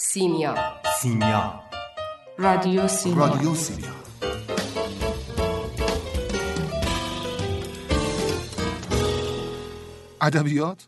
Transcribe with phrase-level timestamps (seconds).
[0.00, 0.54] سیمیا.
[1.00, 1.60] سیمیا.
[2.38, 3.26] رادیو سیمیا.
[3.26, 3.88] رادیو سیمیا.
[10.20, 10.86] ادبیات؟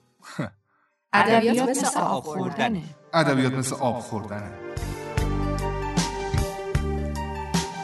[1.12, 2.82] ادبیات مثل آب خوردنه.
[3.14, 4.50] ادبیات مثل آب خوردنه.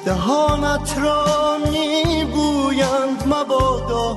[0.04, 4.16] دهانت را میبویند مبادا.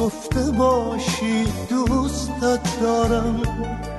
[0.00, 3.91] گفته باشی دوستت دارم.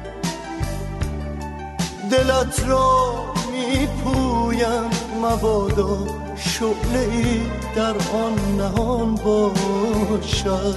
[2.14, 5.98] دلت را میپویند مبادا
[6.36, 7.42] شعله ای
[7.76, 10.76] در آن نهان باشد.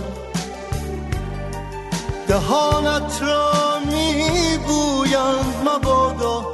[2.28, 3.52] دهانت را
[3.86, 6.44] میبویند مبادا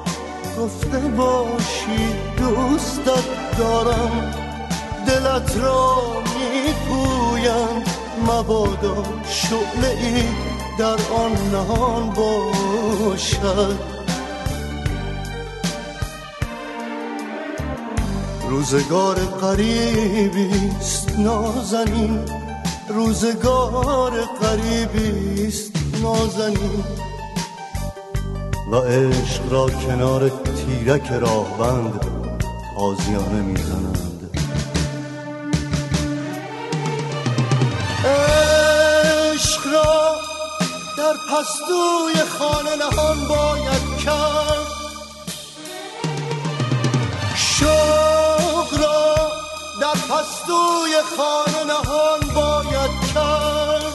[0.58, 4.34] گفته باشی دوستت دارم.
[5.06, 5.96] دلت را
[6.34, 7.88] میپویند
[8.26, 10.24] مبادا شعله ای
[10.78, 13.91] در آن نهان باشد.
[18.52, 20.50] روزگار قریبی
[20.80, 22.24] است نازنین.
[22.88, 25.72] روزگار قریبی است
[26.02, 26.84] نازنین.
[28.72, 32.00] و عشق را کنار تیرک راهبند
[32.76, 34.38] تازیانه می‌زنند.
[38.04, 40.16] عشق را
[40.98, 44.72] در پستوی خانه نهان باید کرد.
[47.36, 48.01] در
[50.12, 53.92] پستوی خانه نهان باید کرد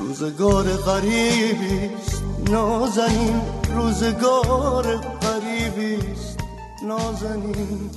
[0.00, 3.40] روزگار غریبی است نازنین
[3.74, 6.38] روزگار غریبی است
[6.82, 7.90] نازنین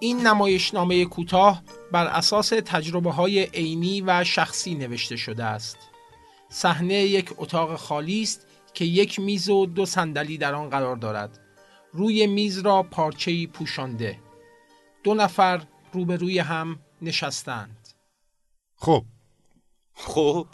[0.00, 5.76] این نمایشنامه کوتاه بر اساس تجربه های عینی و شخصی نوشته شده است.
[6.50, 11.41] صحنه یک اتاق خالی است که یک میز و دو صندلی در آن قرار دارد.
[11.92, 14.18] روی میز را پارچه‌ای پوشانده.
[15.04, 17.88] دو نفر روبروی هم نشستند.
[18.76, 19.04] خب.
[19.94, 20.48] خب.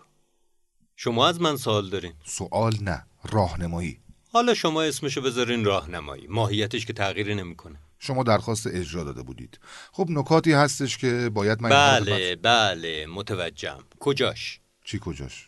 [0.97, 4.01] شما از من سوال دارین؟ سوال نه راهنمایی.
[4.33, 6.27] حالا شما اسمشو بذارین راهنمایی.
[6.27, 7.81] ماهیتش که تغییری نمی‌کنه.
[7.99, 9.61] شما درخواست اجرا داده بودید.
[9.93, 13.85] خب نکاتی هستش که باید من بله بله متوجهم.
[14.01, 15.47] کجاش؟ چی کجاش؟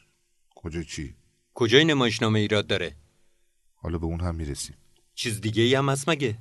[0.54, 1.16] کجا چی؟
[1.54, 2.96] کجای نمایشنامه ایراد داره؟
[3.74, 4.76] حالا به اون هم می‌رسیم.
[5.20, 6.38] چیز دیگه ای هم هست مگه؟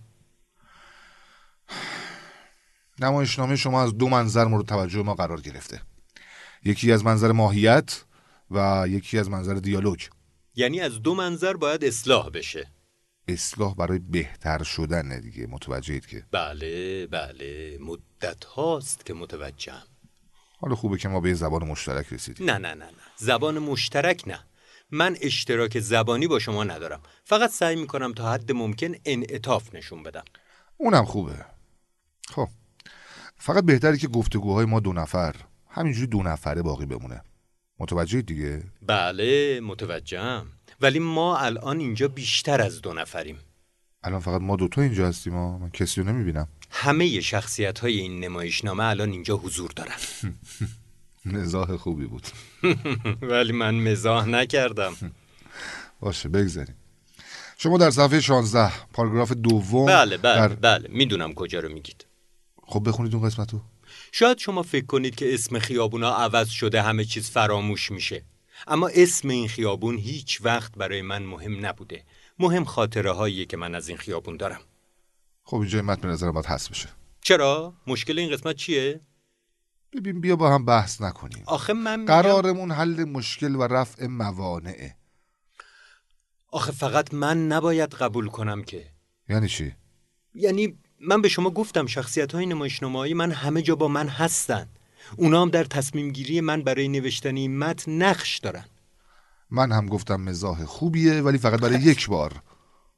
[2.99, 5.81] نمایشنامه شما از دو منظر مورد توجه ما قرار گرفته.
[6.63, 8.03] یکی از منظر ماهیت
[8.51, 9.99] و یکی از منظر دیالوگ.
[10.55, 12.67] یعنی از دو منظر باید اصلاح بشه.
[13.27, 15.47] اصلاح برای بهتر شدن دیگه.
[15.47, 17.77] متوجهید که؟ بله بله.
[17.81, 19.87] مدت هاست که متوجهم.
[20.59, 22.49] حالا خوبه که ما به زبان مشترک رسیدیم.
[22.49, 22.91] نه نه نه نه.
[23.17, 24.39] زبان مشترک نه.
[24.91, 27.01] من اشتراک زبانی با شما ندارم.
[27.23, 30.23] فقط سعی می‌کنم تا حد ممکن انعطاف نشون بدم.
[30.77, 31.45] اونم خوبه.
[32.27, 32.47] خب.
[33.37, 35.35] فقط بهتره که گفتگوهای ما دو نفر
[35.69, 37.21] همینجوری دو نفره باقی بمونه.
[37.79, 40.47] متوجه دیگه؟ بله متوجهم.
[40.81, 43.39] ولی ما الان اینجا بیشتر از دو نفریم.
[44.03, 45.57] الان فقط ما دوتا اینجا هستیم ها.
[45.57, 46.47] من کسی رو نمی‌بینم.
[46.71, 49.95] همه شخصیت های این نمایشنامه الان اینجا حضور دارن.
[51.25, 52.27] مزاح خوبی بود.
[53.31, 54.95] ولی من مزاح نکردم.
[56.01, 56.75] باشه بگذاریم.
[57.57, 60.47] شما در صفحه 16 پاراگراف دوم بله بله در...
[60.47, 60.89] بله.
[60.91, 62.05] می‌دونم کجا رو میگید.
[62.63, 63.61] خب بخونید اون قسمت رو
[64.11, 68.23] شاید شما فکر کنید که اسم خیابونا عوض شده همه چیز فراموش میشه.
[68.67, 72.03] اما اسم این خیابون هیچ وقت برای من مهم نبوده.
[72.39, 74.61] مهم خاطره هاییه که من از این خیابون دارم.
[75.43, 76.89] خب اینجا این متن به نظرم باید حذف بشه.
[77.21, 79.01] چرا؟ مشکل این قسمت چیه؟
[79.93, 81.43] ببین بیا با هم بحث نکنیم.
[81.45, 84.95] آخه من قرارمون حل مشکل و رفع موانعه.
[86.51, 88.85] آخه فقط من نباید قبول کنم که.
[89.29, 89.75] یعنی چی؟
[90.33, 94.69] یعنی من به شما گفتم شخصیت های نمایشنامه من همه جا با من هستن.
[95.17, 98.65] اونا هم در تصمیم گیری من برای نوشتن این متن نقش دارن.
[99.51, 102.41] من هم گفتم مزاح خوبیه ولی فقط برای یک بار.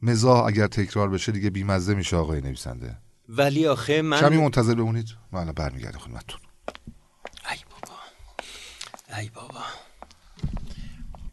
[0.01, 2.97] مزاح اگر تکرار بشه دیگه بیمزه میشه آقای نویسنده.
[3.29, 5.07] ولی آخه من کمی منتظر بمونید.
[5.31, 6.39] من الان برمیگردم خدمتتون.
[7.51, 7.99] ای بابا
[9.17, 9.63] ای بابا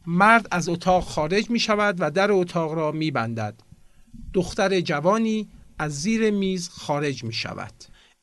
[0.07, 3.55] مرد از اتاق خارج می شود و در اتاق را می بندد.
[4.35, 5.49] دختر جوانی
[5.79, 7.73] از زیر میز خارج می شود.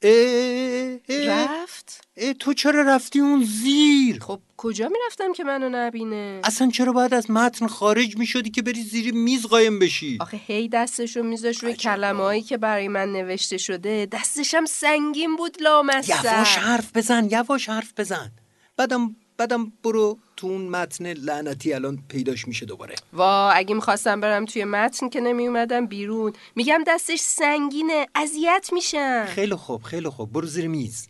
[0.01, 6.41] اه، اه، رفت؟ اه، تو چرا رفتی اون زیر خب کجا می‌رفتم که منو نبینه؟
[6.43, 10.39] اصلا چرا باید از متن خارج می شدی که بری زیر میز قایم بشی؟ آخه
[10.47, 14.07] هی دستشو میذاش روی کلمه هایی که برای من نوشته شده.
[14.11, 16.25] دستشم سنگین بود لامصب.
[16.25, 18.31] یواش حرف بزن یواش حرف بزن.
[18.77, 22.95] بعدم بعدم برو تو اون متن لعنتی الان پیداش میشه دوباره.
[23.13, 26.33] وا اگه می‌خواستم برم توی متن که نمی اومدم بیرون.
[26.55, 29.25] میگم دستش سنگینه اذیت میشم.
[29.25, 30.31] خیلی خوب خیلی خوب.
[30.31, 31.07] برو زیر میز.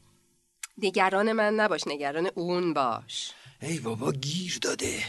[0.78, 3.32] نگران من نباش نگران اون باش.
[3.62, 5.00] ای بابا گیر داده.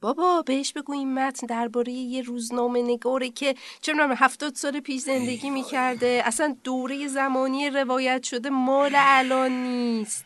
[0.00, 5.02] بابا بهش بگو این متن درباره یه روزنامه نگاره که چه می‌دونم هفتاد سال پیش
[5.02, 6.22] زندگی می‌کرده.
[6.24, 10.24] اصلا دوره زمانی روایت شده مال الان نیست.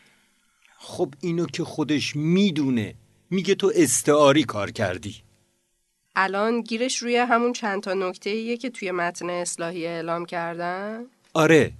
[0.77, 2.95] خب اینو که خودش می‌دونه.
[3.29, 5.15] میگه تو استعاری کار کردی.
[6.15, 11.05] الان گیرش روی همون چند تا نکته که توی متن اصلاحی اعلام کردن.
[11.33, 11.71] آره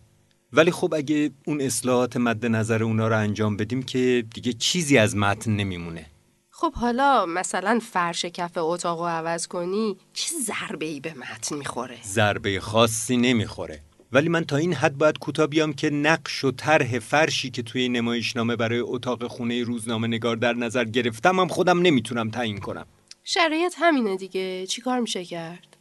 [0.54, 5.16] ولی خب اگه اون اصلاحات مد نظر اونا رو انجام بدیم که دیگه چیزی از
[5.16, 6.06] متن نمیمونه.
[6.50, 11.98] خب حالا مثلا فرش کف اتاق رو عوض کنی چه ضربه ای به متن می‌خوره؟
[12.04, 13.80] ضربه خاصی نمی‌خوره.
[14.12, 17.90] ولی من تا این حد باید کوتاه بیام که نقش و طرح فرشی که توی
[17.90, 22.86] نمایشنامه برای اتاق خونه روزنامه نگار در نظر گرفتم هم خودم نمی‌تونم تعیین کنم.
[23.24, 24.68] شرایط همینه دیگه.
[24.68, 25.78] چیکار میشه کرد؟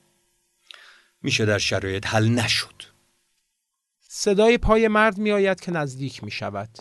[1.23, 2.95] میشه در شرایط حل نشد.
[4.19, 6.79] صدای پای مرد می آید که نزدیک می شود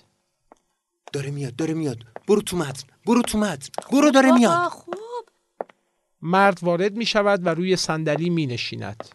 [1.14, 1.98] داره میاد داره میاد.
[2.28, 3.70] برو تو متن برو تو متن.
[3.92, 4.68] برو داره میاد.
[4.70, 4.96] خوب.
[6.22, 9.10] مرد وارد می شود و روی صندلی می نشیند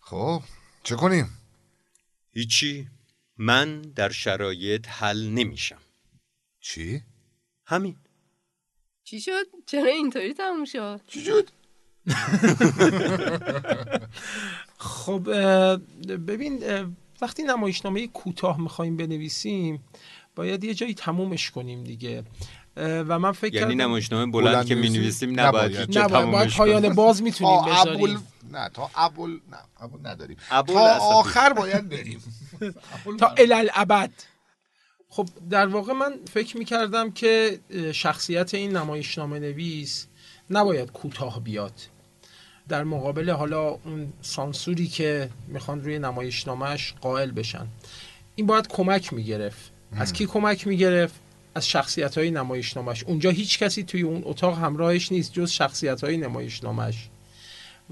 [0.00, 0.42] خب
[0.82, 1.38] چه کنیم؟
[2.32, 2.88] هیچی.
[3.36, 5.80] من در شرایط حل نمیشم.
[6.60, 7.02] چی؟
[7.64, 7.96] همین.
[9.04, 11.50] چی شد؟ چرا اینطوری تموم شد؟ چی شد؟
[14.78, 15.22] خب
[16.26, 16.62] ببین
[17.22, 19.84] وقتی نمایشنامه کوتاه می‌خوایم بنویسیم
[20.36, 22.24] باید یه جایی تمومش کنیم دیگه
[22.76, 25.98] و من فکر یعنی نمایشنامه بلند, بلند که می نویسیم؟ نویسیم نباید نباید.
[25.98, 26.94] نه باید, پایان کنیم.
[26.94, 28.22] باز می‌تونیم تا ابول بذاریم
[28.52, 30.62] نه تا ابول نه ابول نداریم تا.
[30.98, 32.22] آخر باید بریم
[33.20, 33.34] تا.
[33.38, 34.10] الالعبد
[35.08, 37.60] خب در واقع من فکر می‌کردم که
[37.92, 40.06] شخصیت این نمایشنامه نویس
[40.50, 41.72] نباید کوتاه بیاد
[42.68, 47.66] در مقابل حالا اون سانسوری که می‌خوان روی نمایشنامهش قائل بشن.
[48.34, 49.70] این باید کمک می‌گرفت.
[49.92, 51.14] از کی کمک می‌گرفت؟
[51.54, 56.16] از شخصیت های نمایشنامهش اونجا هیچ کسی توی اون اتاق همراهش نیست جز شخصیت های
[56.16, 57.08] نمایشنامهش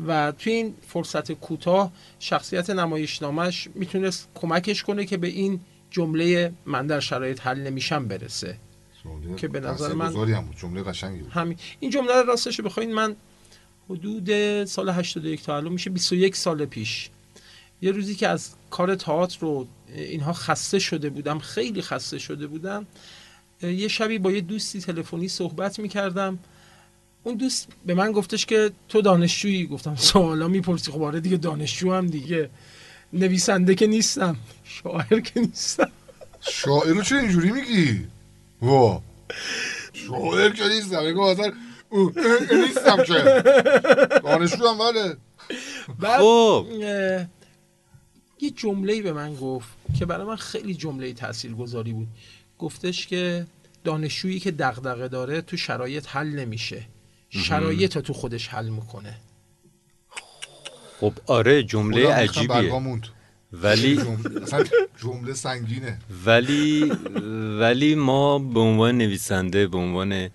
[0.06, 5.60] و توی این فرصت کوتاه شخصیت نمایشنامهش می‌تونست کمکش کنه که به این
[5.90, 8.56] جمله من در شرایط حل نمیشم برسه.
[9.36, 11.32] که به نظر من- هم جمله قشنگی بود.
[11.32, 11.58] همین.
[11.80, 13.16] این جمله راستش بخواین من
[13.90, 17.10] حدود سال 81 تا الان میشه 21 سال پیش.
[17.82, 19.66] یه روزی که از کار تئاتر رو
[19.96, 22.86] اینها خسته شده بودم خیلی خسته شده بودم
[23.62, 26.38] یه شبی با یه دوستی تلفنی صحبت می‌کردم.
[27.22, 30.92] اون دوست به من گفتش که تو دانشجویی؟ گفتم سوالا می‌پرسی.
[30.92, 32.50] خب آره دیگه دانشجو هم دیگه.
[33.12, 35.90] نویسنده که نیستم شاعر که نیستم.
[36.40, 38.06] شاعر رو چرا اینجوری میگی؟
[38.62, 39.02] وا
[39.92, 40.96] شاعر که نیستم.
[41.92, 43.42] نیستم که.
[44.24, 45.16] دانشجو هم بله.
[46.00, 46.66] بعد خب.
[48.40, 52.08] یه جمله به من گفت که برای من خیلی جمله تاثیرگذاری بود.
[52.58, 53.46] گفتش که
[53.84, 56.82] دانشجویی که دغدغه داره تو شرایط حل نمیشه.
[57.30, 59.16] شرایط رو تو خودش حل می‌کنه.
[61.00, 62.72] خب آره جمله عجیبیه.
[63.52, 64.00] ولی
[65.02, 65.98] جمله سنگینه.
[66.26, 66.92] ولی
[67.60, 70.30] ولی ما به عنوان نویسنده به عنوان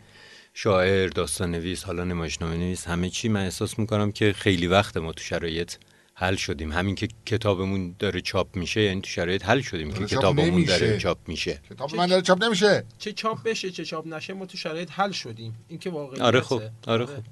[0.61, 3.29] شاعر داستان نویس حالا نمایشنامه نویس همه چی.
[3.29, 5.73] من احساس می‌کنم که خیلی وقت ما تو شرایط
[6.13, 6.71] حل شدیم.
[6.71, 10.97] همین که کتابمون داره چاپ میشه یعنی تو شرایط حل شدیم که کتابمون داره.
[10.97, 11.61] چاپ میشه.
[11.69, 12.83] کتاب من داره چاپ نمیشه.
[12.97, 15.55] چه چاپ بشه چه چاپ نشه ما تو شرایط حل شدیم.
[15.67, 17.23] این که واقعیته آره خب آره خب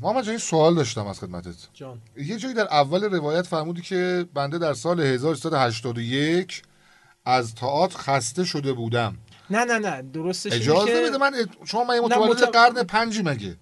[0.00, 1.54] محمد جان، سوال داشتم از خدمتت.
[1.74, 2.02] جان.
[2.16, 6.62] یه جایی در اول روایت فرمودی که بنده در سال 1381
[7.24, 9.16] از تئاتر خسته شده بودم.
[9.50, 11.32] نه نه نه درستش اینه اجازه که بده من
[11.64, 13.56] شما من نه، متولد مت- قرن پنجی مگه؟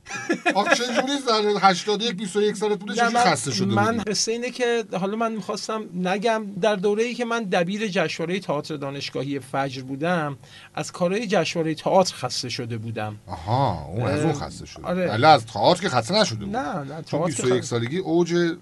[0.55, 4.85] آخه چه جوری در 81 21 سالت بوده من- خسته شده من قصه اینه که
[5.01, 10.39] حالا من می‌خواستم نگم در دوره ای که من دبیر جشنواره تئاتر دانشگاهی فجر بودم
[10.75, 13.17] از کارهای جشنواره تئاتر خسته شده بودم.
[13.27, 15.07] آها اون از اون خسته شده آره.
[15.09, 16.57] بله از تئاتر که خسته نشده بود.
[16.57, 18.55] نه نه چون تئاتر 21 خ- سالگی اوج در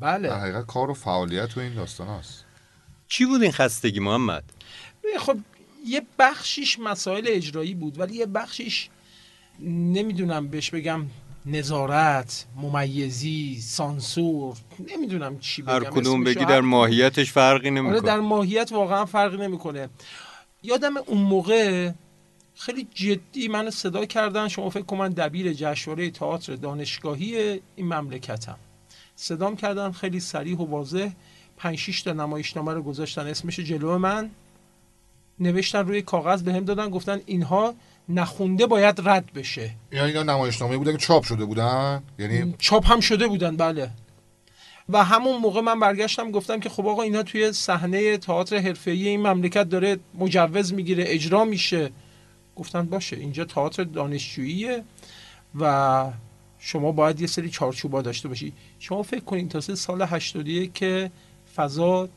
[0.00, 0.32] بله.
[0.32, 2.44] حقیقت کار و فعالیت و این داستان هست
[3.08, 4.44] چی بود این خستگی محمد؟
[5.20, 5.36] خب
[5.88, 8.88] یه بخشیش مسائل اجرایی بود ولی یه بخشیش
[9.60, 11.06] نمی‌دونم بهش بگم
[11.46, 14.56] نظارت ممیزی سانسور
[14.90, 15.72] نمی‌دونم چی بگم.
[15.72, 16.24] هر کدوم.
[16.24, 19.88] بگی در ماهیتش فرقی آره در نمی‌کنه ماهیت واقعا فرقی نمی‌کنه.
[20.62, 21.90] یادم اون موقع
[22.54, 28.56] خیلی جدی منو صدا کردن شما فکر کن من دبیر جشنواره تئاتر دانشگاهی این مملکتم.
[29.16, 31.10] صدام کردن خیلی سریح و واضح.
[31.56, 33.26] پنج شیش تا نمایشنامه رو گذاشتن.
[33.26, 34.30] اسمش جلو من.
[35.40, 37.74] نوشتن روی کاغذ به هم دادن گفتن اینها
[38.08, 39.70] نخونده باید رد بشه.
[39.92, 43.90] یا اینا نمایشنامه بودن که چاپ شده بودن؟ یعنی چاپ هم شده بودن بله.
[44.88, 49.26] و همون موقع من برگشتم گفتم که خب آقا اینا توی صحنه تئاتر حرفه‌ای این
[49.26, 51.90] مملکت داره مجوز می‌گیره اجرا میشه.
[52.56, 54.84] گفتن باشه اینجا تئاتر دانشجوییه
[55.60, 56.04] و
[56.58, 58.52] شما باید یه سری چارچوبا داشته باشی.
[58.78, 61.10] شما فکر کنین تا سال 81 که
[61.56, 62.08] فضا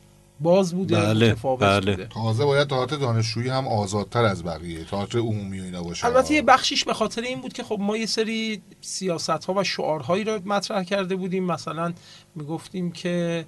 [0.42, 1.90] باز بوده بله، متفاوت بله.
[1.90, 2.06] بوده.
[2.06, 6.06] تازه باید تئاتر دانشجویی هم آزادتر از بقیه تئاتر عمومی و اینا باشه.
[6.06, 9.64] البته یه بخشیش به خاطر این بود که خب ما یه سری سیاست ها و
[9.64, 11.44] شعارهایی رو مطرح کرده بودیم.
[11.44, 11.92] مثلا
[12.34, 13.44] می‌گفتیم که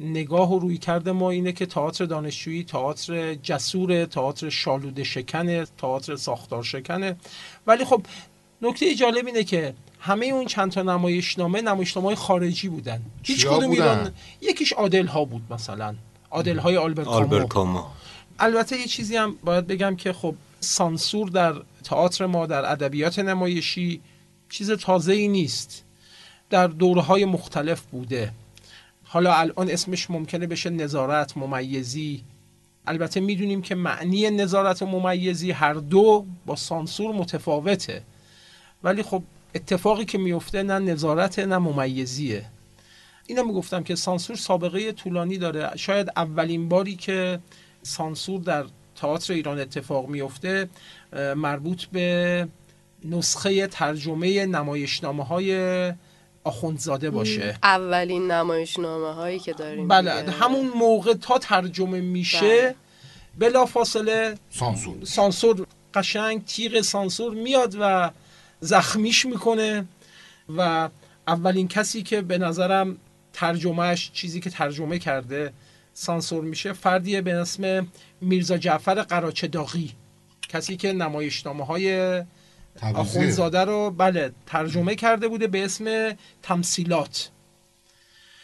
[0.00, 6.16] نگاه و روی کرده ما اینه که تئاتر دانشجویی تئاتر جسور تئاتر شالوده شکنه تئاتر
[6.16, 7.16] ساختار شکنه
[7.66, 8.02] ولی خب
[8.62, 13.02] نکته جالب اینه که همه اون چند تا نمایشنامه نمایشنامه خارجی بودن.
[13.22, 15.94] هیچ کدوم بودن؟ ایران یکیش عادل ها بود مثلا.
[16.30, 17.18] عادل های آلبرت کامو.
[17.18, 17.92] آلبرت کاما
[18.38, 21.54] البته یه چیزی هم باید بگم که خب سانسور در
[21.84, 24.00] تئاتر ما در ادبیات نمایشی
[24.48, 25.84] چیز تازه ای نیست.
[26.50, 28.32] در دوره های مختلف بوده.
[29.04, 32.24] حالا الان اسمش ممکنه بشه نظارت ممیزی.
[32.86, 38.02] البته می‌دونیم که معنی نظارت و ممیزی هر دو با سانسور متفاوته.
[38.84, 39.22] ولی خب
[39.54, 42.44] اتفاقی که میفته نه نظارت نه ممیزیه.
[43.28, 47.38] اینا می‌گفتم که سانسور سابقه طولانی داره شاید اولین باری که
[47.82, 48.64] سانسور در
[48.96, 50.68] تئاتر ایران اتفاق میفته
[51.36, 52.48] مربوط به
[53.04, 55.92] نسخه ترجمه نمایشنامه های
[56.44, 60.32] آخوندزاده باشه اولین نمایشنامه هایی که داریم بله دیگه.
[60.32, 62.74] همون موقع تا ترجمه میشه بله.
[63.38, 68.10] بلا فاصله سانسور سانسور قشنگ تیغ سانسور میاد و
[68.60, 69.84] زخمیش می‌کنه
[70.56, 70.88] و
[71.26, 72.96] اولین کسی که به نظرم
[73.32, 75.52] ترجمهش چیزی که ترجمه کرده
[75.92, 76.72] سانسور میشه.
[76.72, 77.88] فردیه به اسم
[78.20, 79.92] میرزا جعفر قراچداغی
[80.48, 82.18] کسی که نمایشنامه های
[82.76, 83.00] تبریزیه.
[83.00, 87.30] آخوندزاده رو بله ترجمه کرده بوده به اسم تمثیلات.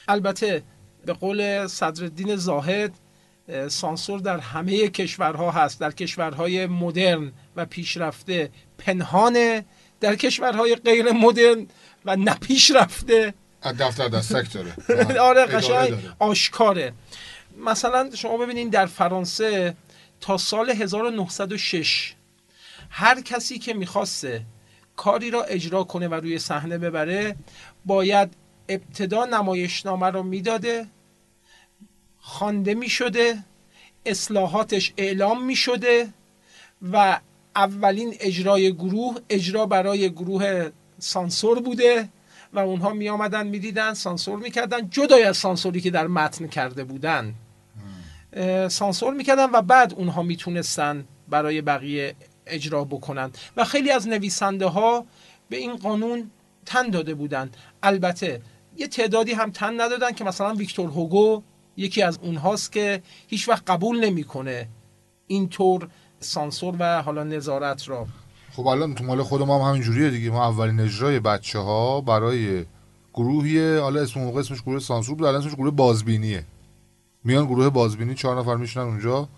[0.09, 0.62] البته
[1.07, 2.99] به قول صدرالدین زاهد
[3.49, 9.64] اه، سانسور در همه کشورها هست در کشورهای مدرن و پیشرفته پنهانه
[10.00, 11.67] در کشورهای غیر مدرن
[12.05, 13.35] و نپیشرفته.
[13.64, 14.75] از دفتر دستک داره.
[15.30, 15.94] آره قشنگ.
[16.18, 16.92] آشکاره.
[17.59, 19.75] مثلا شما ببینید در فرانسه
[20.21, 22.14] تا سال 1906
[22.90, 24.42] هر کسی که می‌خواسته
[24.97, 27.37] کاری را اجرا کنه و روی صحنه ببره
[27.85, 28.35] باید
[28.68, 30.87] ابتدا نمایشنامه رو می‌داده
[32.21, 33.44] خوانده می‌شده
[34.06, 36.09] اصلاحاتش اعلام می‌شده
[36.92, 37.21] و
[37.56, 42.09] اولین اجرای گروه اجرا برای گروه سانسور بوده.
[42.55, 46.85] و اونها می آمدن می دیدن سانسور می‌کردن جدای از سانسوری که در متن کرده
[46.85, 47.35] بودن.
[48.69, 52.15] سانسور می‌کردن و بعد اونها می‌تونستن برای بقیه
[52.47, 53.31] اجرا بکنن.
[53.57, 55.07] و خیلی از نویسنده ها
[55.49, 56.31] به این قانون
[56.67, 57.51] تن داده بودن.
[57.83, 58.43] البته
[58.77, 61.43] یه تعدادی هم تن ندادن که مثلا ویکتور هوگو
[61.77, 64.69] یکی از اونهاست که هیچ وقت قبول نمی‌کنه
[65.27, 65.89] اینطور
[66.21, 68.07] سانسور و حالا نظارت را.
[68.57, 70.31] خب الان تو مال خود ما هم همین جوریه دیگه.
[70.31, 72.65] ما اولین اجرای بچه ها برای
[73.15, 76.45] گروهی حالا اسم اون موقع اسمش گروه سانسور بود الان اسمش گروه بازبینیه.
[77.25, 79.29] میان گروه بازبینی چهار نفر میشنن اونجا.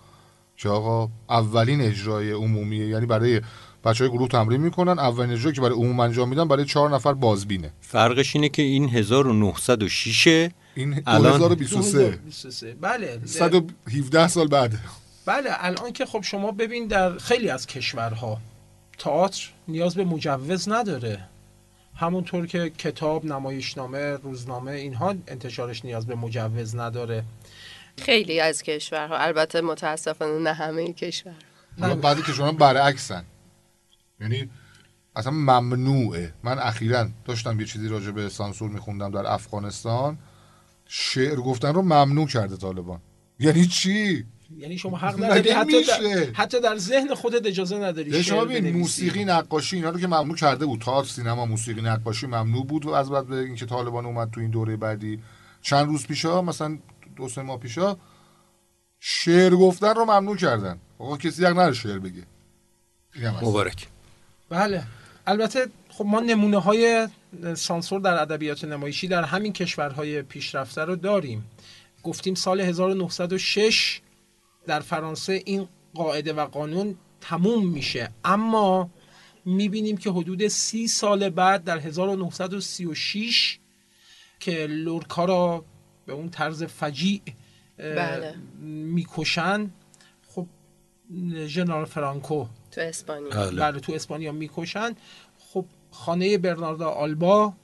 [0.56, 2.86] که آقا اولین اجرای عمومیه.
[2.86, 3.40] یعنی برای
[3.84, 4.98] بچه های گروه تمرین می‌کنن.
[4.98, 7.70] اولین اجرایی که برای عموم انجام میدن برای چهار نفر بازبینه.
[7.80, 10.26] فرقش اینه که این 1906
[10.74, 13.20] این الان- 2023 2023 بله.
[13.24, 14.78] 117 سال بعد.
[15.26, 18.38] بله الان که خب شما ببین در خیلی از کشورها
[18.98, 21.28] تئاتر نیاز به مجوز نداره.
[21.96, 27.24] همونطور که کتاب نمایشنامه روزنامه اینها انتشارش نیاز به مجوز نداره.
[27.98, 31.34] خیلی از کشورها البته متاسفانه نه همه کشور.
[32.02, 33.24] بعضی کشورها برعکسن.
[34.20, 34.50] یعنی
[35.16, 36.32] اصلا ممنوعه.
[36.42, 40.18] من اخیرا داشتم یه چیزی راجع به سانسور میخوندم در افغانستان.
[40.86, 43.00] شعر گفتن رو ممنوع کرده طالبان.
[43.38, 44.26] یعنی چی؟
[44.58, 48.78] یعنی شما حق نداری حتی در؟ حتی در ذهن خودت اجازه نداری شما ببین بنویسی.
[48.78, 50.80] موسیقی نقاشی اینا رو که ممنوع کرده بود.
[50.80, 54.50] تئاتر سینما موسیقی نقاشی ممنوع بود و از بعد به اینکه طالبان اومد تو این
[54.50, 55.22] دوره بعدی.
[55.62, 56.78] چند روز پیشا مثلا
[57.16, 57.96] دو سه ماه پیشا
[59.00, 60.78] شعر گفتن رو ممنوع کردن.
[60.98, 62.22] آقا کسی حق نداره شعر بگه.
[63.42, 63.86] مبارک.
[64.48, 64.82] بله.
[65.26, 67.08] البته خب ما نمونه های
[67.54, 71.44] سانسور در ادبیات نمایشی در همین کشورهای پیشرفته رو داریم.
[72.02, 74.00] گفتیم سال 1906
[74.66, 78.90] در فرانسه این قاعده و قانون تموم میشه اما
[79.44, 83.58] می‌بینیم که حدود سی سال بعد در 1936
[84.40, 85.64] که لورکا را
[86.06, 87.22] به اون طرز فجیع
[87.78, 88.34] بله.
[88.60, 89.70] می‌کشن
[90.28, 90.46] خب
[91.46, 93.60] ژنرال فرانکو تو اسپانیا بله.
[93.60, 94.94] بله تو اسپانیا می‌کشن
[95.38, 97.54] خب خانه برناردو آلبا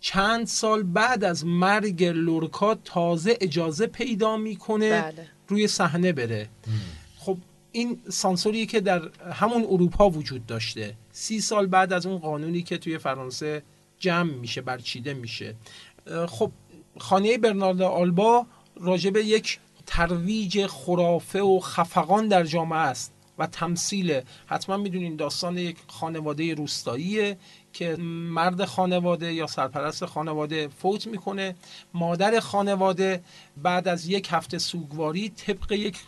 [0.00, 5.33] چند سال بعد از مرگ لورکا تازه اجازه پیدا می‌کنه بله.
[5.48, 6.48] روی صحنه بره.
[7.18, 7.36] خب
[7.72, 10.94] این سانسوری که در همون اروپا وجود داشته.
[11.12, 13.62] سی سال بعد از اون قانونی که توی فرانسه
[13.98, 15.54] جمع میشه برچیده میشه.
[16.28, 16.50] خب
[16.98, 18.46] خانه برناردو آلبا
[18.80, 25.76] راجب یک ترویج خرافه و خفقان در جامعه است و تمثیل حتما می‌دونین داستان یک
[25.86, 27.36] خانواده روستاییه.
[27.74, 31.54] که مرد خانواده یا سرپرست خانواده فوت می‌کنه.
[31.94, 33.22] مادر خانواده
[33.56, 35.98] بعد از یک هفته سوگواری طبق یک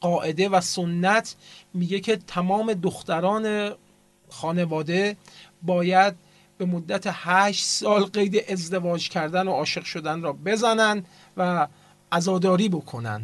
[0.00, 1.36] قاعده و سنت
[1.74, 3.72] میگه که تمام دختران
[4.28, 5.16] خانواده
[5.62, 6.14] باید
[6.58, 11.04] به مدت هشت سال قید ازدواج کردن و عاشق شدن را بزنن
[11.36, 11.68] و
[12.12, 13.22] عزاداری بکنن.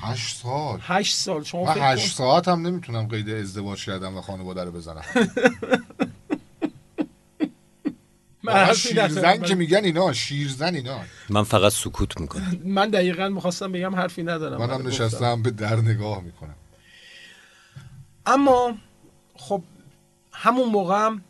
[0.00, 1.44] هشت سال؟ هشت سال.
[1.44, 5.04] شما من هشت ساعت هم نمی‌تونم قید ازدواج کردم و خانواده رو بزنم.
[8.74, 9.42] شیرزن.
[9.42, 14.66] که میگن اینا شیرزن اینا من فقط سکوت می‌کنم من دقیقا می‌خواستم بگم حرفی ندارم
[14.66, 14.86] منم.
[14.86, 16.54] نشستم به در نگاه می‌کنم
[18.26, 18.74] اما
[19.36, 19.62] خب
[20.32, 21.24] همون موقع هم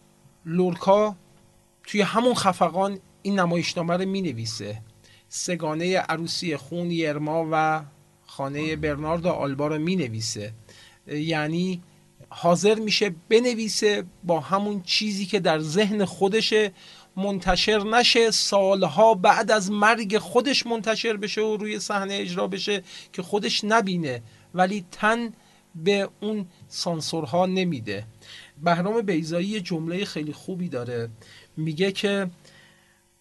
[0.46, 1.16] لورکا
[1.84, 4.82] توی همون خفقان این نمایشنامه رو می نویسه
[5.28, 7.82] سگانه عروسی خون یرما و
[8.26, 10.52] خانه برنارد آلبا رو می نویسه
[11.06, 11.82] یعنی
[12.28, 16.72] حاضر میشه بنویسه با همون چیزی که در ذهن خودشه
[17.16, 23.22] منتشر نشه سالها بعد از مرگ خودش منتشر بشه و روی صحنه اجرا بشه که
[23.22, 24.22] خودش نبینه.
[24.54, 25.32] ولی تن
[25.74, 28.04] به اون سانسورها نمیده.
[28.62, 31.08] بهرام بیزایی جمله خیلی خوبی داره.
[31.56, 32.30] میگه که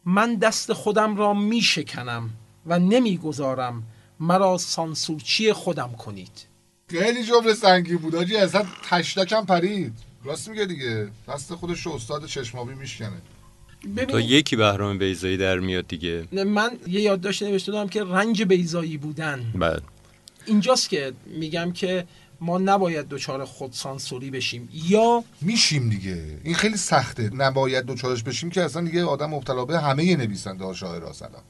[0.06, 2.30] من دست خودم را میشکنم
[2.66, 3.84] و نمی‌گذارم.
[4.20, 6.48] مرا سانسورچی خودم کنید.
[6.88, 8.36] خیلی جمله سنگی بود آجی.
[8.36, 9.94] اصلا تشتکم پرید.
[10.24, 11.10] راست میگه دیگه.
[11.28, 13.22] دست خودش استاد چشمابی میشکنه
[13.84, 16.28] تا ببین یکی بهرام بیزایی در میاد دیگه.
[16.32, 19.54] من یه یادداشت نوشته دارم که رنج بیزایی بودن.
[19.56, 19.82] بعد
[20.46, 22.06] اینجاست که میگم که
[22.42, 24.70] ما نباید دچار خودسانسوری بشیم.
[24.74, 26.24] یا میشیم دیگه.
[26.44, 27.30] این خیلی سخته.
[27.34, 31.44] نباید دوچارش بشیم که اصلا دیگه آدم مبتلا به همه نویسنده ها شاعر ها سلام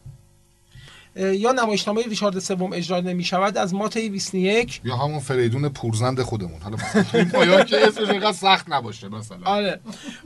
[1.15, 6.62] یا نمایشنامه ریچارد سوم اجرا نمی شود از ماته ویسنیک یا همون فریدون پورزند خودمون.
[6.62, 9.38] حالا مثلا که اسمش اینقدر سخت نباشه مثلا.
[9.45, 9.80] آره.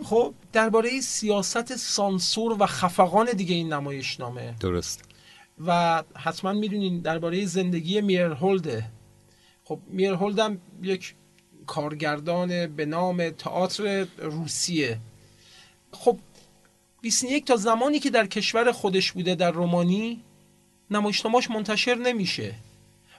[0.04, 4.56] خب درباره سیاست سانسور و خفقان دیگه این نمایشنامه.
[4.60, 5.04] درست.
[5.66, 8.86] و حتما می‌دونین درباره زندگی میرهولده
[9.64, 11.16] خب میرهولد هم یک
[11.68, 14.98] کارگردان به نام تئاتر روسیه.
[15.92, 16.18] خب
[17.02, 20.24] 21 تا زمانی که در کشور خودش بوده در رومانی
[20.92, 22.56] نمایشنامه‌اش منتشر نمیشه.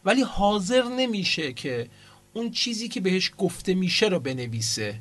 [0.05, 1.89] ولی حاضر نمیشه که
[2.33, 5.01] اون چیزی که بهش گفته میشه رو بنویسه.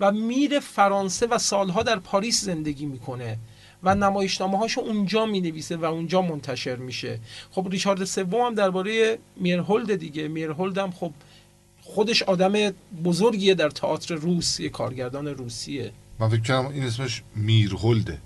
[0.00, 3.38] و میره فرانسه و سالها در پاریس زندگی می‌کنه
[3.82, 7.20] و نمایشنامه هاشو اونجا می نویسه و اونجا منتشر میشه.
[7.50, 10.28] خب ریچارد سوم هم درباره میرهولد دیگه.
[10.28, 11.12] میرهولد هم خب
[11.82, 12.52] خودش آدم
[13.04, 15.92] بزرگیه در تئاتر روس یه کارگردان روسیه.
[16.18, 18.18] من فکر کنم این اسمش میرهولده.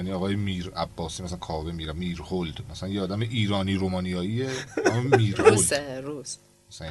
[0.00, 4.48] یعنی آقای میر عباسی مثلا کاوه میر میرهولد مثلا یه آدم ایرانی رومانیاییه
[4.86, 6.36] اما میرهولد روسه روس.
[6.70, 6.88] مثلا.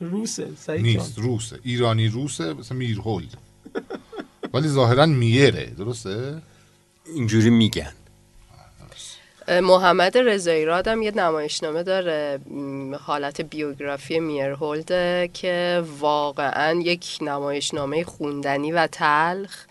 [0.00, 1.58] روسه سعید نیست روسه.
[1.62, 3.36] ایرانی روسه مثلا میرهولد
[4.54, 6.42] ولی ظاهرا میره درسته؟
[7.14, 7.92] اینجوری میگن.
[9.62, 12.40] محمد رضایی راد هم یه نمایشنامه داره
[13.00, 19.64] حالت بیوگرافی میرهولده که واقعا یک نمایشنامه خوندنی و تلخ.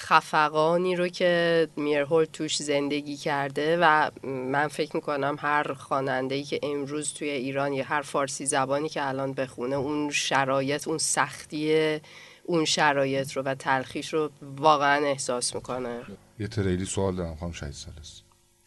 [0.00, 7.14] خفقانی رو که میرهولد توش زندگی کرده و من فکر می‌کنم هر خواننده‌ای که امروز
[7.14, 12.00] توی ایران یا هر فارسی زبانی که الان بخونه اون شرایط اون سختی
[12.44, 16.00] اون شرایط رو و تلخیش رو واقعا احساس می‌کنه.
[16.38, 18.22] یه تریلی سوال دارم خانم شهید سالس.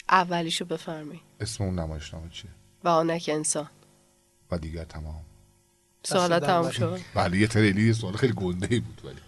[0.09, 1.21] اولیشو بفرمایید.
[1.39, 2.51] اسم اون نمایشنامه چیه؟
[2.83, 3.69] و آنک انسان.
[4.51, 5.21] و دیگر تمام.
[6.03, 6.97] سوالا در تموم نکنه.
[6.97, 9.19] شد بله یه تریلی سوال خیلی گنده بود ولی.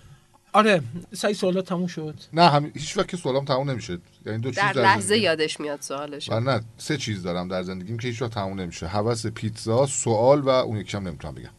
[0.56, 0.82] آره
[1.14, 2.16] سعید سوالات تموم شد.
[2.34, 3.98] نه هم هیچ وقت که سوالام تموم نمیشه.
[4.26, 7.64] یعنی دو چیز در در لحظه زندگی- یادش میاد سوالش نه سه چیز دارم در
[7.64, 8.88] زندگیم که هیچ وقت تموم نمیشه.
[8.88, 11.50] هوس پیتزا سوال و اون یکی هم نمی‌تونم بگم.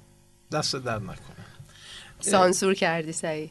[0.52, 1.16] دست در نکنه.
[2.20, 3.50] سانسور کردی سعید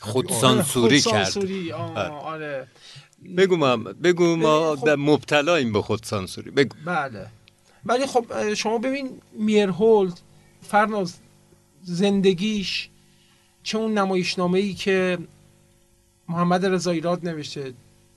[0.00, 1.12] خود سانسوری کرد.
[1.12, 2.08] خودسانسوری، آه، بله.
[2.08, 2.66] آره.
[3.36, 4.86] بگو ما بگو ما خب.
[4.86, 6.50] در مبتلاییم به خود سانسوری.
[6.50, 6.76] بگو.
[6.84, 7.26] بله.
[7.84, 10.20] ولی خب شما ببین میرهولد
[10.62, 11.14] فرناز
[11.82, 12.88] زندگیش
[13.66, 15.18] چه اون نمایشنامه ای که
[16.28, 17.74] محمد رضایی راد نوشته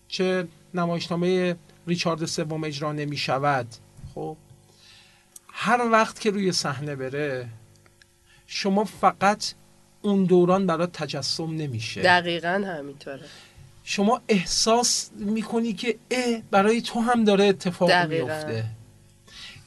[0.08, 1.56] چه نمایشنامه
[1.88, 3.68] ریچارد سوم اجرا نمی شود
[4.16, 4.38] خب
[5.48, 7.50] هر وقت که روی صحنه بره
[8.48, 9.54] شما فقط
[10.02, 12.02] اون دوران برات تجسم نمیشه.
[12.02, 13.26] دقیقا همینطوره.
[13.84, 18.26] شما احساس می‌کنی که اه برای تو هم داره اتفاق دقیقاً.
[18.26, 18.66] میفته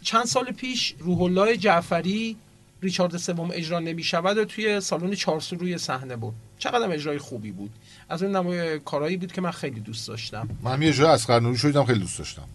[0.03, 2.37] چند سال پیش روح الله جعفری
[2.83, 6.35] ریچارد سوم اجرا نمی‌شود و توی سالن چارسو روی صحنه بود.
[6.59, 7.71] چقدر اجرای خوبی بود.
[8.09, 10.49] از اون نمای کارهایی بود که من خیلی دوست داشتم.
[10.63, 12.49] من یه جای اسقر نوری شدیدم خیلی دوست داشتم.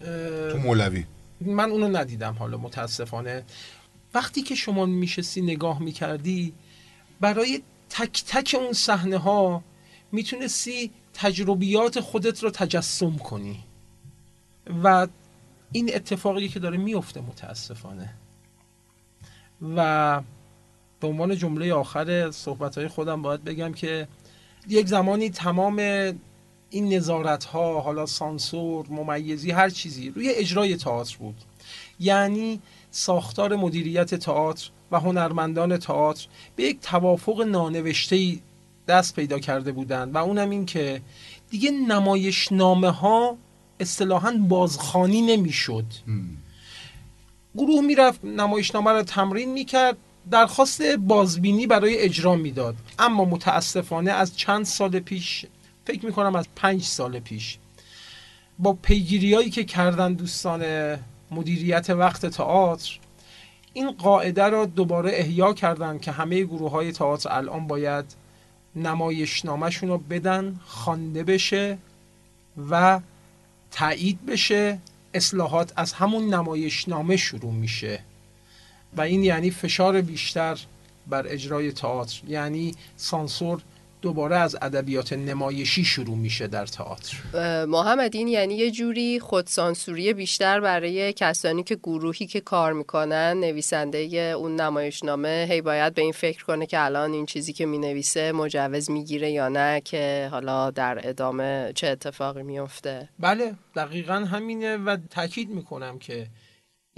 [0.00, 1.04] اه، تو مولوی.
[1.40, 3.44] من اونو ندیدم حالا متاسفانه.
[4.14, 6.52] وقتی که شما میشستی نگاه می‌کردی
[7.20, 9.64] برای تک تک اون صحنه ها
[10.12, 13.58] می‌تونستی تجربیات خودت رو تجسم کنی.
[14.84, 15.06] و
[15.72, 18.14] این اتفاقی که داره میفته متاسفانه.
[19.76, 20.20] و
[21.00, 24.08] به عنوان جمله آخر صحبت های خودم باید بگم که
[24.68, 25.76] یک زمانی تمام
[26.70, 31.36] این نظارت ها حالا سانسور ممیزی هر چیزی روی اجرای تئاتر بود.
[32.00, 38.38] یعنی ساختار مدیریت تئاتر و هنرمندان تئاتر به یک توافق نانوشته
[38.88, 41.00] دست پیدا کرده بودند و اونم این که
[41.50, 43.36] دیگه نمایشنامه ها
[43.80, 45.84] اصطلاحا بازخانی نمی‌شد.
[47.54, 49.96] گروه می‌رفت نمایشنامه رو تمرین می‌کرد
[50.30, 52.74] درخواست بازبینی برای اجرا می‌داد.
[52.98, 55.46] اما متاسفانه از چند سال پیش
[55.84, 57.58] فکر می‌کنم از پنج سال پیش
[58.58, 60.62] با پیگیری هایی که کردن دوستان
[61.30, 62.98] مدیریت وقت تئاتر
[63.72, 68.04] این قاعده را دوباره احیا کردن که همه گروه های تئاتر الان باید
[68.76, 71.78] نمایشنامهشون رو بدن خوانده بشه
[72.70, 73.00] و
[73.70, 74.78] تایید بشه
[75.14, 78.00] اصلاحات از همون نمایشنامه شروع میشه.
[78.96, 80.58] و این یعنی فشار بیشتر
[81.06, 83.62] بر اجرای تئاتر یعنی سانسور
[84.02, 87.16] دوباره از ادبیات نمایشی شروع میشه در تئاتر.
[87.64, 93.98] محمد این یعنی یه جوری خودسانسوری بیشتر برای کسانی که گروهی که کار می‌کنن نویسنده
[94.38, 98.90] اون نمایشنامه هی باید به این فکر کنه که الان این چیزی که می‌نویسه مجوز
[98.90, 105.50] می‌گیره یا نه که حالا در ادامه چه اتفاقی میفته بله دقیقا همینه و تاکید
[105.50, 106.26] می‌کنم که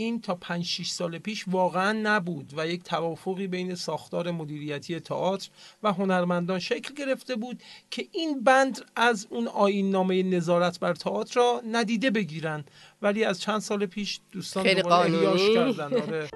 [0.02, 5.48] این تا 5 6 سال پیش واقعا نبود و یک توافقی بین ساختار مدیریتی تئاتر
[5.82, 11.40] و هنرمندان شکل گرفته بود که این بند از اون آیین نامه نظارت بر تئاتر
[11.40, 12.64] را ندیده بگیرن.
[13.02, 15.54] ولی از چند سال پیش دوستان خیلی قانونی.
[15.54, 15.94] کردن.
[15.94, 16.28] آره.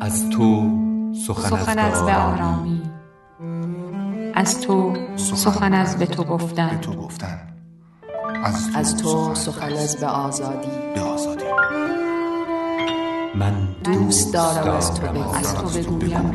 [0.00, 0.70] از تو
[1.26, 2.82] سخن, سخن از به آرامی.
[4.34, 7.57] از تو سخن از به تو گفتن.
[8.28, 10.68] تو گفتن از تو سخن از به آزادی.
[10.94, 11.44] به آزادی.
[13.34, 15.28] من دوست دارم از تو بگویم.
[15.34, 16.32] از تو بگویم.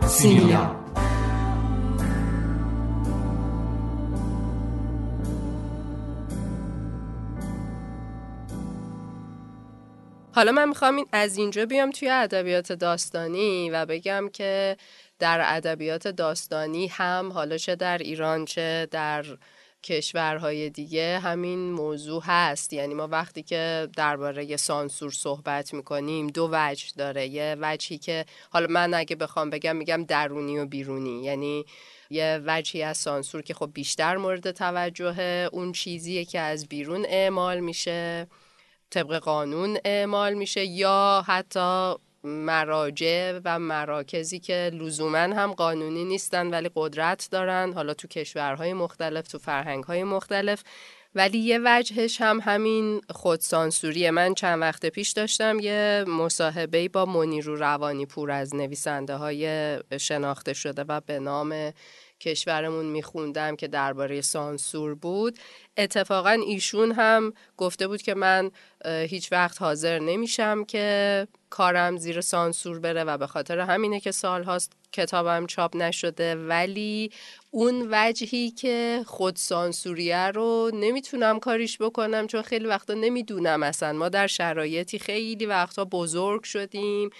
[0.00, 0.77] را سیلیا
[10.38, 14.76] حالا من می‌خوام این از اینجا بیام توی ادبیات داستانی و بگم که
[15.18, 19.24] در ادبیات داستانی هم حالا چه در ایران چه در
[19.82, 22.72] کشورهای دیگه همین موضوع هست.
[22.72, 27.26] یعنی ما وقتی که درباره سانسور صحبت می‌کنیم دو وجه داره.
[27.26, 31.22] یه وجهی که حالا من اگه بخوام بگم میگم درونی و بیرونی.
[31.22, 31.64] یعنی
[32.10, 37.60] یه وجهی از سانسور که خب بیشتر مورد توجه اون چیزیه که از بیرون اعمال
[37.60, 38.26] میشه.
[38.90, 46.70] طبق قانون اعمال میشه یا حتی مراجع و مراکزی که لزوما هم قانونی نیستن ولی
[46.74, 50.62] قدرت دارن حالا تو کشورهای مختلف تو فرهنگهای مختلف.
[51.14, 57.56] ولی یه وجهش هم همین خودسانسوریه من چند وقت پیش داشتم یه مصاحبه با منیرو
[57.56, 61.72] روانی پور از نویسنده های شناخته شده و به نام
[62.20, 65.38] کشورمون میخوندم که درباره سانسور بود.
[65.76, 68.50] اتفاقا ایشون هم گفته بود که من
[68.84, 74.44] هیچ وقت حاضر نمیشم که کارم زیر سانسور بره و به خاطر همینه که سال
[74.44, 76.34] هاست کتابم چاپ نشده.
[76.34, 77.10] ولی
[77.50, 83.92] اون وجهی که خود سانسوریه رو نمی‌تونم کاریش بکنم چون خیلی وقتا نمی‌دونم اصلا.
[83.92, 87.10] ما در شرایطی خیلی وقتا بزرگ شدیم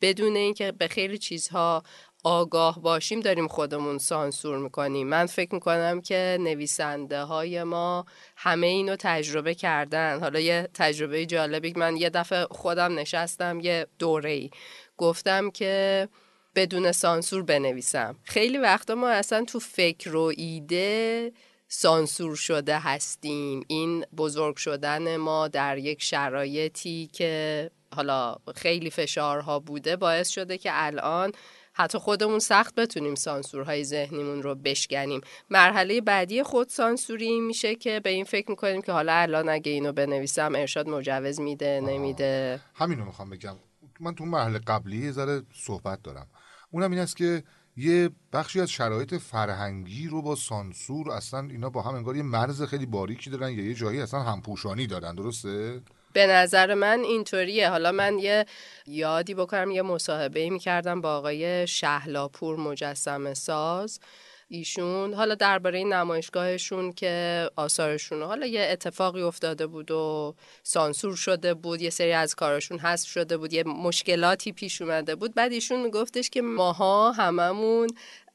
[0.00, 1.82] بدون اینکه به خیلی چیزها
[2.24, 5.06] آگاه باشیم داریم خودمون سانسور می‌کنیم.
[5.06, 10.20] من فکر می‌کنم که نویسنده های ما همه اینو تجربه کردن.
[10.20, 14.50] حالا یه تجربه جالبی من یه دفعه خودم نشستم یه دوره ای
[14.96, 16.08] گفتم که
[16.54, 18.16] بدون سانسور بنویسم.
[18.24, 21.32] خیلی وقتا ما اصلا تو فکر و ایده
[21.68, 23.64] سانسور شده هستیم.
[23.68, 30.70] این بزرگ شدن ما در یک شرایطی که حالا خیلی فشارها بوده باعث شده که
[30.72, 31.32] الان
[31.78, 35.20] حتی خودمون سخت بتونیم سانسورهای ذهنیمون رو بشکنیم.
[35.50, 39.92] مرحله بعدی خود سانسوری میشه که به این فکر می‌کنیم که حالا الان اگه اینو
[39.92, 42.60] بنویسم ارشاد مجوز میده نمیده.
[42.74, 43.56] همینو می‌خوام بگم.
[44.00, 46.26] من تو مرحله قبلی یه ذره صحبت دارم.
[46.70, 47.42] اونم این است که
[47.76, 52.62] یه بخشی از شرایط فرهنگی رو با سانسور اصلا اینا با هم انگار یه مرز
[52.62, 55.14] خیلی باریکی دارن یا یه جایی اصلا همپوشانی دارن.
[55.14, 55.82] درسته؟
[56.16, 57.68] به نظر من اینطوریه.
[57.68, 58.46] حالا من یه
[58.86, 64.00] یادی بکنم یه مصاحبه می کردم با آقای شهلاپور مجسم ساز.
[64.48, 71.82] ایشون حالا درباره نمایشگاهشون که آثارشون حالا یه اتفاقی افتاده بود و سانسور شده بود
[71.82, 75.34] یه سری از کارشون حذف شده بود یه مشکلاتی پیش اومده بود.
[75.34, 77.88] بعد ایشون میگفتش که ماها هممون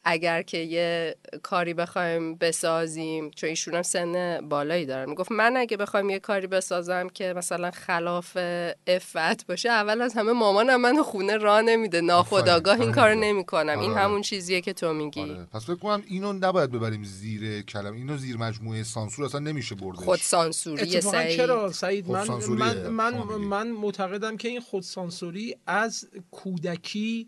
[0.04, 5.78] اگر که یه کاری بخوایم بسازیم چون ایشون هم سن بالایی دارن می‌گفت من اگه
[5.78, 8.38] بخوایم یه کاری بسازم که مثلا خلاف
[8.88, 12.02] افت باشه اول از همه مامانم من خونه را نمیده.
[12.02, 13.80] ناخداگاه این کار نمی‌کنم.
[13.80, 14.00] این آره.
[14.00, 15.22] همون چیزیه که تو میگی.
[15.22, 15.48] آره.
[15.54, 17.94] پس فکر کنم اینو نباید ببریم زیر کلم.
[17.94, 20.00] اینو زیر مجموعه سانسور اصلا نمیشه بردش.
[20.00, 21.38] خود سانسوری سعید.
[21.38, 22.28] چرا سعید؟ من.
[22.28, 23.14] من من.
[23.38, 27.28] من معتقدم که این خودسانسوری از کودکی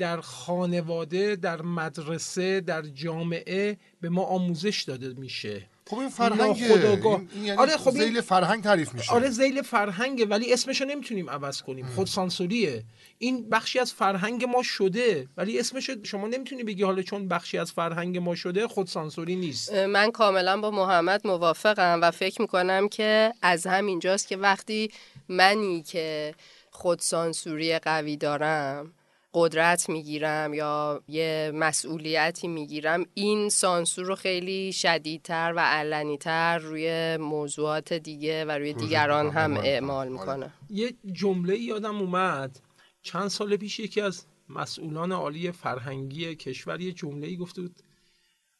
[0.00, 5.66] در خانواده در مدرسه در جامعه به ما آموزش داده میشه.
[5.86, 7.18] خب این ناخودآگاه.
[7.18, 9.12] این- این یعنی آره، خب این- ذیل فرهنگ تعریف میشه.
[9.12, 11.86] آره زیل فرهنگه ولی اسمشو نمی‌تونیم عوض کنیم.
[11.86, 12.84] خودسانسوریه.
[13.18, 17.72] این بخشی از فرهنگ ما شده ولی اسمشو شما نمی‌تونی بگی حالا چون بخشی از
[17.72, 19.74] فرهنگ ما شده خودسانسوری نیست.
[19.74, 24.90] من کاملا با محمد موافقم و فکر می‌کنم که از همینجاست که وقتی
[25.28, 26.34] منی که
[26.70, 28.92] خودسانسوری قوی دارم
[29.34, 37.92] قدرت می‌گیرم یا یه مسئولیتی می‌گیرم این سانسور رو خیلی شدیدتر و علنیتر روی موضوعات
[37.92, 39.68] دیگه و روی دیگران هم آره.
[39.68, 40.52] اعمال می‌کنه.
[40.70, 42.60] یه جمله یادم اومد.
[43.02, 47.76] چند سال پیش یکی از مسئولان عالی فرهنگی کشور یه جمله ای گفته بود.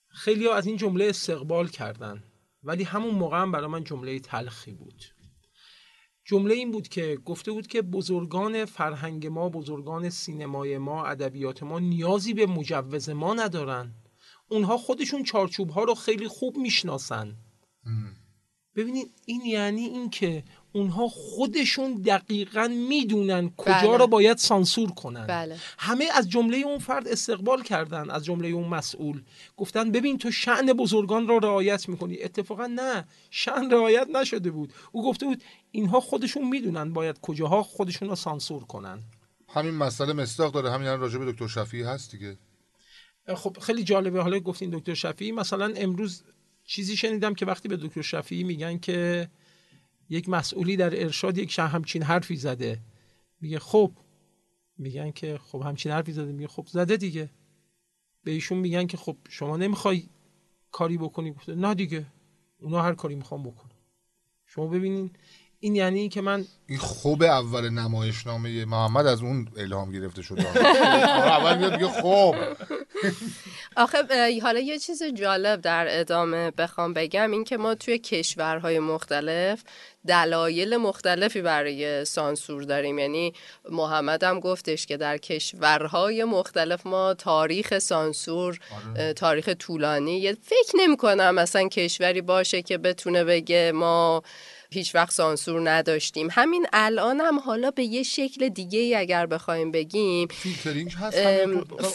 [0.08, 2.22] خیلی از این جمله استقبال کردن
[2.64, 5.04] ولی همون موقع هم برای من جمله تلخی بود.
[6.30, 11.78] جمله این بود که گفته بود که بزرگان فرهنگ ما بزرگان سینمای ما ادبیات ما
[11.78, 13.94] نیازی به مجوز ما ندارن.
[14.48, 17.36] اونها خودشون چارچوب ها رو خیلی خوب می‌شناسن.
[18.76, 23.96] ببینید این یعنی این که اونها خودشون دقیقا می‌دونن کجا بله.
[23.96, 25.26] رو باید سانسور کنن.
[25.26, 25.56] بله.
[25.78, 29.22] همه از جمله اون فرد استقبال کردن از جمله اون مسئول.
[29.56, 32.22] گفتن ببین تو شعن بزرگان را رعایت می‌کنی.
[32.22, 34.72] اتفاقا نه شعن رعایت نشده بود.
[34.92, 39.02] او گفته بود اینها خودشون می‌دونن باید کجاها خودشون رو سانسور کنن.
[39.48, 40.70] همین مسئله مستاق داره.
[40.70, 42.38] همین الان راجع به دکتر شفیعی هست دیگه.
[43.34, 44.22] خب خیلی جالبه.
[44.22, 45.32] حالا گفتین دکتر شفیعی.
[45.32, 46.22] مثلا امروز
[46.66, 49.28] چیزی شنیدم که وقتی به دکتر شفیعی میگن که
[50.10, 52.80] یک مسئولی در ارشاد یک شه- همچین حرفی زده.
[53.40, 53.92] میگه خب
[54.78, 56.32] میگن که خب همچین حرفی زده.
[56.32, 57.30] میگه خب زده دیگه.
[58.24, 60.08] به ایشون میگن که خب شما نمی‌خوای
[60.70, 61.32] کاری بکنی.
[61.32, 62.06] گفته نه دیگه.
[62.60, 63.70] اونا هر کاری می‌خوام بکنن.
[64.46, 65.10] شما ببینین
[65.62, 70.58] این یعنی که من این خوب اول نمایشنامه محمد از اون الهام گرفته شده.
[71.38, 72.34] اول میاد میگه خب
[73.76, 73.98] آخه
[74.42, 79.62] حالا یه چیز جالب در ادامه بخوام بگم این که ما توی کشورهای مختلف
[80.06, 82.98] دلایل مختلفی برای سانسور داریم.
[82.98, 83.32] یعنی
[83.70, 88.58] محمد هم گفتش که در کشورهای مختلف ما تاریخ سانسور
[88.96, 90.32] اه، تاریخ طولانی.
[90.32, 94.22] فکر نمی کنم مثلا کشوری باشه که بتونه بگه ما
[94.72, 96.28] هیچ وقت سانسور نداشتیم.
[96.30, 101.18] همین الان هم حالا به یه شکل دیگه ای اگر بخوایم بگیم فیلترینگ هست.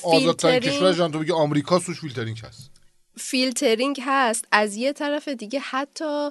[0.03, 2.71] آزادترین کشور جان تو بگی آمریکا توش فیلترینگ هست.
[3.17, 4.45] فیلترینگ هست.
[4.51, 6.29] از یه طرف دیگه حتی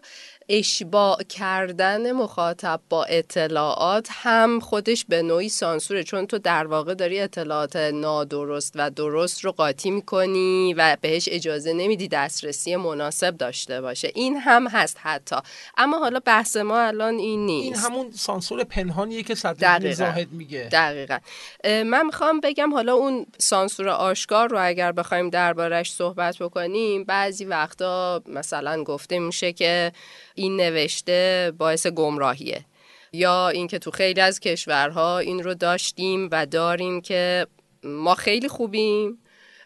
[0.49, 7.21] اشباع کردن مخاطب با اطلاعات هم خودش به نوعی سانسوره چون تو در واقع داری
[7.21, 14.11] اطلاعات نادرست و درست رو قاطی می‌کنی و بهش اجازه نمیدی دسترسی مناسب داشته باشه.
[14.15, 15.37] این هم هست حتی.
[15.77, 17.65] اما حالا بحث ما الان این نیست.
[17.65, 19.95] این همون سانسور پنهانیه که دقیقاً.
[19.95, 20.69] زاهد میگه.
[20.73, 21.19] دقیقا.
[21.65, 28.23] من می‌خوام بگم حالا اون سانسور آشکار رو اگر بخوایم دربارش صحبت بکنیم بعضی وقتا
[28.27, 29.93] مثلا گفته میشه که
[30.35, 32.65] این نوشته باعث گمراهیه.
[33.13, 37.47] یا اینکه تو خیلی از کشورها این رو داشتیم و داریم که
[37.85, 39.19] ما خیلی خوبیم.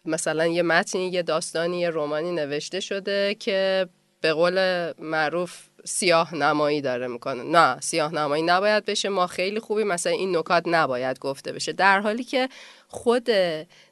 [0.04, 3.88] مثلا یه متنی یه داستانی یه رومانی نوشته شده که
[4.20, 7.42] به قول معروف سیاه نمایی داره می‌کنه.
[7.42, 9.08] نه سیاه نمایی نباید بشه.
[9.08, 9.86] ما خیلی خوبیم.
[9.86, 11.72] مثلا این نکات نباید گفته بشه.
[11.72, 12.48] در حالی که
[12.88, 13.28] خود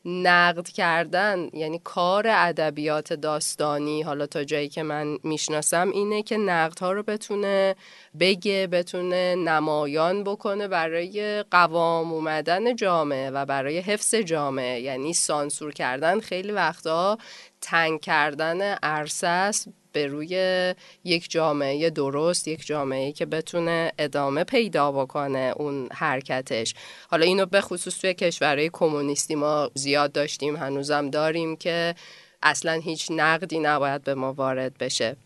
[0.06, 6.92] نقد کردن یعنی کار ادبیات داستانی حالا تا جایی که من می‌شناسم اینه که نقدها
[6.92, 7.76] رو بتونه
[8.20, 14.80] بگه بتونه نمایان بکنه برای قوام اومدن جامعه و برای حفظ جامعه.
[14.80, 17.18] یعنی سانسور کردن خیلی وقتا
[17.60, 24.92] تنگ کردن عرصه است به روی یک جامعه درست یک جامعه که بتونه ادامه پیدا
[24.92, 26.74] بکنه اون حرکتش.
[27.10, 31.94] حالا اینو به خصوص توی کشورهای کمونیستی ما زیاد داشتیم هنوزم داریم که
[32.42, 35.16] اصلا هیچ نقدی نباید به ما وارد بشه.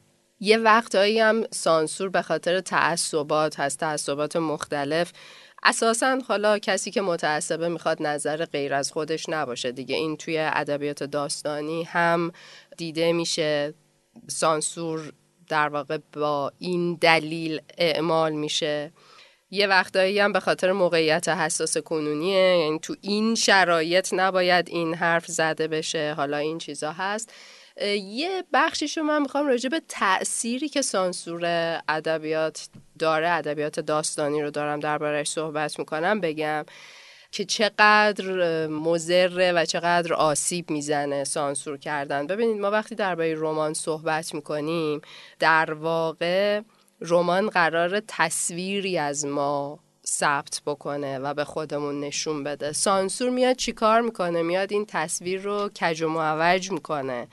[0.41, 5.13] یه وقتهایی هم سانسور به خاطر تعصبات هست تعصبات مختلف
[5.63, 9.97] اساسا حالا کسی که متعصبه می‌خواد نظر غیر از خودش نباشه دیگه.
[9.97, 12.33] این توی ادبیات داستانی هم
[12.77, 13.75] دیده میشه.
[14.29, 15.13] سانسور
[15.49, 18.93] در واقع با این دلیل اعمال میشه.
[19.51, 22.59] یه وقتایی هم به خاطر موقعیت حساس کنونیه.
[22.59, 26.15] یعنی تو این شرایط نباید این حرف زده بشه.
[26.17, 27.33] حالا این چیزا هست.
[28.05, 31.45] یه بخشیشو من می‌خوام راجع به تأثیری که سانسور
[31.89, 36.65] ادبیات داره ادبیات داستانی رو دارم دربارش صحبت می‌کنم بگم
[37.33, 42.27] که چقدر مزره و چقدر آسیب می‌زنه سانسور کردن.
[42.27, 45.01] ببینید ما وقتی درباره رمان صحبت می‌کنیم
[45.39, 46.61] در واقع
[47.01, 52.73] رمان قرار تصویری از ما ثبت بکنه و به خودمون نشون بده.
[52.73, 57.29] سانسور میاد چیکار می‌کنه؟ میاد این تصویر رو کج و معوج می‌کنه.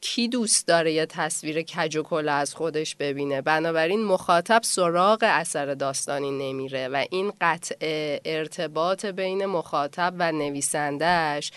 [0.00, 5.74] کی دوست داره یه تصویر کج و کلا از خودش ببینه؟ بنابراین مخاطب سراغ اثر
[5.74, 7.76] داستانی نمیره و این قطع
[8.24, 11.52] ارتباط بین مخاطب و نویسندهش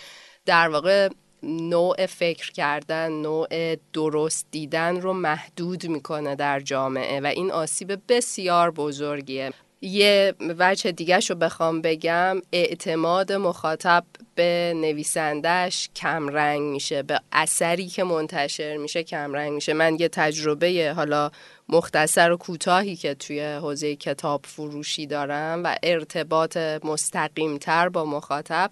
[0.45, 1.09] در واقع
[1.43, 8.71] نوع فکر کردن نوع درست دیدن رو محدود می‌کنه در جامعه و این آسیب بسیار
[8.71, 9.52] بزرگیه.
[9.82, 14.04] یه وجه دیگه رو بخوام بگم اعتماد مخاطب
[14.36, 19.73] به نویسندهش کمرنگ میشه به اثری که منتشر میشه کمرنگ میشه.
[19.73, 21.32] من یه تجربه حالا
[21.69, 28.69] مختصر و کوتاهی که توی حوزه کتاب فروشی دارم و ارتباط مستقیم تر با مخاطب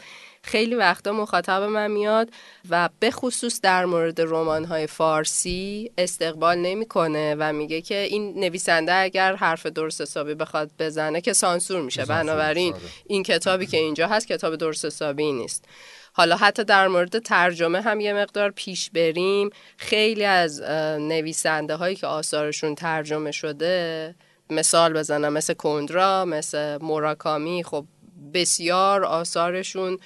[0.48, 2.30] خیلی وقتا مخاطب من میاد
[2.70, 8.94] و به خصوص در مورد رمان های فارسی استقبال نمی‌کنه و میگه که این نویسنده
[8.94, 12.06] اگر حرف درست حسابی بخواد بزنه که سانسور میشه.
[12.06, 12.74] بنابراین
[13.08, 15.66] این کتابی که اینجا هست کتاب درست حسابی نیست.
[16.14, 19.50] حالا حتی در مورد ترجمه هم یه مقدار پیش بریم.
[19.78, 20.62] خیلی از
[21.00, 24.16] نویسنده هایی که آثارشون ترجمه شده
[24.50, 27.86] مثال بزنم مثل کندرا مثل موراکامی خب
[28.34, 30.00] بسیار آثارشون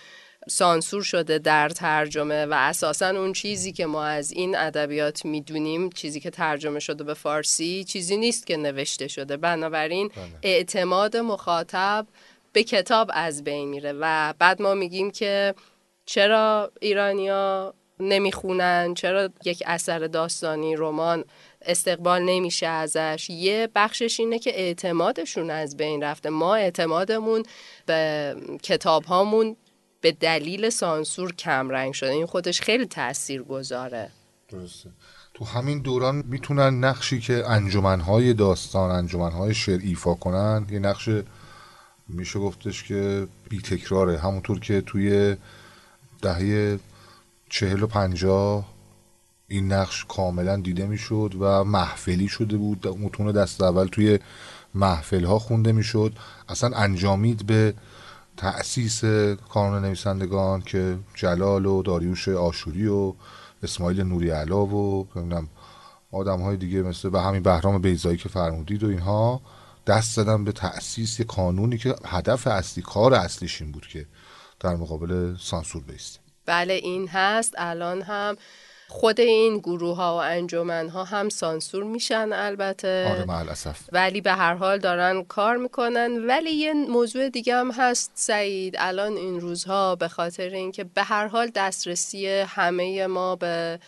[0.49, 6.19] سانسور شده در ترجمه و اساسا اون چیزی که ما از این ادبیات می‌دونیم چیزی
[6.19, 9.37] که ترجمه شده به فارسی چیزی نیست که نوشته شده.
[9.37, 10.25] بنابراین بله.
[10.43, 12.07] اعتماد مخاطب
[12.53, 15.55] به کتاب از بین میره و بعد ما میگیم که
[16.05, 21.25] چرا ایرانیا نمی‌خونن؟ چرا یک اثر داستانی رمان
[21.61, 26.29] استقبال نمیشه ازش؟ یه بخشش اینه که اعتمادشون از بین رفته.
[26.29, 27.43] ما اعتمادمون
[27.85, 29.55] به کتاب هامون
[30.01, 32.09] به دلیل سانسور کمرنگ شده.
[32.09, 34.09] این خودش خیلی تأثیر گذاره
[34.49, 34.89] درسته.
[35.33, 41.09] تو همین دوران می‌تونن نقشی که انجمنهای داستان انجمنهای شعر ایفا کنن یه نقش
[42.07, 45.35] میشه گفتش که بی تکراره همونطور که توی
[46.21, 46.79] دهه
[47.49, 48.65] چهل و پنجاه
[49.47, 52.87] این نقش کاملا دیده می‌شد و محفلی شده بود.
[52.87, 54.19] متون دست اول توی
[54.73, 56.13] محفل ها خونده می‌شد.
[56.49, 57.73] اصلا انجامید به
[58.41, 59.05] تأسیس
[59.49, 63.13] کانون نویسندگان که جلال و داریوش آشوری و
[63.63, 65.47] اسماعیل نوری علا و نمی‌دونم
[66.11, 69.41] آدم های دیگه مثل به همین بهرام بیزایی که فرمودید و اینها
[69.87, 74.05] دست زدن به تأسیس یه کانونی که هدف اصلی کار اصلیش این بود که
[74.59, 77.53] در مقابل سانسور بیسته بله این هست.
[77.57, 78.35] الان هم
[78.93, 83.25] خود این گروه ها و انجمن ها هم سانسور میشن البته.
[83.29, 83.47] آره
[83.91, 86.25] ولی به هر حال دارن کار می‌کنن.
[86.27, 88.75] ولی یه موضوع دیگه هم هست سعید.
[88.77, 93.79] الان این روزها به خاطر اینکه به هر حال دسترسی همه ما به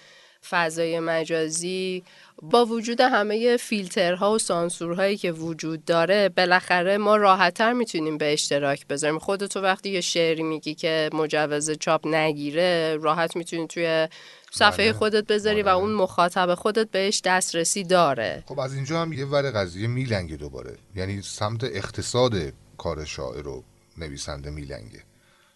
[0.50, 2.04] فضای مجازی
[2.42, 8.88] با وجود همه فیلترها و سانسورهایی که وجود داره بالاخره ما راحتتر می‌تونیم به اشتراک
[8.88, 9.20] بذاریم.
[9.20, 14.08] خودتو وقتی یه شعری میگی که مجوز چاپ نگیره راحت می‌تونی توی
[14.56, 14.94] صفحه بله.
[14.94, 18.44] خودت بذاری و اون مخاطب خودت بهش دسترسی داره.
[18.48, 20.78] خب از اینجا هم یه ور قضیه میلنگه دوباره.
[20.96, 23.64] یعنی سمت اقتصاد کار شاعر و
[23.98, 25.04] نویسنده میلنگه.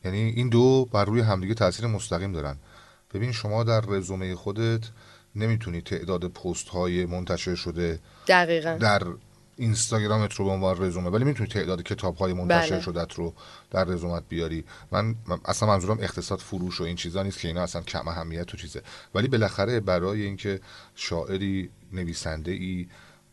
[0.05, 2.57] یعنی این دو بر روی همدیگه تاثیر مستقیم دارن.
[3.13, 4.81] ببین شما در رزومه خودت
[5.35, 8.77] نمی‌تونی تعداد پست های منتشر شده دقیقا.
[8.81, 9.01] در
[9.57, 12.81] اینستاگرامت رو به عنوان رزومه ولی می‌تونی تعداد کتاب های منتشر بله.
[12.81, 13.33] شدت رو
[13.71, 17.81] در رزومت بیاری من اصلا منظورم اقتصاد فروش و این چیزا نیست که اینا اصلا
[17.81, 18.81] کم اهمیت و چیزه
[19.15, 20.59] ولی بالاخره برای اینکه
[20.95, 22.87] شاعری نویسنده ای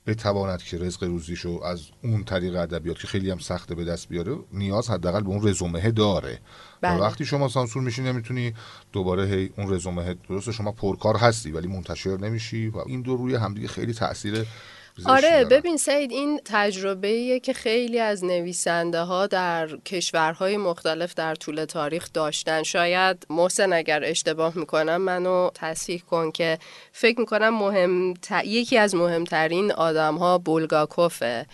[0.07, 4.37] بتواند که رزق روزیشو از اون طریق ادبیات که خیلی هم سخته به دست بیاره
[4.53, 6.41] نیاز حداقل به اون رزومه داره
[6.81, 6.99] بله.
[6.99, 8.55] و وقتی شما سانسور میشی نمی‌تونی
[8.93, 13.35] دوباره هی اون رزومه درسته شما پرکار هستی ولی منتشر نمیشی و این دو روی
[13.35, 14.47] همدیگه خیلی تاثیر
[15.07, 15.45] آره.
[15.45, 22.09] ببین سعید این تجربه که خیلی از نویسنده ها در کشورهای مختلف در طول تاریخ
[22.14, 26.59] داشتن شاید محسن اگر اشتباه می‌کنم منو تصحیح کن که
[26.92, 28.14] فکر می‌کنم مهم
[28.45, 31.47] یکی از مهمترین آدم ها بولگاکوفه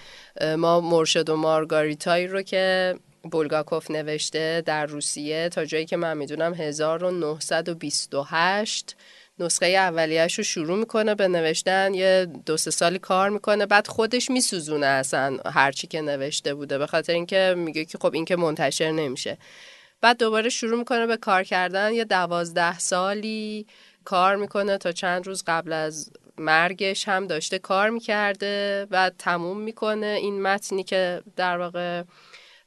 [0.59, 2.95] ما مرشد و مارگاریتایی رو که
[3.31, 8.97] بولگاکوف نوشته در روسیه تا جایی که من می‌دونم 1928
[9.41, 14.31] نسخه اولیهش رو شروع می‌کنه به نوشتن یه دو سه سالی کار می‌کنه بعد خودش
[14.31, 18.91] میسوزونه اصلا هرچی که نوشته بوده به خاطر اینکه میگه که خب این که منتشر
[18.91, 19.39] نمیشه.
[20.01, 23.67] بعد دوباره شروع می‌کنه به کار کردن یه دوازده سالی
[24.05, 30.07] کار می‌کنه تا چند روز قبل از مرگش هم داشته کار می‌کرده و تموم می‌کنه.
[30.07, 32.03] این متنی که در واقع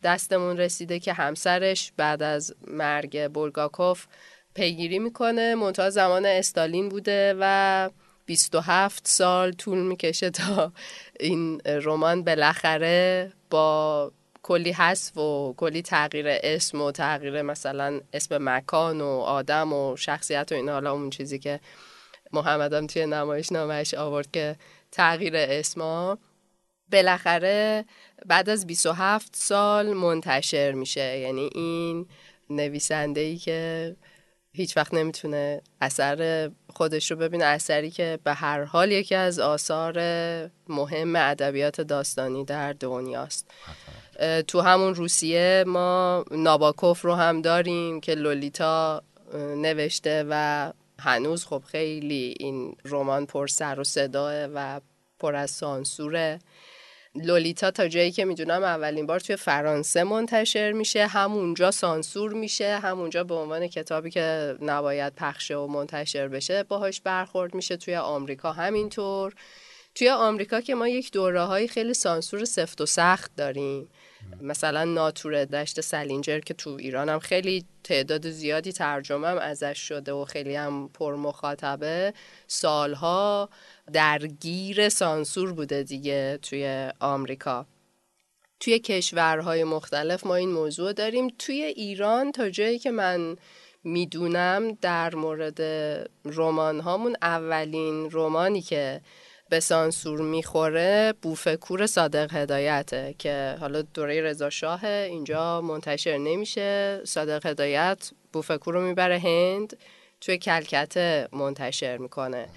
[0.04, 4.06] دستمون رسیده که همسرش بعد از مرگ بولگاکوف
[4.54, 5.56] پیگیری می‌کنه.
[5.56, 7.90] منتها زمان استالین بوده و
[8.26, 10.72] 27 سال طول می‌کشه تا
[11.20, 14.12] این رمان بالاخره با
[14.44, 20.52] کلی حذف و کلی تغییر اسم و تغییر مثلا اسم مکان و آدم و شخصیت
[20.52, 21.60] و این حالا اون چیزی که
[22.34, 24.56] محمد هم توی نمایش نامش آورد که
[24.92, 26.18] تغییر اسما
[26.92, 27.86] بالاخره
[28.26, 31.18] بعد از 27 سال منتشر میشه.
[31.20, 32.08] یعنی این
[32.50, 33.96] نویسنده ای که
[34.56, 37.46] هیچ وقت نمی‌تونه اثر خودش رو ببینه.
[37.46, 40.00] اثری که به هر حال یکی از آثار
[40.70, 43.52] مهم ادبیات داستانی در دنیاست.
[44.48, 49.04] تو همون روسیه ما ناباکوف رو هم داریم که لولیتا
[49.36, 54.80] نوشته و هنوز خب خیلی این رمان پر سر و صداه و
[55.20, 56.40] پر از سانسوره.
[57.16, 63.24] لولیتا تا جایی که می‌دونم اولین بار توی فرانسه منتشر میشه همونجا سانسور میشه همونجا
[63.24, 68.52] به عنوان کتابی که نباید پخشه و منتشر بشه باهاش برخورد میشه توی آمریکا.
[68.52, 69.34] همینطور
[69.96, 73.90] توی آمریکا که ما یک دوره های خیلی سانسور سفت و سخت داریم.
[74.42, 80.12] مثلا ناتور دشت سلینجر که تو ایران هم خیلی تعداد زیادی ترجمه هم ازش شده
[80.14, 82.14] و خیلی هم پر مخاطبه
[82.48, 83.50] سالها
[83.94, 87.66] درگیر سانسور بوده دیگه توی آمریکا.
[88.60, 91.28] توی کشورهای مختلف ما این موضوع داریم.
[91.40, 93.36] توی ایران تا جایی که من
[93.84, 95.62] می‌دونم در مورد
[96.26, 99.02] رمان هامون اولین رمانی که
[99.54, 107.02] به سانسور می‌خوره بوفکور صادق هدایته که حالا دوره رضا شاه اینجا منتشر نمیشه.
[107.04, 109.78] صادق هدایت بوفکور رو می‌بره هند
[110.22, 112.48] توی کلکته منتشر می‌کنه.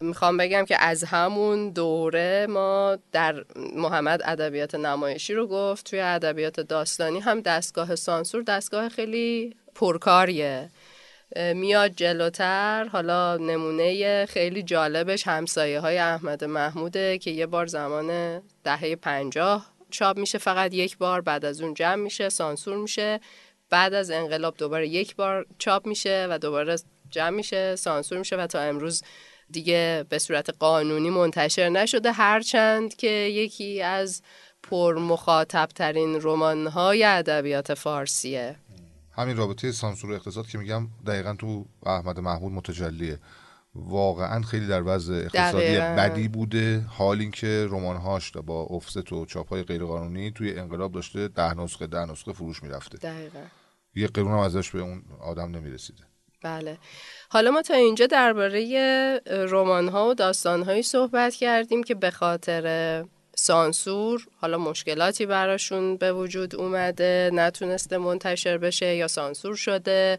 [0.00, 6.60] می‌خوام بگم که از همون دوره ما در محمد ادبیات نمایشی رو گفت توی ادبیات
[6.60, 10.70] داستانی هم دستگاه سانسور دستگاه خیلی پرکاریه.
[11.36, 12.88] میاد جلوتر.
[12.92, 20.18] حالا نمونه خیلی جالبش همسایه های احمد محموده که یه بار زمان دهه پنجاه چاپ
[20.18, 23.20] میشه فقط یک بار بعد از اون جمع میشه سانسور میشه.
[23.70, 26.76] بعد از انقلاب دوباره یک بار چاپ میشه و دوباره
[27.10, 29.02] جمع میشه سانسور میشه و تا امروز
[29.50, 32.12] دیگه به صورت قانونی منتشر نشده.
[32.12, 34.22] هرچند که یکی از
[34.62, 38.56] پر مخاطب ترین رمان های ادبیات فارسیه.
[39.18, 43.18] همین رابطه سانسور و اقتصاد که میگم دقیقا تو احمد محمود متجلیه.
[43.74, 45.96] واقعا خیلی در وضع اقتصادی دقیقاً.
[45.98, 51.86] بدی بوده حال اینکه رمانهاش با افست و چاپای غیرقانونی توی انقلاب داشته ده نسخه
[51.86, 52.98] ده نسخه فروش می‌رفته.
[52.98, 53.38] دقیقا.
[53.94, 56.02] یه قرون هم ازش به اون آدم نمی‌رسیده.
[56.42, 56.78] بله.
[57.30, 63.04] حالا ما تا اینجا درباره رمان ها و داستان هایی صحبت کردیم که به خاطر
[63.40, 70.18] سانسور حالا مشکلاتی براشون به وجود اومده نتونسته منتشر بشه یا سانسور شده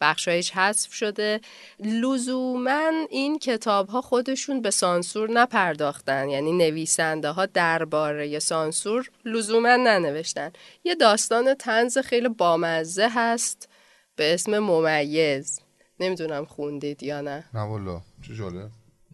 [0.00, 1.40] بخشایش حذف شده.
[1.80, 10.52] لزوما این کتاب ها خودشون به سانسور نپرداختن یعنی نویسنده ها درباره سانسور لزوما ننوشتن.
[10.84, 13.68] یه داستان تنز خیلی بامزه هست
[14.16, 15.60] به اسم ممیز.
[16.00, 17.44] نمی‌دونم خوندید یا نه.
[17.54, 18.70] نه والا چه جالب.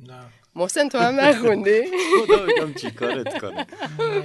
[0.07, 0.25] نه.
[0.57, 1.83] محسن تو هم نخوندی؟
[2.27, 3.67] خدا بگم چی کارت کنه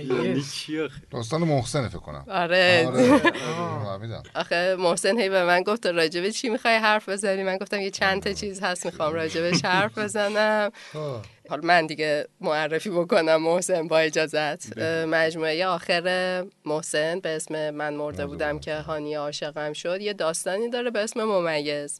[0.03, 2.25] یعنی چی داستان محسن فکر کنم.
[2.29, 2.87] آره.
[2.87, 4.21] آره.
[4.35, 8.23] آخه محسن هی به من گفت راجبه چی می‌خوای حرف بزنی؟ من گفتم یه چند
[8.23, 10.71] تا چیز هست می‌خوام راجبش حرف بزنم.
[10.93, 11.21] آه.
[11.49, 14.77] حالا من دیگه معرفی بکنم محسن با اجازت.
[15.07, 20.01] مجموعه آخر محسن به اسم من مرده بودم که هانی عاشقم شد.
[20.01, 21.99] یه داستانی داره به اسم ممیز.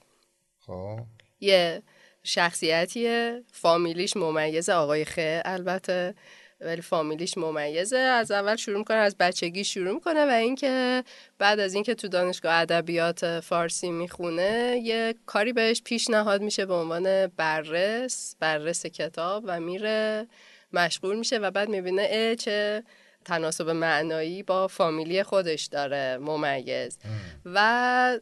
[0.68, 1.00] خب.
[1.40, 1.82] یه
[2.30, 3.44] شخصیتیه.
[3.52, 6.16] فامیلیش ممیزه آقای خه البته
[6.62, 7.98] ولی فامیلیش ممیزه.
[7.98, 11.04] از اول شروع می‌کنه از بچگی شروع می‌کنه و اینکه
[11.38, 17.28] بعد از اینکه تو دانشگاه ادبیات فارسی می‌خونه یه کاری بهش پیشنهاد میشه به عنوان
[17.28, 20.28] بررس بررس کتاب و میره
[20.74, 22.84] مشغول میشه و بعد می‌بینه اه چه
[23.30, 26.98] تناسب معنایی با فامیلی خودش داره ممیز.
[27.46, 28.20] و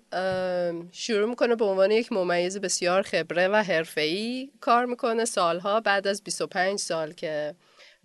[0.91, 5.25] شروع می‌کنه به عنوان یک ممیز بسیار خبره و حرفه‌ای کار می‌کنه.
[5.25, 7.55] سالها بعد از 25 سال که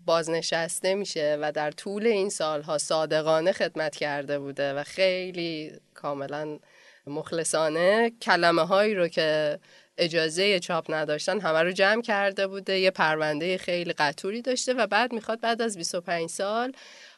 [0.06, 6.58] بازنشسته میشه و در طول این سالها صادقانه خدمت کرده بوده و خیلی کاملا
[7.06, 9.58] مخلصانه کلمه هایی رو که
[9.98, 15.12] اجازه چاپ نداشتن همه رو جمع کرده بوده یه پرونده خیلی قطوری داشته و بعد
[15.12, 16.72] می‌خواد بعد از 25 سال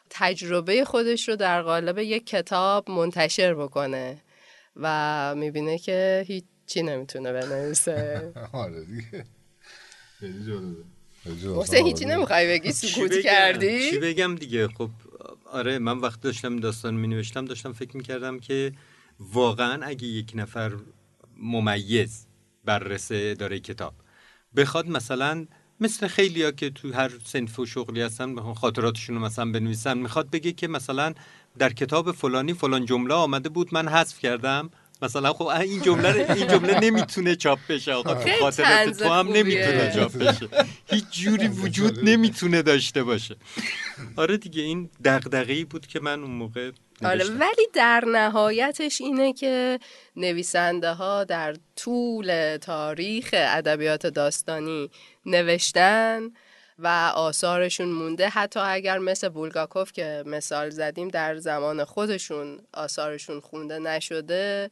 [0.09, 4.21] تجربه خودش رو در قالب یک کتاب منتشر بکنه
[4.75, 8.31] و می‌بینه که هیچی نمی‌تونه بنویسه.
[8.53, 9.25] آره دیگه.
[10.19, 14.89] خیلی هیچی نمی‌خوای بگی؟ چی سکوت بگم؟ کردی؟ چی بگم دیگه؟ خب
[15.45, 18.71] آره من وقت داشتم داستان می نوشتم داشتم فکر می کردم که
[19.19, 20.71] واقعا اگه یک نفر
[21.37, 22.25] ممیز
[22.65, 23.93] بررس اداره کتاب.
[24.55, 25.45] بخواد مثلا
[25.79, 30.29] مثل خیلیا که تو هر سنف و شغلی هستن بخوان خاطراتشون رو مثلا بنویسن می‌خواد
[30.29, 31.13] بگه که مثلا
[31.57, 34.69] در کتاب فلانی فلان جمله آمده بود من حذف کردم.
[35.01, 37.93] مثلا خب این جمله این جمله نمی‌تونه چاپ بشه.
[37.93, 39.27] آقا تو خاطرات تو هم.
[39.27, 40.47] نمی‌تونه چاپ بشه.
[40.85, 43.35] هیچ جوری وجود نمی‌تونه داشته باشه.
[44.15, 46.71] آره دیگه این دغدغه‌ای بود که من اون موقع
[47.03, 47.25] آره.
[47.25, 49.79] ولی در نهایتش اینه که
[50.15, 54.89] نویسنده ها در طول تاریخ ادبیات داستانی
[55.25, 56.29] نوشتن
[56.79, 63.79] و آثارشون مونده حتی اگر مثل بولگاکوف که مثال زدیم در زمان خودشون آثارشون خونده
[63.79, 64.69] نشده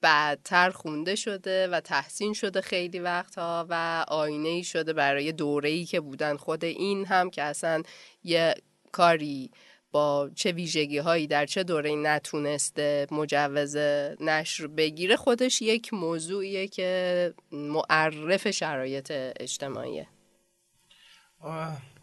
[0.00, 5.84] بعدتر خونده شده و تحسین شده خیلی وقتها و آینه ای شده برای دوره ای
[5.84, 7.82] که بودن خود این هم که اصلا
[8.24, 8.54] یه
[8.92, 9.50] کاری
[9.92, 13.76] با چه ویژگی هایی در چه دوره نتونسته مجوز
[14.20, 20.08] نشر بگیره خودش یک موضوعیه که معرف شرایط اجتماعیه.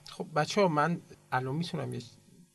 [0.09, 2.01] خب بچه ها من الان می‌تونم یه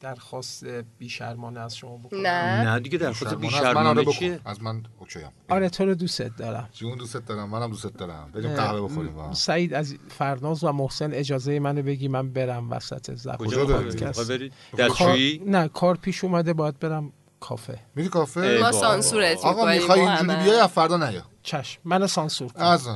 [0.01, 0.65] درخواست
[0.99, 2.65] بیشرمانه از شما بکنم؟ نه.
[2.65, 4.13] نه دیگه درخواست شرمانه از من آره بیشرمانه بکن.
[4.13, 6.69] چیه از من اوکیم آره تو رو دوستت دارم.
[6.73, 8.31] جون دوست دارم منم دوست دارم.
[8.35, 9.15] بریم قهوه بخوریم.
[9.15, 9.33] با هم.
[9.33, 14.51] سعید از فرناز و محسن اجازه منو بگی من برم وسط زبان کجا برید کار...
[14.79, 17.79] دستشویی؟ نه کار پیش اومده باید برم کافه.
[17.95, 18.73] میری کافه؟ ما.
[18.73, 21.23] سانسورت آقا می‌خوای اینجوری بیای از فردا نیا.
[21.43, 22.63] چشم منو سانسور کن.
[22.63, 22.89] از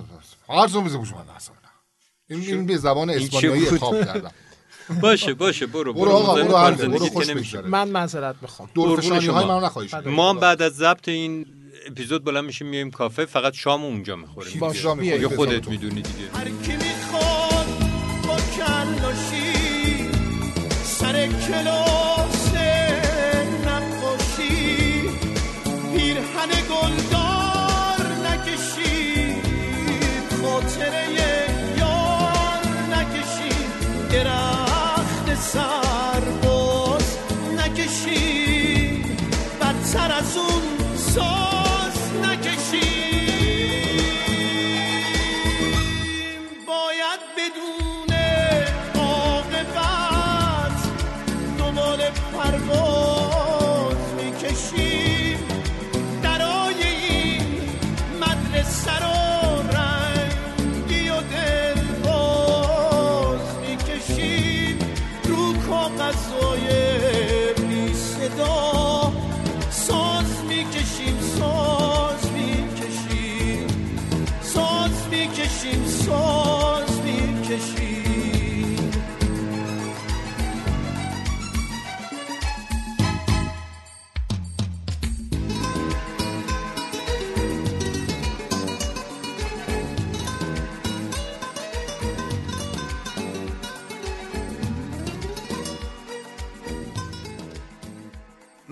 [0.49, 1.05] هر زوم میزه من
[1.37, 1.55] اصلا
[2.29, 4.31] این به زبان اسپانیایی؟ خطاب کردم.
[5.03, 7.31] باشه باشه برو برو آقا برو هر برو خوش.
[7.31, 9.47] بگذره من معذرت می‌خوام دور فشانی های شما.
[9.47, 11.47] منو نخواهی شد ما بعد از ضبط این
[11.91, 15.69] اپیزود بلند میشیم میایم کافه فقط شام اونجا می‌خوریم باشه، می‌خوری، به خودت.
[15.69, 17.67] می‌دونی دیگه هر کی می‌خواد
[18.29, 19.53] با کلاشی
[20.85, 22.55] سر کلاس
[23.67, 25.03] نقاشی
[25.97, 29.45] پیرهن گلدار نکشید
[30.43, 31.38] خاطره
[35.55, 35.69] درخت
[36.19, 37.19] سرباز
[37.57, 39.07] نکشید
[39.61, 40.58] بدتر از اون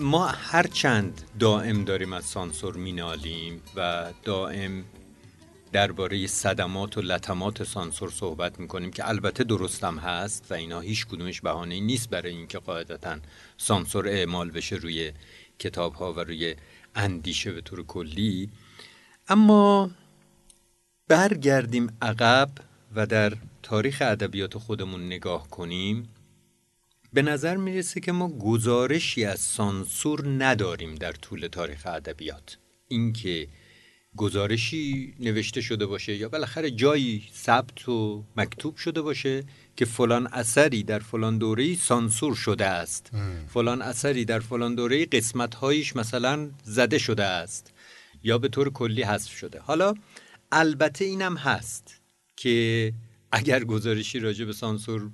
[0.07, 4.83] ما هر چند دائم داریم از سانسور مینالیم و دائم
[5.71, 11.41] درباره صدمات و لطمات سانسور صحبت می‌کنیم که البته درستم هست و اینا هیچ کدومش
[11.41, 13.17] بهانه نیست برای اینکه قاعدتا
[13.57, 15.11] سانسور اعمال بشه روی
[15.59, 16.55] کتاب ها و روی
[16.95, 18.49] اندیشه به طور کلی.
[19.27, 19.91] اما
[21.07, 22.49] برگردیم عقب
[22.95, 23.33] و در
[23.63, 26.09] تاریخ ادبیات خودمون نگاه کنیم.
[27.13, 32.57] به نظر می‌رسه که ما گزارشی از سانسور نداریم در طول تاریخ ادبیات.
[32.87, 33.47] اینکه
[34.15, 39.43] گزارشی نوشته شده باشه یا بالاخره جایی ثبت و مکتوب شده باشه
[39.75, 43.11] که فلان اثری در فلان دوره سانسور شده است.
[43.49, 47.73] فلان اثری در فلان دوره قسمت هایش مثلا زده شده است
[48.23, 49.59] یا به طور کلی حذف شده.
[49.59, 49.93] حالا
[50.51, 52.01] البته اینم هست
[52.35, 52.93] که
[53.31, 55.09] اگر گزارشی راجع به سانسور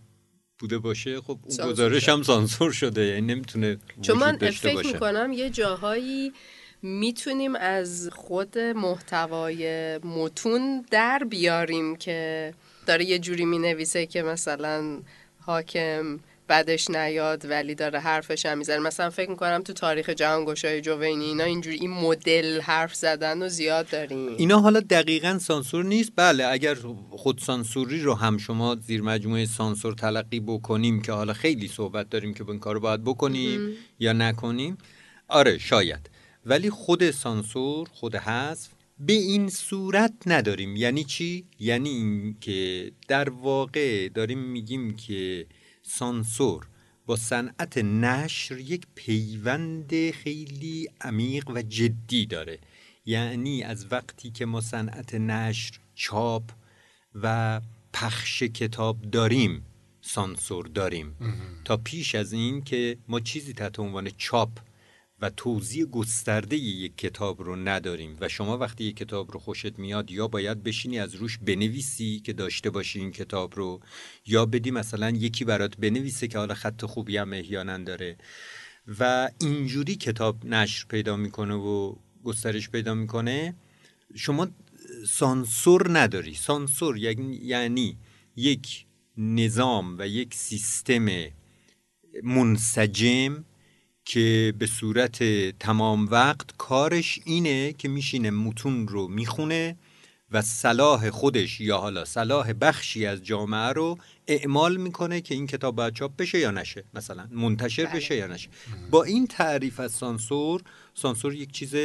[0.64, 2.09] بوده باشه خب اون گزارش.
[2.09, 6.34] هم سانسور شده یعنی نمی‌تونه چون من فکر باشه می‌کنم یه جاهایی
[6.82, 12.53] می‌تونیم از خود محتوای متون در بیاریم که
[12.86, 14.99] داره یه جوری می‌نویسه که مثلا
[15.39, 18.79] حاکم بدش نیاد ولی داره حرفش هم می‌زنه.
[18.79, 23.89] مثلا فکر می‌کنم تو تاریخ جهانگشای جوینی اینا اینجوری این مدل حرف زدن و زیاد
[23.89, 24.35] داریم.
[24.37, 26.77] اینا حالا دقیقا سانسور نیست؟ بله اگر
[27.09, 32.33] خود سانسوری رو هم شما زیر مجموعه سانسور تلقی بکنیم که حالا خیلی صحبت داریم
[32.33, 34.77] که این کار رو باید بکنیم یا نکنیم.
[35.27, 36.09] آره شاید.
[36.45, 38.69] ولی خود سانسور خود حذف
[38.99, 40.75] به این صورت نداریم.
[40.75, 45.45] یعنی چی؟ یعنی این که در واقع داریم میگیم که
[45.84, 46.67] سانسور
[47.05, 52.59] با صنعت نشر یک پیوند خیلی عمیق و جدی داره.
[53.05, 56.43] یعنی از وقتی که ما صنعت نشر چاپ
[57.15, 57.61] و
[57.93, 59.65] پخش کتاب داریم
[60.01, 61.15] سانسور داریم.
[61.65, 64.49] تا پیش از این که ما چیزی تحت عنوان چاپ
[65.24, 70.11] و توضیح گسترده یک کتاب رو نداریم و شما وقتی یک کتاب رو خوشت میاد
[70.11, 73.80] یا باید بشینی از روش بنویسی که داشته باشی این کتاب رو
[74.26, 78.17] یا بدی مثلا یکی برات بنویسه که حالا خط خوبی هم احیانا داره
[78.99, 83.55] و اینجوری کتاب نشر پیدا می‌کنه و گسترش پیدا می‌کنه.
[84.15, 84.47] شما
[85.07, 86.34] سانسور نداری.
[86.34, 87.97] سانسور یعنی-
[88.36, 88.86] یک
[89.17, 91.07] نظام و یک سیستم
[92.24, 93.43] منسجم
[94.06, 95.24] که به صورت
[95.60, 99.78] تمام وقت کارش اینه که میشینه متون رو می‌خونه
[100.32, 103.97] و صلاح خودش یا حالا صلاح بخشی از جامعه رو
[104.28, 108.49] اعمال می‌کنه که این کتاب باید چاپ بشه یا نشه مثلا منتشر بشه یا نشه.
[108.91, 110.62] با این تعریف از سانسور
[110.93, 111.76] سانسور یک چیز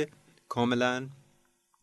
[0.49, 1.09] کاملا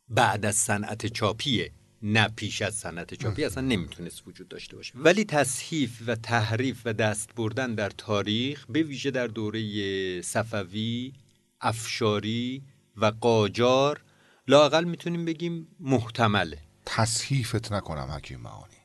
[0.09, 1.71] بعد از صنعت چاپیه.
[2.07, 4.93] نه پیش از صنعت چاپی اصلا نمی‌تونست وجود داشته باشه.
[4.95, 11.13] ولی تصحیف و تحریف و دست بردن در تاریخ به ویژه در دوره صفوی
[11.61, 12.63] افشاری
[12.97, 14.01] و قاجار
[14.47, 18.75] لاقل می‌تونیم بگیم محتمله تصحیفت نکنم حکیم معانی.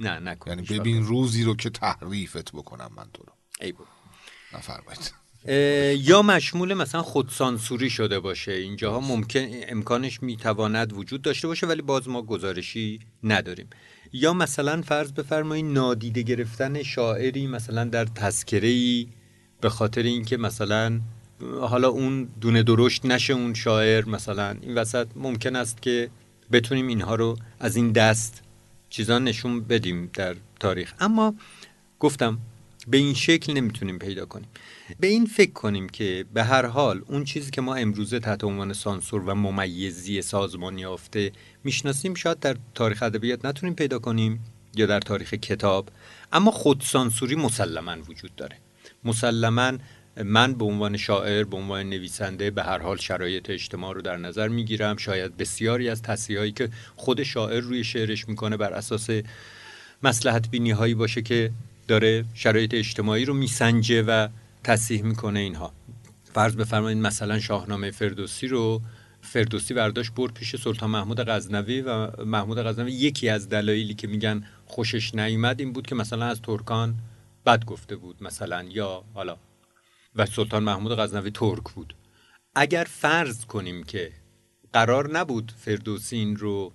[0.00, 0.62] نه نکن یعنی.
[0.62, 3.32] ببین روزی رو که تحریفت بکنم من تو رو.
[3.60, 3.90] ای بابا.
[4.52, 5.12] نفرمایید.
[5.98, 8.52] یا مشمول مثلا خودسانسوری شده باشه.
[8.52, 13.68] اینجاها ممکن امکانش می‌تواند وجود داشته باشه ولی باز ما گزارشی نداریم.
[14.12, 19.08] یا مثلا فرض بفرمایید نادیده گرفتن شاعری مثلا در تذکره ای
[19.60, 21.00] به خاطر اینکه مثلا
[21.60, 24.56] حالا اون دونه درشت نشه اون شاعر مثلا.
[24.62, 26.10] این وسط ممکن است که
[26.52, 28.42] بتونیم اینها رو از این دست
[28.90, 30.94] چیزا نشون بدیم در تاریخ.
[31.00, 31.34] اما
[32.00, 32.38] گفتم
[32.88, 34.48] به این شکل نمی‌تونیم پیدا کنیم.
[35.00, 38.72] به این فکر کنیم که به هر حال اون چیزی که ما امروزه تحت عنوان
[38.72, 41.32] سانسور و ممیزی سازمان یافته
[41.64, 45.88] می‌شناسیم شاید در تاریخ ادبیات نتونیم پیدا کنیم یا در تاریخ کتاب
[46.32, 48.56] اما خودسانسوری مسلما وجود داره.
[49.04, 49.72] مسلما
[50.24, 54.48] من به عنوان شاعر به عنوان نویسنده به هر حال شرایط اجتماع رو در نظر
[54.48, 54.96] می‌گیرم.
[54.96, 59.08] شاید بسیاری از تصحیحایی که خود شاعر روی شعرش می‌کنه بر اساس
[60.02, 61.50] مسلحت بینی هایی باشه که
[61.88, 64.28] داره شرایط اجتماعی رو میسنجه و
[64.66, 65.72] تصحیح می‌کنه اینها.
[66.34, 68.80] فرض بفرمایید مثلا شاهنامه فردوسی رو
[69.20, 74.44] فردوسی برداشت برد پیش سلطان محمود غزنوی و محمود غزنوی یکی از دلایلی که میگن
[74.66, 76.94] خوشش نیامد این بود که مثلا از ترکان
[77.46, 79.36] بد گفته بود مثلا یا حالا.
[80.16, 81.94] و سلطان محمود غزنوی ترک بود.
[82.54, 84.12] اگر فرض کنیم که
[84.72, 86.72] قرار نبود فردوسی این رو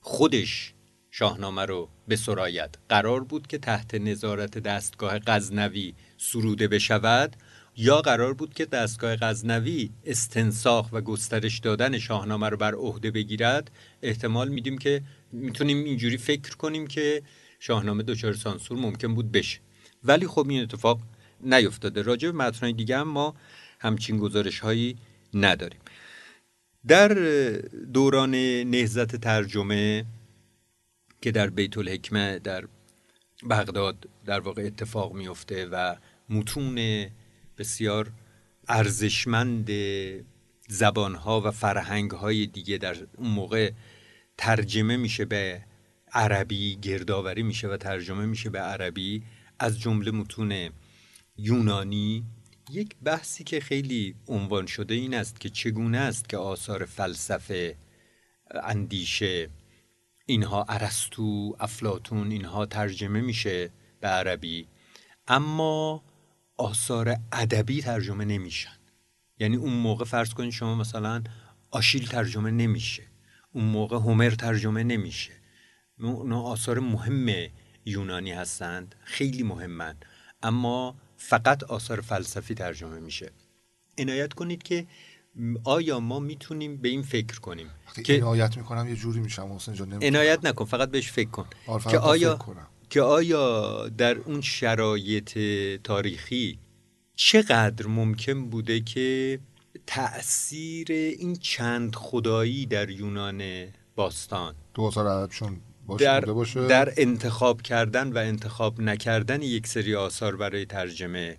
[0.00, 0.74] خودش
[1.10, 2.70] شاهنامه رو به سرایت.
[2.88, 7.36] قرار بود که تحت نظارت دستگاه غزنوی سروده بشود
[7.76, 13.70] یا قرار بود که دستگاه غزنوی استنساخ و گسترش دادن شاهنامه رو بر عهده بگیرد.
[14.02, 15.02] احتمال میدیم که
[15.32, 17.22] می‌تونیم اینجوری فکر کنیم که
[17.60, 19.58] شاهنامه دچار سانسور ممکن بود بشه.
[20.04, 21.00] ولی خب این اتفاق
[21.40, 22.02] نیفتاده.
[22.02, 23.34] راجع به متنهای دیگه هم ما
[23.80, 24.96] همچین گزارش هایی
[25.34, 25.80] نداریم.
[26.86, 27.08] در
[27.92, 28.34] دوران
[28.64, 30.04] نهزت ترجمه
[31.22, 32.64] که در بیت الحکمه در
[33.50, 35.96] بغداد در واقع اتفاق میفته و
[36.28, 37.06] متون
[37.58, 38.12] بسیار
[38.68, 39.70] ارزشمند
[40.68, 43.70] زبانها و فرهنگهای دیگه در اون موقع
[44.38, 45.64] ترجمه میشه به
[46.12, 49.22] عربی گردآوری میشه و ترجمه میشه به عربی.
[49.58, 50.70] از جمله متون
[51.36, 52.24] یونانی.
[52.70, 57.76] یک بحثی که خیلی عنوان شده این است که چگونه است که آثار فلسفه
[58.50, 59.48] اندیشه
[60.32, 63.70] اینها ارسطو افلاتون اینها ترجمه میشه
[64.00, 64.68] به عربی
[65.28, 66.02] اما
[66.56, 68.76] آثار ادبی ترجمه نمیشن.
[69.38, 71.22] یعنی اون موقع فرض کنید شما مثلا
[71.70, 73.02] آشیل ترجمه نمیشه.
[73.52, 75.32] اون موقع هومر ترجمه نمیشه.
[76.00, 77.48] اونا آثار مهم
[77.84, 80.04] یونانی هستند خیلی مهمند
[80.42, 83.32] اما فقط آثار فلسفی ترجمه میشه.
[83.98, 84.86] عنایت کنید که
[85.64, 87.66] آیا ما می‌تونیم به این فکر کنیم
[88.04, 89.92] که عنایت می‌کنم یه جوری میشم حسین جان.
[90.02, 92.66] عنایت نکن فقط بهش فکر کن آره، که فکر آیا کنم.
[92.90, 95.38] که آیا در اون شرایط
[95.84, 96.58] تاریخی
[97.14, 99.38] چقدر ممکن بوده که
[99.86, 103.42] تأثیر این چند خدایی در یونان
[103.96, 109.94] باستان دو آثار عربشون باشه در, باشه در انتخاب کردن و انتخاب نکردن یک سری
[109.94, 111.38] آثار برای ترجمه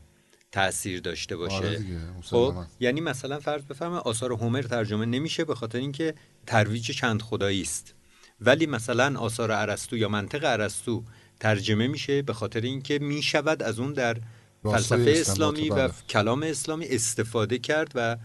[0.53, 1.55] تاثیر داشته باشه.
[1.55, 1.83] آره
[2.23, 2.55] خب.
[2.79, 6.13] یعنی مثلا فرض بفرمایید آثار هومر ترجمه نمیشه به خاطر اینکه
[6.47, 7.93] ترویج چند خدایی است.
[8.41, 11.03] ولی مثلا آثار ارسطو یا منطق ارسطو
[11.39, 14.17] ترجمه میشه به خاطر اینکه می‌شود از اون در
[14.63, 15.91] فلسفه اسلامی و بله.
[16.09, 18.17] کلام اسلامی استفاده کرد و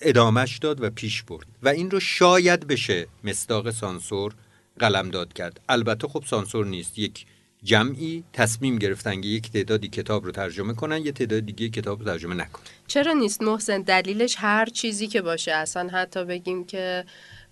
[0.00, 1.46] ادامش داد و پیش برد.
[1.62, 4.34] و این رو شاید بشه مصداق سانسور
[4.78, 5.60] قلمداد کرد.
[5.68, 6.98] البته خب سانسور نیست.
[6.98, 7.26] یک
[7.64, 12.04] جمعی تصمیم گرفتن که یک تعدادی کتاب رو ترجمه کنن یه تعداد دیگه کتاب رو
[12.04, 12.64] ترجمه نکنن.
[12.86, 15.52] چرا نیست؟ محسن دلیلش هر چیزی که باشه.
[15.52, 17.04] اصلا حتی بگیم که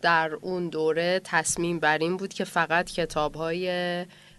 [0.02, 3.68] در اون دوره تصمیم بر این بود که فقط کتاب های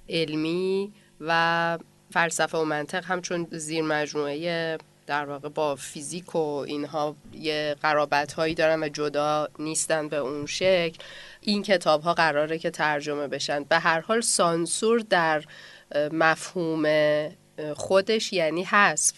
[0.09, 1.77] علمی و
[2.11, 8.55] فلسفه و منطق همچون زیر مجموعه در واقع با فیزیک و اینها یه قرابت هایی
[8.55, 10.97] دارن و جدا نیستن به اون شکل
[11.41, 13.63] این کتاب ها قراره که ترجمه بشن.
[13.63, 15.43] به هر حال سانسور در
[16.11, 16.85] مفهوم
[17.73, 19.13] خودش یعنی حذف.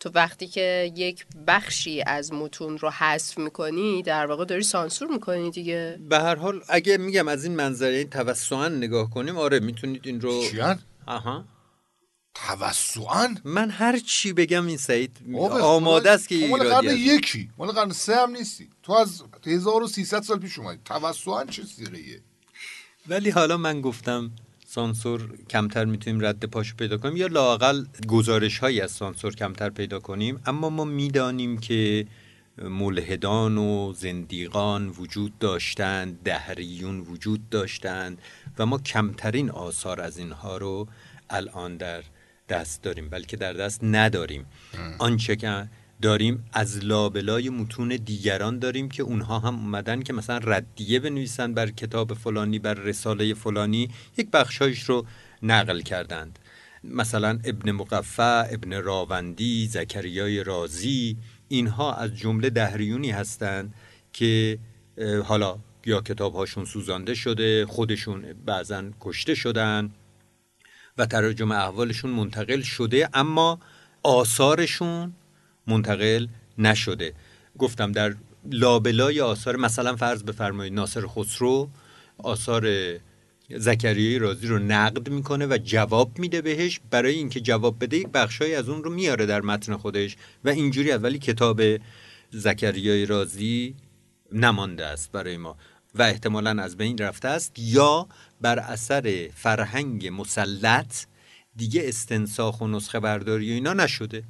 [0.00, 5.50] تو وقتی که یک بخشی از متون رو حذف می‌کنی در واقع داری سانسور می‌کنی
[5.50, 5.98] دیگه.
[6.08, 10.20] به هر حال اگه میگم از این منظره این توسعا نگاه کنیم آره می‌تونید این
[10.20, 11.44] رو چیان؟ آها.
[12.34, 15.16] توسعا؟ من هر چی بگم این سعید
[15.62, 16.96] آماده است که مال قرن.
[16.96, 18.68] یکی مال قرن سه هم نیستی.
[18.82, 20.80] تو از 1300 سال پیش اومدی.
[20.84, 22.20] توسعا چه سیغه
[23.08, 24.30] ولی حالا من گفتم
[24.66, 30.00] سانسور کمتر می‌تونیم رد پاشو پیدا کنیم یا لاقل گزارش هایی از سانسور کمتر پیدا
[30.00, 30.40] کنیم.
[30.46, 32.06] اما ما می‌دانیم که
[32.58, 38.18] ملحدان و زندیقان وجود داشتند دهریون وجود داشتند
[38.58, 40.88] و ما کمترین آثار از اینها رو
[41.30, 42.02] الان در
[42.52, 44.46] دست داریم بلکه در دست نداریم.
[44.98, 45.68] آنچه که
[46.02, 51.70] داریم از لابلای متون دیگران داریم که اونها هم اومدن که مثلا ردیه بنویسن بر
[51.70, 53.88] کتاب فلانی بر رساله فلانی
[54.18, 55.06] یک بخشایش رو
[55.42, 56.38] نقل کردند.
[56.84, 61.16] مثلا ابن مقفع ابن راوندی زکریای رازی
[61.48, 63.74] اینها از جمله دهریونی هستند
[64.12, 64.58] که
[65.24, 69.90] حالا یا کتاب هاشون سوزانده شده خودشون بعضا کشته شدن.
[70.98, 73.58] و تراجم احوالشون منتقل شده اما
[74.02, 75.12] آثارشون
[75.66, 76.26] منتقل
[76.58, 77.12] نشده.
[77.58, 78.14] گفتم در
[78.50, 81.68] لابلای آثار مثلا فرض بفرمایید ناصر خسرو
[82.18, 82.68] آثار
[83.50, 86.80] زکریای رازی رو نقد می‌کنه و جواب میده بهش.
[86.90, 90.90] برای اینکه جواب بده یک بخشایی از اون رو میاره در متن خودش و اینجوری
[90.90, 91.62] است ولی کتاب
[92.30, 93.74] زکریای رازی
[94.32, 95.56] نمانده است برای ما.
[95.94, 98.08] و احتمالا از بین رفته است یا
[98.40, 101.06] بر اثر فرهنگ مسلط
[101.56, 104.24] دیگه استنساخ و نسخه برداری و اینا نشده.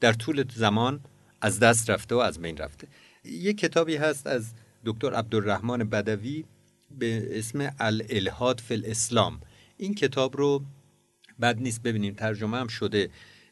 [0.00, 1.00] در طول زمان
[1.40, 2.88] از دست رفته و از بین رفته.
[3.24, 4.50] یه کتابی هست از
[4.84, 6.44] دکتر عبدالرحمن بدوی
[6.98, 9.40] به اسم الالهاد فی الاسلام.
[9.76, 10.64] این کتاب رو
[11.40, 13.10] بد نیست ببینیم ترجمه هم شده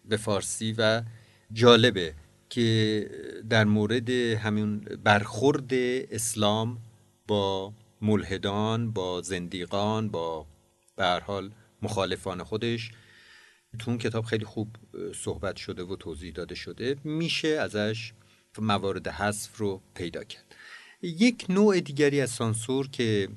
[0.09, 1.03] به فارسی و
[1.53, 2.15] جالبه
[2.51, 3.11] که
[3.51, 5.75] در مورد همین برخورد
[6.11, 6.79] اسلام
[7.27, 7.73] با
[8.03, 10.47] ملحدان با زندیقان با
[10.97, 11.51] به حال
[11.83, 12.91] مخالفان خودش.
[13.79, 14.69] تو اون کتاب خیلی خوب
[15.15, 16.97] صحبت شده و توضیح داده شده.
[17.05, 18.13] میشه ازش
[18.59, 20.55] موارد حذف رو پیدا کرد.
[21.03, 23.29] یک نوع دیگری از سانسور که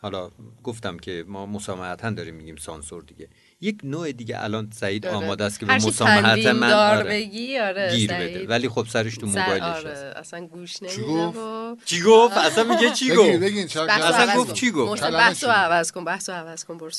[0.00, 0.30] حالا
[0.62, 3.28] گفتم که ما مسامحتا داریم میگیم سانسور دیگه.
[3.62, 5.16] یک نوع دیگه الان سعید آره.
[5.16, 8.36] آماده است که به هرچی مسامحت من دار آره، بگی آره گیر سعید.
[8.36, 12.36] بده ولی خب سرش تو موبایلش آره هست اصلا گوش نمیده گفت؟ و چی گفت
[12.36, 14.54] اصلا میگه چی بگین گفت بگین رو اصلا گفت.
[14.54, 16.90] چی گفت؟ محسن کلمه بحث چی رو گفت؟ عوض کن بحث رو عوض کن برو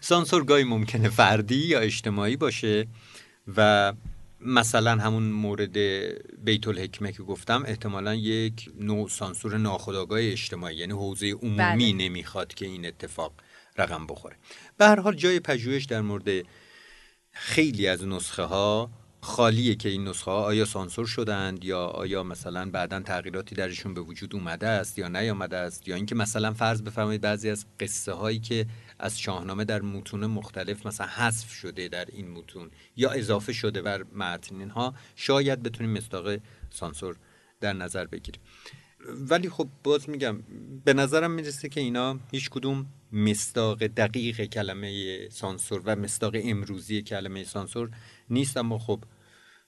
[0.00, 2.86] سانسور گاهی ممکنه فردی یا اجتماعی باشه
[3.56, 3.92] و
[4.40, 5.76] مثلا همون مورد
[6.44, 11.92] بیت الحکمه که گفتم احتمالا یک نوع سانسور ناخودآگاه اجتماعی یعنی حوزه عمومی بله.
[11.92, 13.32] نمی‌خواد که این اتفاق
[13.78, 14.36] رقم بخوره.
[14.76, 16.44] به هر حال جای پژوهش در مورد
[17.32, 22.70] خیلی از نسخه ها خالیه که این نسخه ها آیا سانسور شدند یا آیا مثلا
[22.70, 27.20] بعدا تغییراتی درشون به وجود اومده است یا نیامده است یا اینکه مثلا فرض بفرمایید
[27.20, 28.66] بعضی از قصه هایی که
[28.98, 34.04] از شاهنامه در متون مختلف مثلا حذف شده در این متون یا اضافه شده بر
[34.14, 36.38] متن اینها شاید بتونیم مصداق
[36.70, 37.16] سانسور
[37.60, 38.40] در نظر بگیریم.
[39.06, 40.42] ولی خب باز میگم
[40.84, 47.44] به نظرم می‌رسه که اینا هیچ کدوم مصداق دقیق کلمه سانسور و مصداق امروزی کلمه
[47.44, 47.90] سانسور
[48.30, 48.56] نیست.
[48.56, 49.04] اما خب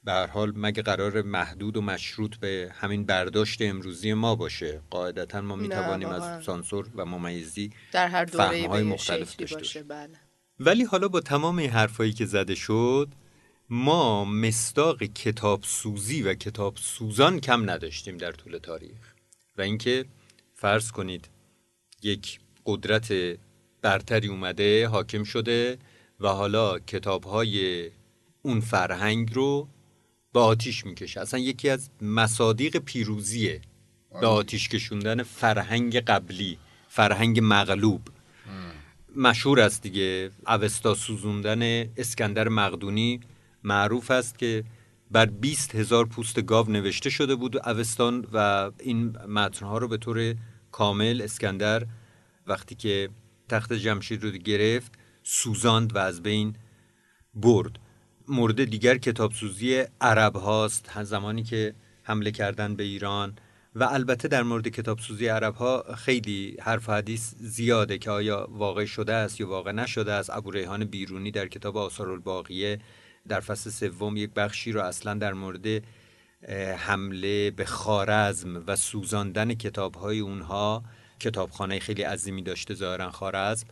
[0.05, 5.41] به هر حال مگه قرار محدود و مشروط به همین برداشت امروزی ما باشه؟ قاعدتا
[5.41, 10.17] ما می‌توانیم از سانسور و ممیزی در هر دوره های مختلف داشته باشه بله.
[10.61, 13.09] ولی حالا با تمام این حرفایی که زده شد
[13.71, 19.10] ما مصداق کتاب سوزی و کتاب سوزان کم نداشتیم در طول تاریخ.
[19.59, 20.05] و اینکه
[20.55, 21.29] فرض کنید
[22.03, 23.13] یک قدرت
[23.83, 25.79] برتری اومده حاکم شده
[26.21, 27.91] و حالا کتاب های
[28.43, 29.69] اون فرهنگ رو
[30.33, 31.21] به آتیش می‌کشه.
[31.21, 33.61] اصلا یکی از مصادیق پیروزیه
[34.21, 38.01] به آتیش کشوندن فرهنگ قبلی فرهنگ مغلوب.
[39.17, 41.63] مشهور است دیگه اوستا سوزوندن
[41.97, 43.21] اسکندر مقدونی
[43.65, 44.65] معروف است که
[45.11, 50.35] بر 20 هزار پوست گاو نوشته شده بود اوستان و این متنها رو به طور
[50.73, 51.87] کامل اسکندر
[52.47, 53.09] وقتی که
[53.49, 54.93] تخت جمشید رو گرفت
[55.23, 56.57] سوزاند و از بین
[57.35, 57.79] برد.
[58.29, 61.03] مورد دیگر کتابسوزی عرب هاست.
[61.03, 63.37] زمانی که حمله کردن به ایران
[63.75, 68.85] و البته در مورد کتابسوزی عرب ها خیلی حرف و حدیث زیاده که آیا واقع
[68.85, 70.31] شده است یا واقع نشده است.
[70.31, 72.79] ابو ریحان بیرونی در کتاب آثار الباقیه
[73.29, 75.83] در فصل سوم یک بخشی رو اصلا در مورد
[76.77, 80.85] حمله به خارزم و سوزاندن کتاب های اونها
[81.21, 83.67] کتابخانه خیلی عظیمی داشته ظاهرا خارزم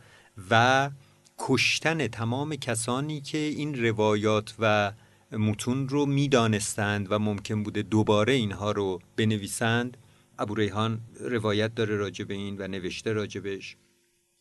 [0.49, 0.89] و
[1.37, 4.91] کشتن تمام کسانی که این روایات و
[5.31, 9.97] متون رو می‌دانستند و ممکن بوده دوباره اینها رو بنویسند.
[10.39, 13.77] ابو ریحان روایت داره راجع به این و نوشته راجبش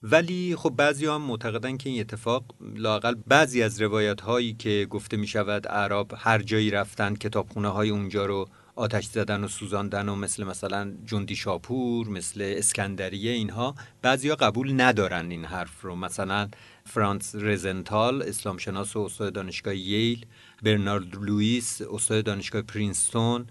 [0.02, 5.16] ولی خب بعضی هم معتقدن که این اتفاق لاقل بعضی از روایت هایی که گفته
[5.16, 10.14] می شود عرب هر جایی رفتن کتابخونه های اونجا رو آتش زدن و سوزاندن و
[10.14, 15.96] مثل مثلا جندی شاپور مثل اسکندریه اینها بعضیا قبول ندارن این حرف رو.
[15.96, 16.48] مثلا
[16.84, 20.26] فرانس رزنتال اسلام شناس و استاد دانشگاه ییل
[20.62, 23.46] برنارد لوئیس استاد دانشگاه پرینستون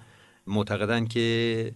[0.48, 1.72] معتقدن که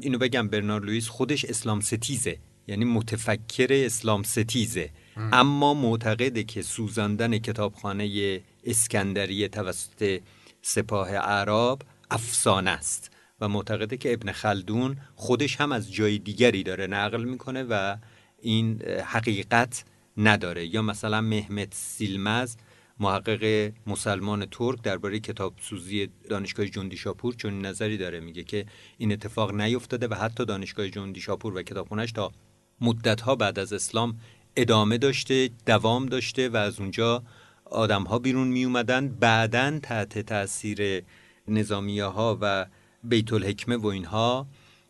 [0.00, 2.38] اینو بگم برنارد لوئیس خودش اسلام ستیزه.
[2.66, 4.90] یعنی متفکر اسلام ستیزه.
[5.16, 10.20] اما معتقده که سوزاندن کتابخانه اسکندریه توسط
[10.62, 11.78] سپاه عرب
[12.10, 13.10] افسانه است
[13.40, 17.96] و معتقده که ابن خلدون خودش هم از جای دیگری داره نقل می‌کنه و
[18.42, 19.84] این حقیقت
[20.16, 20.66] نداره.
[20.66, 22.56] یا مثلا مهمت سیلمز
[23.00, 28.20] محقق مسلمان ترک درباره کتاب سوزی دانشگاه جندی شاپور چون نظری داره.
[28.20, 28.66] میگه که
[28.98, 32.32] این اتفاق نیفتاده و حتی دانشگاه جندی شاپور و کتابخونهش تا
[32.80, 34.20] مدت بعد از اسلام
[34.56, 37.22] ادامه داشته دوام داشته و از اونجا
[37.64, 41.02] آدم ها بیرون می اومدن بعدا تحت تاثیر
[41.48, 42.66] نظامیه ها و
[43.04, 44.46] بیت الحکمه و اینها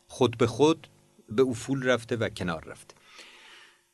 [0.07, 0.87] خود به خود
[1.29, 2.95] به افول رفته و کنار رفته.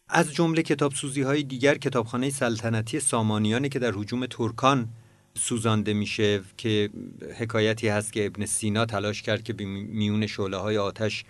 [0.08, 4.88] از جمله کتاب سوزی های دیگر کتابخانه سلطنتی سامانیانه که در حجوم ترکان
[5.34, 6.90] سوزانده میشه که
[7.38, 11.24] حکایتی هست که ابن سینا تلاش کرد که میون شعله های آتش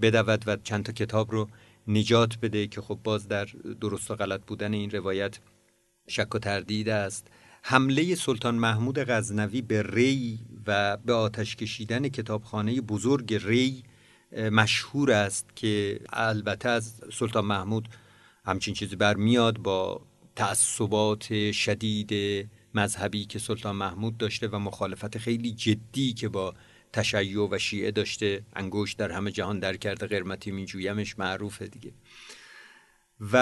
[0.00, 1.48] بدود و چند تا کتاب رو
[1.88, 3.44] نجات بده که خب باز در
[3.80, 5.38] درست و غلط بودن این روایت
[6.08, 7.26] شک و تردید است.
[7.62, 13.82] حمله سلطان محمود غزنوی به ری و به آتش کشیدن کتابخانه بزرگ ری
[14.32, 17.88] مشهور است که البته از سلطان محمود
[18.44, 20.00] همچین چیزی برمیاد با
[20.36, 22.12] تعصبات شدید
[22.74, 26.54] مذهبی که سلطان محمود داشته و مخالفت خیلی جدی که با
[26.92, 31.92] تشیع و شیعه داشته انگوش در همه جهان در کرده قرمتی میجویمش معروفه دیگه.
[33.20, 33.36] و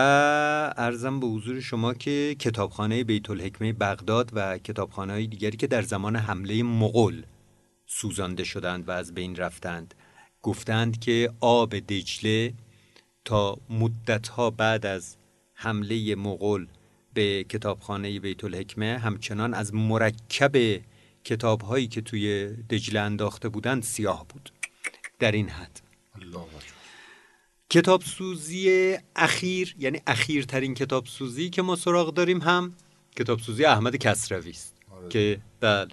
[0.76, 5.82] ارزم به حضور شما که کتابخانه بیت الحکمه بغداد و کتابخانه های دیگری که در
[5.82, 7.22] زمان حمله مغول
[7.86, 9.94] سوزانده شدند و از بین رفتند
[10.42, 12.54] گفتند که آب دجله
[13.24, 15.16] تا مدتها بعد از
[15.54, 16.66] حمله مغول
[17.14, 20.80] به کتابخانه بیت الحکمه همچنان از مرکب
[21.26, 24.50] کتاب هایی که توی دجله انداخته بودند سیاه بود.
[25.18, 25.80] در این حد.
[27.70, 32.74] کتاب سوزی اخیر یعنی اخیرترین کتاب سوزی که ما سراغ داریم هم
[33.16, 34.74] کتاب سوزی احمد کسروی است.
[34.90, 35.08] آره.
[35.08, 35.88] که بله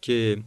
[0.00, 0.42] که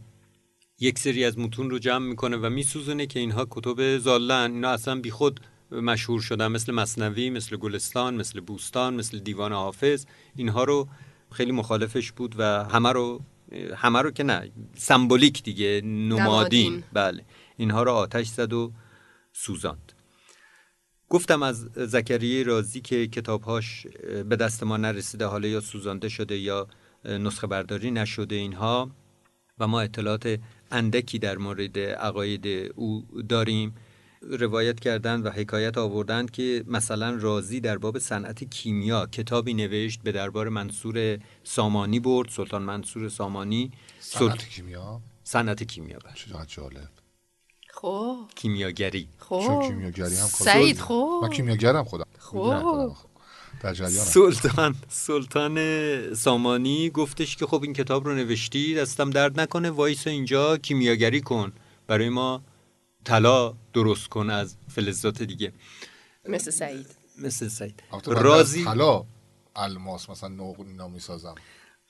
[0.80, 5.00] یک سری از متون رو جمع می‌کنه و میسوزونه که اینها کتب زالن اینا اصلا
[5.00, 6.48] بیخود مشهور شدن.
[6.48, 10.04] مثل مصنوی مثل گلستان مثل بوستان مثل دیوان حافظ.
[10.36, 10.88] اینها رو
[11.32, 13.20] خیلی مخالفش بود و همه رو
[13.76, 14.50] همه رو که نه.
[14.74, 16.20] سمبولیک دیگه نمادین.
[16.20, 16.84] نمادین.
[16.92, 17.24] بله.
[17.56, 18.72] اینها رو آتش زد و
[19.32, 19.92] سوزاند.
[21.08, 23.86] گفتم از زکریه رازی که کتابهاش
[24.28, 26.68] به دست ما نرسیده حالا یا سوزانده شده یا
[27.04, 28.90] نسخه برداری نشده اینها.
[29.58, 30.38] و ما اطلاعات
[30.70, 33.74] اندکی در مورد عقاید او داریم.
[34.30, 40.12] روایت کردند و حکایت آوردند که مثلا رازی در باب صنعت کیمیا کتابی نوشت به
[40.12, 43.72] دربار منصور سامانی برد سلطان منصور سامانی.
[44.00, 46.14] صنعت کیمیا؟ صنعت کیمیا بله.
[46.14, 46.88] چقدر جالب
[47.68, 48.16] خب.
[48.34, 49.08] کیمیاگری.
[49.18, 49.42] خب.
[49.46, 50.80] چون کیمیاگری هم کار سعید.
[50.80, 51.20] خب.
[51.22, 52.04] من کیمیاگرم خودم.
[52.18, 52.92] خب.
[53.88, 60.56] سلطان سلطان سامانی گفتش که خب این کتاب رو نوشتی دستت درد نکنه وایسا اینجا
[60.56, 61.52] کیمیاگری کن.
[61.86, 62.42] برای ما
[63.06, 65.52] طلا درست کن از فلزات دیگه.
[66.28, 66.86] مثل سعید.
[67.18, 67.82] مثل سعید.
[68.06, 69.04] رازی طلا
[69.56, 71.34] الماس مثلا نقل اینا می‌سازم.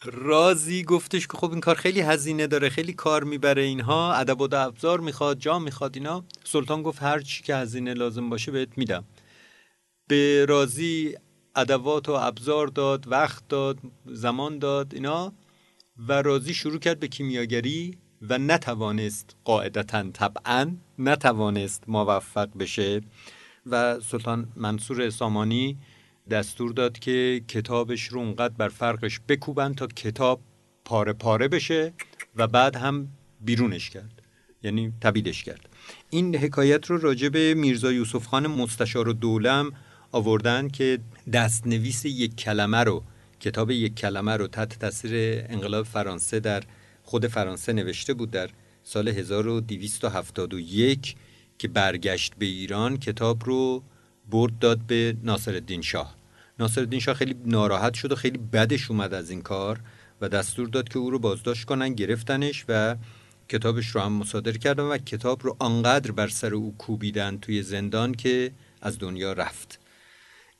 [0.04, 4.48] رازی گفتش که خب این کار خیلی هزینه داره خیلی کار می‌بره اینها ادب و
[4.54, 6.24] ابزار می‌خواد جام می‌خواد اینا.
[6.44, 9.04] سلطان گفت هر چی که هزینه لازم باشه بهت میدم.
[10.08, 11.16] به رازی
[11.56, 15.32] ادوات و ابزار داد وقت داد زمان داد اینا.
[16.08, 17.98] و رازی شروع کرد به کیمیاگری.
[18.22, 23.00] و نتوانست قاعدتا طبعا نتوانست موفق بشه
[23.66, 25.78] و سلطان منصور سامانی
[26.30, 30.40] دستور داد که کتابش رو اونقدر بر فرقش بکوبن تا کتاب
[30.84, 31.92] پاره پاره بشه
[32.36, 33.08] و بعد هم
[33.40, 34.22] بیرونش کرد
[34.62, 35.68] یعنی تبیدش کرد.
[36.10, 39.72] این حکایت رو راجع به میرزا یوسف خان مستشار و دولم
[40.12, 40.98] آوردن که
[41.32, 43.02] دستنویس یک کلمه رو
[43.40, 46.62] کتاب یک کلمه رو تحت تاثیر انقلاب فرانسه در
[47.06, 48.50] خود فرانسه نوشته بود در
[48.82, 51.16] سال 1271
[51.58, 53.82] که برگشت به ایران کتاب رو
[54.30, 56.16] برد داد به ناصرالدین شاه.
[56.58, 59.80] ناصرالدین شاه خیلی ناراحت شد و خیلی بدش اومد از این کار
[60.20, 62.96] و دستور داد که او رو بازداشت کنن گرفتنش و
[63.48, 68.14] کتابش رو هم مصادره کردن و کتاب رو آنقدر بر سر او کوبیدن توی زندان
[68.14, 68.52] که
[68.82, 69.80] از دنیا رفت.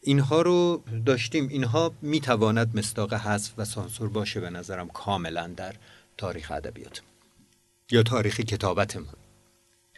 [0.01, 1.49] اینها رو داشتیم.
[1.49, 5.75] اینها می‌تواند مستاق حذف و سانسور باشه به نظرم کاملا در
[6.19, 7.01] تاریخ ادبیات.
[7.91, 9.15] یا تاریخ کتابتمون.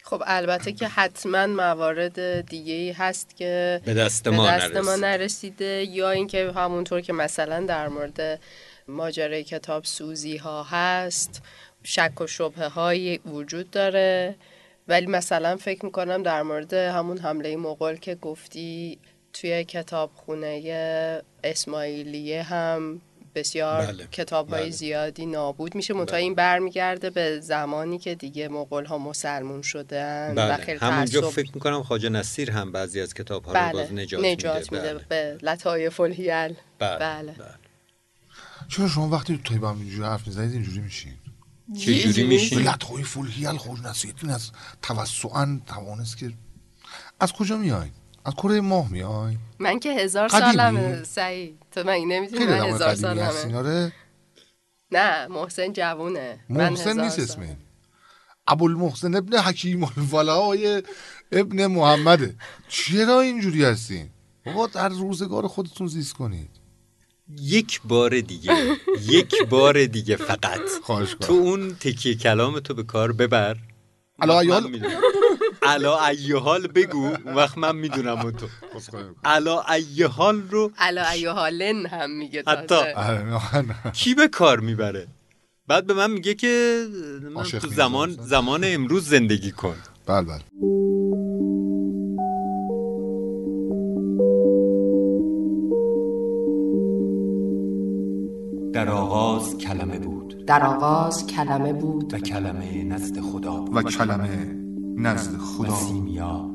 [0.02, 4.96] خب البته که حتما موارد دیگه ای هست که به دست به ما دست ما
[4.96, 5.04] نرسید.
[5.04, 8.40] نرسیده یا اینکه همونطور که مثلا در مورد
[8.88, 11.42] ماجرای کتاب سوزی ها هست
[11.82, 14.34] شک و شبه های وجود داره.
[14.88, 18.98] ولی مثلا فکر می‌کنم در مورد همون حمله مغول که گفتی
[19.32, 23.00] توی کتابخونه اسماعیلیه هم
[23.38, 24.70] بسیار بله، کتاب های بله.
[24.70, 25.94] زیادی نابود میشه.
[25.94, 31.30] منتها این برمیگرده به زمانی که دیگه مغول ها مسلمون شدن و خیلی بله همونجا
[31.30, 33.72] فکر می‌کنم خواجه نصیر هم بعضی از کتاب ها رو بله.
[33.72, 35.04] باز نجات, نجات میده, میده بله.
[35.08, 36.98] به لطایف الهیل بله.
[36.98, 37.32] بله.
[37.32, 37.54] بله.
[38.68, 41.14] چرا شما وقتی تو تایب هم اینجوری حرف می‌زنید اینجوری میشین؟
[41.78, 44.50] چه جوری میشین؟ ولت های فولهیل خوش نصیحتین از
[44.82, 46.32] توسعا توانست که
[47.20, 47.90] از کجا میاین
[48.28, 51.58] از کره ماه میاین من که هزار؟ سالمه سعید.
[51.70, 53.92] تو من نمی‌دونی من هزار سالمه؟
[54.90, 56.40] نه محسن جوونه.
[56.48, 57.18] من محسن نیست.
[57.18, 57.56] اسمه
[58.46, 60.82] ابوالمحسن ابن حکیم الولای
[61.32, 62.34] ابن محمده
[62.68, 64.10] چرا اینجوری هستین؟
[64.46, 66.50] بابا در روزگار خودتون زیست کنید.
[67.40, 68.76] یک بار دیگه
[69.08, 70.60] یک بار دیگه فقط.
[70.82, 73.56] خواهش تو اون تکیه کلام تو به کار ببر.
[74.70, 75.00] می‌دونم.
[75.68, 77.06] علا ایحال بگو.
[77.06, 78.46] اون وقت من می‌دونم اون تو.
[79.24, 82.74] علا ایحال رو علا ایوهالن هم میگه حتی.
[82.74, 83.24] آره،.
[83.92, 85.06] کی به کار می‌بره؟
[85.66, 86.84] بعد به من میگه که
[87.34, 88.10] من تو زمان.
[88.10, 89.76] زمان امروز زندگی کن.
[90.06, 90.42] بله بله.
[98.72, 100.46] در آغاز کلمه بود.
[100.46, 102.14] در آغاز کلمه بود.
[102.14, 104.67] و کلمه نزد خدا و کلمه
[104.98, 105.74] نزد و خدا.
[105.74, 106.50] سیمیا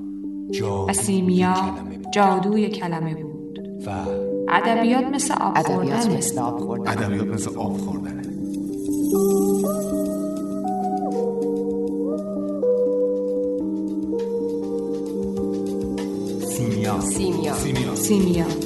[0.51, 2.11] جادوی کلمه بود.
[2.13, 3.59] جادوی کلمه بود.
[3.87, 3.89] و
[4.49, 6.17] ادبیات مثل آب ادبیات خوردنه.
[6.17, 6.91] مثل آب خوردن.
[6.91, 8.23] ادبیات مثل آب خوردنه
[16.49, 17.01] سیمیا.
[17.01, 17.95] سیمیا.
[17.95, 18.62] سیمیا.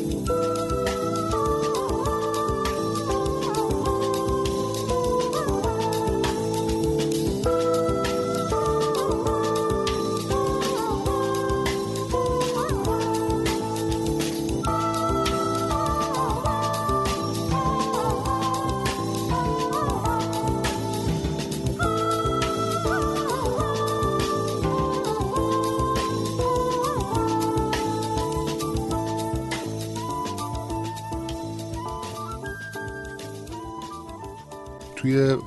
[35.07, 35.37] توی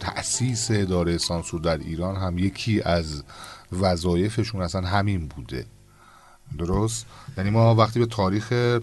[0.00, 3.22] تأسیس اداره سانسور در ایران هم یکی از
[3.72, 5.66] وظایفشون اصلا همین بوده.
[6.58, 7.06] درست؟
[7.38, 8.78] یعنی ما وقتی به تاریخ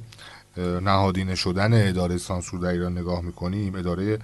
[0.58, 4.20] نهادینه شدن اداره سانسور در ایران نگاه می‌کنیم اداره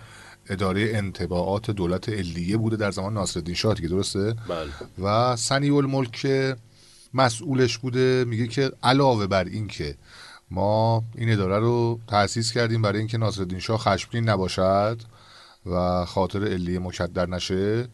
[0.50, 5.08] اداره انتباعات دولت علیه بوده در زمان ناصرالدین شاه دیگه درسته؟ بله.
[5.08, 6.28] و سنی الملک
[7.14, 9.96] مسئولش بوده میگه که علاوه بر این که
[10.52, 15.02] ما این اداره رو تأسیس کردیم برای اینکه ناصرالدین شاه خشمگین نباشد
[15.66, 17.88] و خاطر علیه مکدر نشه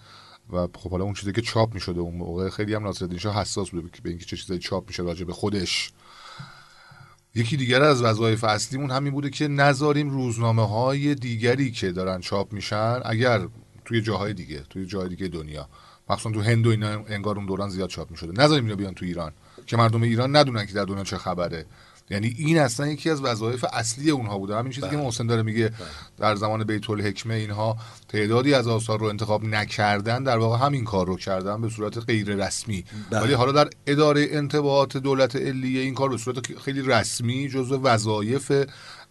[0.53, 3.69] و خب حالا اون چیزی که چاپ می‌شده اون موقع خیلی هم ناصرالدین شاه حساس
[3.69, 5.91] بوده به اینکه چه چیزایی چاپ میشه راجع به خودش.
[7.35, 12.53] یکی دیگر از وظایف اصلیمون همین بوده که نذاریم روزنامه های دیگری که دارن چاپ
[12.53, 13.47] میشن اگر
[13.85, 15.69] توی جاهای دیگه توی جاهای دیگه دنیا
[16.09, 18.43] مخصوصا تو هند و اینا انگار اون دوران زیاد چاپ می‌شده.
[18.43, 19.31] نذاریم اینا بیان تو ایران
[19.65, 21.65] که مردم ایران ندونن که در دنیا چه خبره.
[22.11, 24.55] یعنی این اصلا یکی از وظایف اصلی اونها بوده.
[24.55, 25.71] همین چیزی که محسن داره میگه
[26.17, 27.77] در زمان بیت الحکمه اینها
[28.09, 32.35] تعدادی از آثار رو انتخاب نکردن در واقع همین کار رو کردن به صورت غیر
[32.35, 32.85] رسمی.
[33.11, 38.51] ولی حالا در اداره انتباهات دولت علیه این کار به صورت خیلی رسمی جزو وظایف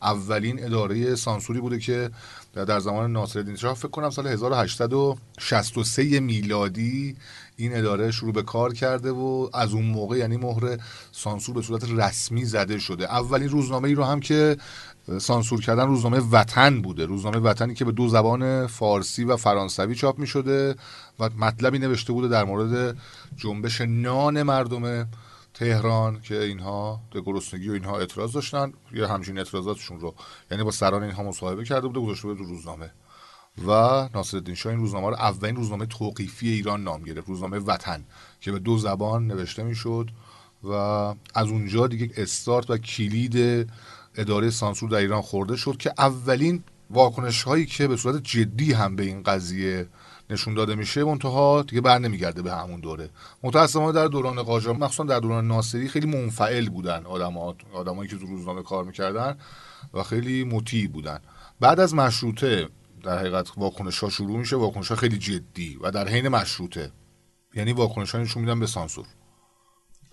[0.03, 2.11] اولین اداره سانسوری بوده که
[2.55, 7.16] در زمان ناصرالدین شاه فکر کنم سال 1863 میلادی
[7.61, 10.78] این اداره شروع به کار کرده و از اون موقع یعنی مهر
[11.12, 13.04] سانسور به صورت رسمی زده شده.
[13.04, 14.56] اولین روزنامه ای رو هم که
[15.18, 17.06] سانسور کردن روزنامه وطن بوده.
[17.06, 20.74] روزنامه وطنی که به دو زبان فارسی و فرانسوی چاپ می شده
[21.20, 22.96] و مطلبی نوشته بوده در مورد
[23.36, 25.08] جنبش نان مردم
[25.54, 28.72] تهران که اینها به گرسنگی و اینها اعتراض داشتن.
[28.92, 30.14] یا همچین اعتراضاتشون رو
[30.50, 32.90] یعنی با سران اینها مصاحبه کرده بوده گذاشته بوده روزنامه.
[33.66, 33.70] و
[34.14, 38.05] ناصرالدین شاه این روزنامه رو اولین روزنامه توقیفی ایران نام گرفت روزنامه وطن
[38.40, 40.11] که به دو زبان نوشته می‌شد
[40.64, 40.72] و
[41.34, 43.68] از اونجا دیگه استارت و کلید
[44.14, 48.96] اداره سانسور در ایران خورده شد که اولین واکنش هایی که به صورت جدی هم
[48.96, 49.86] به این قضیه
[50.30, 53.11] نشون داده میشه منتها دیگه بر نمیگرده به همون دوره.
[53.42, 58.26] متاسفانه در دوران قاجار مخصوصا در دوران ناصری خیلی منفعل بودن آدمات آدمایی که تو
[58.26, 59.36] روزنامه کار می‌کردن
[59.94, 61.18] و خیلی مطیع بودن.
[61.61, 62.68] بعد از مشروطه
[63.05, 66.92] در حقیقت واکنش ها شروع میشه واکنش ها خیلی جدی و در حین مشروطه.
[67.55, 69.07] یعنی واکنش ها میدن به سانسور.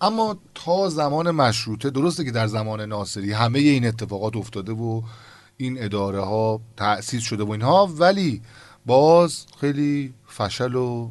[0.00, 5.02] اما تا زمان مشروطه درسته که در زمان ناصری همه این اتفاقات افتاده و
[5.56, 8.42] این اداره ها تأسیس شده و اینها ولی
[8.86, 11.10] باز خیلی فشل و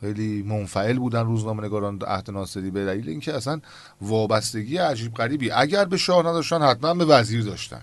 [0.00, 3.60] خیلی منفعل بودن روزنامه نگاران عهد ناصری به دلیل اینکه اصلا
[4.00, 5.50] وابستگی عجیب غریبی.
[5.50, 7.82] اگر به شاه نداشتن حتما به وزیر داشتن.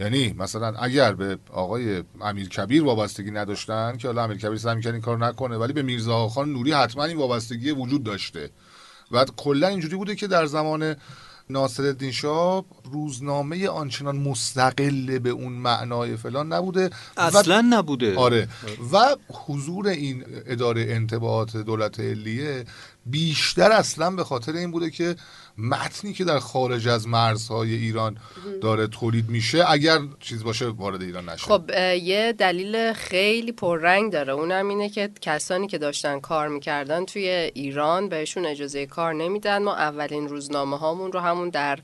[0.00, 4.92] یعنی مثلا اگر به آقای امیر کبیر وابستگی نداشتن که حالا امیر کبیر سعی می‌کرد
[4.92, 8.50] این کار نکنه ولی به میرزا خان نوری حتما این وابستگی وجود داشته.
[9.10, 10.96] و کلا اینجوری بوده که در زمان
[11.50, 16.90] ناصرالدین شاه روزنامه آنچنان مستقل به اون معنای فلان نبوده.
[17.16, 18.16] اصلا نبوده.
[18.16, 18.48] آره.
[18.92, 22.64] و حضور این اداره انتباهات دولت علیه
[23.06, 25.16] بیشتر اصلا به خاطر این بوده که
[25.58, 28.18] متنی که در خارج از مرزهای ایران
[28.62, 31.44] داره تولید میشه اگر چیز باشه وارد ایران نشه.
[31.44, 31.70] خب
[32.02, 34.32] یه دلیل خیلی پررنگ داره.
[34.32, 39.62] اونم اینه که کسانی که داشتن کار می‌کردن توی ایران بهشون اجازه کار نمیدن.
[39.62, 41.78] ما اولین روزنامه هامون رو همون در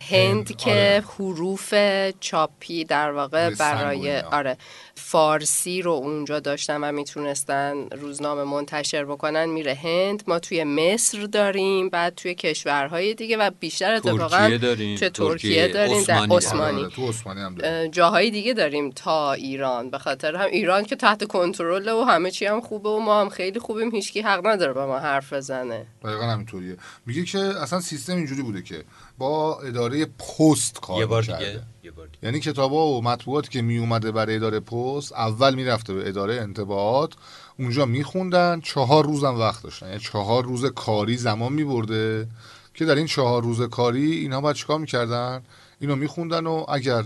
[0.00, 1.04] هند که آره.
[1.18, 1.74] حروف
[2.20, 4.20] چاپی در واقع برای.
[4.20, 4.56] آره
[4.94, 11.88] فارسی رو اونجا داشتن و می‌تونستن روزنامه منتشر بکنن میره هند ما توی مصر داریم
[11.88, 16.80] بعد توی کشورهای دیگه و بیشتر اتفاقا ترکیه داریم توی ترکیه داریم در عثمانی.
[16.80, 17.82] آره، تو عثمانی هم داره.
[17.82, 22.30] اه، جاهای دیگه داریم تا ایران به خاطر هم ایران که تحت کنترل و همه
[22.30, 25.86] چی هم خوبه و ما هم خیلی خوبیم هیچکی حق نداره به ما حرف بزنه
[26.04, 28.84] دقیقا همینطوریه میگه که اصلا سیستم اینجوری بوده که
[29.20, 31.22] با اداره پست کار یه بار.
[31.22, 32.18] دیگه یه بار دیگه.
[32.22, 37.12] یعنی کتابا و مطبوعاتی که می اومده برای اداره پست اول می‌رفته به اداره انتباهات
[37.58, 42.28] اونجا میخوندن چهار روزم وقت داشتن یعنی چهار روز کاری زمان میبرده
[42.74, 45.42] که در این چهار روز کاری اینها باید چیکار می‌کردن
[45.80, 47.04] اینو میخوندن و اگر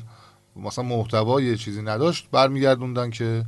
[0.56, 3.44] مثلا محتوای چیزی نداشت برمیگردوندن که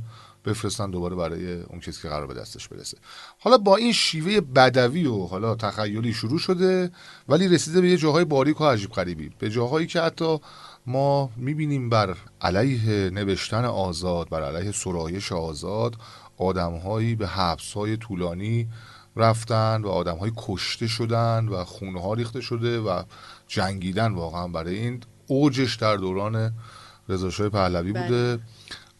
[0.47, 2.97] بفرستن دوباره برای اون کسی که قرار به دستش برسه.
[3.39, 6.91] حالا با این شیوه بدوی و حالا تخیلی شروع شده
[7.29, 9.31] ولی رسیده به یه جاهای باریک و عجیب غریبی.
[9.39, 10.39] به جاهایی که حتی
[10.85, 15.95] ما می‌بینیم بر علیه نوشتن آزاد بر علیه سرایش آزاد
[16.37, 18.67] آدمهایی به حبسهای طولانی
[19.15, 23.03] رفتن و آدمهایی کشته شدن و خونه ها ریخته شده و
[23.47, 24.47] جنگیدن واقعا.
[24.47, 26.53] برای این اوجش در دوران
[27.09, 28.03] رضا پهلوی بله.
[28.03, 28.43] بوده.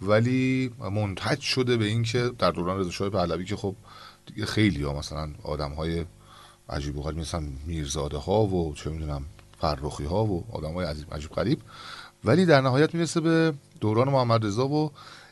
[0.02, 3.76] ولی منتج شده به اینکه در دوران رضا شاه پهلوی که خب
[4.26, 6.06] دیگه خیلی ها مثلا آدم های
[6.70, 9.26] عجیب و غریب مثلا میرزاده ها و چه می‌دونم
[9.62, 11.62] فرخی ها و آدم های عجیب, عجیب غریب.
[12.24, 14.92] ولی در نهایت می‌رسه به دوران محمد رضا و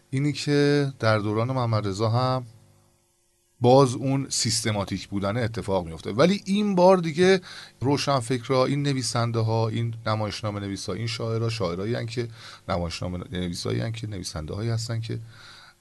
[0.09, 2.45] اینی که در دوران محمد رضا هم
[3.61, 7.41] باز اون سیستماتیک بودن اتفاق میفته ولی این بار دیگه
[7.81, 12.27] روشن فکرها این نویسنده ها این نمایشنامه نویسا این شاعرها شاعرایی هن که
[12.69, 15.19] نمایشنامه نویسایی هن که نویسنده هایی هستن که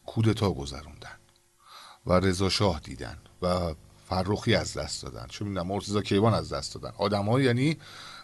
[0.06, 1.16] کودتا گذروندن
[2.06, 3.74] و رضا شاه دیدن و
[4.08, 5.26] فرخی از دست دادن.
[5.26, 6.92] چه می‌دونم مرتضی کیوان از دست دادن.
[6.98, 7.76] آدم یعنی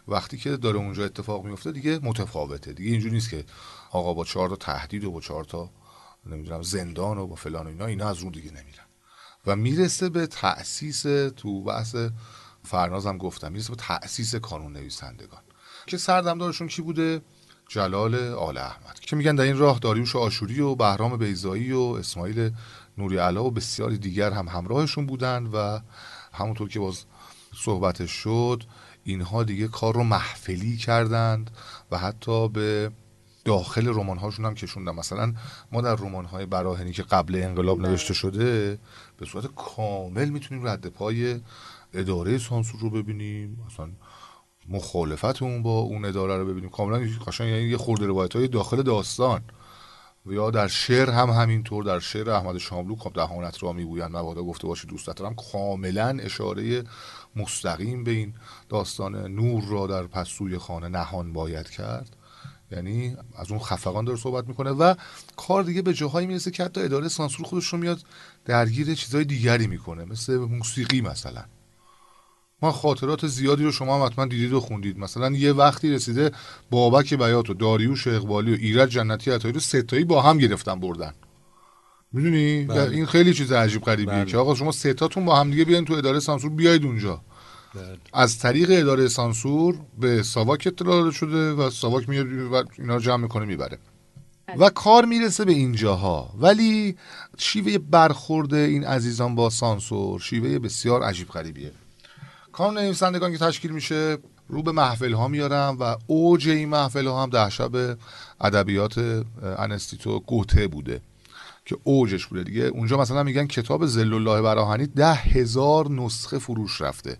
[0.09, 2.73] وقتی که داره اونجا اتفاق میفته دیگه متفاوته.
[2.73, 3.45] دیگه اینجوری نیست که
[3.91, 5.71] آقا با چهار تا تهدید و با چهار تا
[6.27, 8.90] نمی‌دونم زندان و با فلان و اینا اینا از اون دیگه نمیرن.
[9.47, 11.03] و می‌رسه به تأسیس
[11.37, 11.97] تو بحث
[12.65, 15.41] فرناز هم گفتم می‌رسه به تأسیس کانون نویسندگان.
[15.87, 17.21] که سردمدارشون کی بوده؟
[17.69, 19.01] جلال آل احمد.
[19.01, 22.51] که میگن در این راه داریوش آشوری و بهرام بیزایی و اسماعیل
[22.99, 25.81] نوری علا و بسیاری دیگر هم همراهشون بودن و
[26.33, 27.05] همونطور که باز
[27.55, 28.65] صحبتش شد
[29.05, 31.51] اینها دیگه کار رو محفلی کردند
[31.91, 32.91] و حتی به
[33.45, 35.35] داخل رمان هاشون هم کشوندن مثلا
[35.73, 38.79] ما در رمان های براهنی که قبل انقلاب نوشته شده
[39.19, 41.41] به صورت کامل می‌تونیم رد پای
[41.95, 43.65] اداره سانسور رو ببینیم.
[43.67, 43.89] مثلا
[44.69, 46.71] مخالفت اون با اون اداره رو ببینیم.
[46.71, 49.43] کاملا قشنگ یعنی یه خورده روایت های داخل داستان.
[50.27, 54.43] و یا در شعر هم همینطور در شعر احمد شاملو که دهانت را می‌گویند مبادا
[54.43, 56.85] گفته باشی دوست دارم کاملا اشاره
[57.37, 58.35] مستقیم به این
[58.69, 62.17] داستان نور را در پسوی خانه نهان باید کرد.
[62.73, 64.95] یعنی از اون خفقان داره صحبت می‌کنه و
[65.37, 68.01] کار دیگه به جاهایی می‌رسه که حتی اداره سانسور خودش رو میاد
[68.45, 71.45] درگیر چیزهای دیگری می‌کنه مثل موسیقی مثلا.
[72.63, 74.99] ما خاطرات زیادی رو شما هم حتما دیدید و خوندید.
[74.99, 76.31] مثلا یه وقتی رسیده
[76.71, 81.13] بابک بیات و داریوش اقبالی و ایرج جنتی عطایی رو ستایی با هم گرفتن بردن.
[82.13, 82.91] می‌دونی؟ بله.
[82.91, 84.25] این خیلی چیز عجیب غریبیه بله.
[84.25, 87.21] که آقا شما ستاتون با هم دیگه بیاین تو اداره سانسور بیاید اونجا.
[88.13, 93.01] از طریق اداره سانسور به ساواک اطلاع داده شده و ساواک میاد و اینا رو
[93.01, 93.79] جمع می‌کنه می‌بره.
[94.59, 96.35] و کار می‌رسه به اینجاها.
[96.39, 96.97] ولی
[97.39, 101.73] شیوه برخورد این عزیزان با سانسور شیوه بسیار عجیب غریبیه.
[102.53, 104.19] کانون نویسندگان که تشکیل میشه
[104.49, 107.99] رو به محفل ها میارم و اوج این محفل ها هم ده شب
[108.41, 111.01] ادبیات انستیتو گوته بوده
[111.65, 112.63] که اوجش بوده دیگه.
[112.63, 117.17] اونجا مثلا میگن کتاب زل الله براهنی ده هزار نسخه فروش رفته.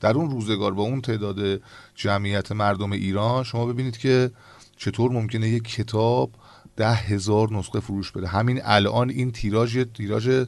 [0.00, 1.62] در اون روزگار با اون تعداد
[1.94, 4.30] جمعیت مردم ایران شما ببینید که
[4.76, 6.30] چطور ممکنه یک کتاب
[6.76, 8.26] ده هزار نسخه فروش بده.
[8.28, 10.44] همین الان این تیراژ تیراژ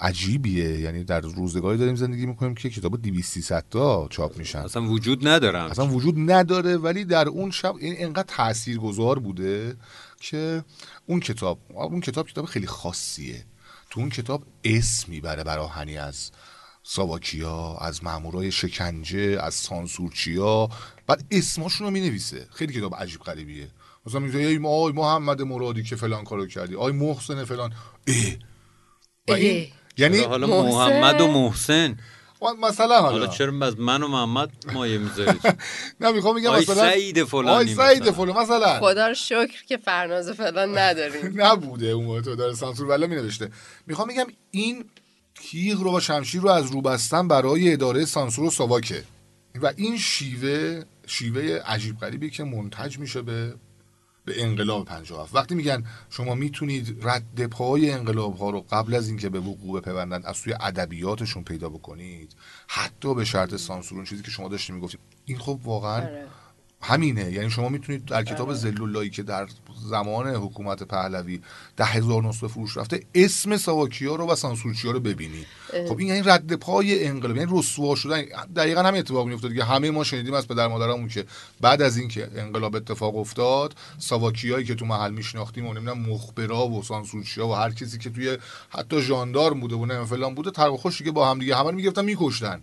[0.00, 0.80] عجیبیه.
[0.80, 4.58] یعنی در روزگاری داریم زندگی می‌کنیم که کتاب 200 300 تا چاپ میشن.
[4.58, 9.76] اصلا وجود ندارم اصلا وجود نداره ولی در اون شب این انقدر تاثیرگذار بوده
[10.20, 10.64] که
[11.06, 13.44] اون کتاب اون کتاب کتاب خیلی خاصیه.
[13.90, 16.30] تو اون کتاب اسم می‌بره براهنی از
[16.90, 20.68] ساواکیا از مامورای شکنجه از سانسورچیا.
[21.06, 22.48] بعد اسماشون رو می‌نویسه.
[22.52, 23.68] خیلی کتاب عجیب غریبیه.
[24.06, 26.76] مثلا میگه ای ما آی محمد مرادی که فلان کارو کردی.
[26.76, 27.72] آی محسن فلان.
[28.06, 28.14] اه.
[29.28, 29.66] و این.
[29.96, 30.68] یعنی حالا محسن.
[30.68, 31.96] محمد و محسن.
[32.62, 33.10] مثلا حالا.
[33.10, 35.40] حالا چرا از من و محمد مایه می‌ذارید
[36.00, 38.10] نه می‌خوام میگم آی مثلا سعید فلانی آی سعید.
[38.10, 38.80] فلان مثلا.
[38.80, 41.32] خدا رو شکر که فرناز فلان نداریم.
[41.42, 43.50] نبوده اون موقع تو داره سانسور ولی می نوشته
[43.86, 44.84] می‌خوام بگم این
[45.40, 49.04] تیغ رو و شمشیر رو از رو بستن برای اداره سانسور و ساواکه
[49.62, 53.54] و این شیوه شیوه عجیب غریبی که منتج میشه به
[54.24, 59.28] به انقلاب 57 وقتی میگن شما می‌تونید رد پای انقلاب ها رو قبل از اینکه
[59.28, 62.36] به وقوع بپیوندن از سوی ادبیاتشون پیدا بکنید
[62.68, 66.26] حتی به شرط سانسور اون چیزی که شما داشتیم می‌گفتید این خب واقعا آره.
[66.80, 67.32] همینه.
[67.32, 69.48] یعنی شما می‌تونید در کتاب زلولایی که در
[69.88, 71.40] زمان حکومت پهلوی
[71.76, 75.46] ده هزار نسخه فروش رفته اسم ساواکیا رو و سانسورچیا رو ببینی
[75.88, 78.24] خب این یعنی رد پای انقلاب یعنی رسوا شدن.
[78.56, 81.24] دقیقا همین اتفاق میافتاد دیگه همه ما شنیدیم از پدر مادرمون که
[81.60, 86.82] بعد از اینکه انقلاب اتفاق افتاد ساواکیایی که تو محل میشناختیم و نمی‌دونم مخبرا و
[86.82, 88.38] سانسورچیا و هر کسی که توی
[88.68, 91.70] حتی ژاندارم بوده و نمی‌دونم فلان بوده تر و خوش دیگه با هم دیگه همه
[91.70, 92.62] می‌گرفتن میکشتن.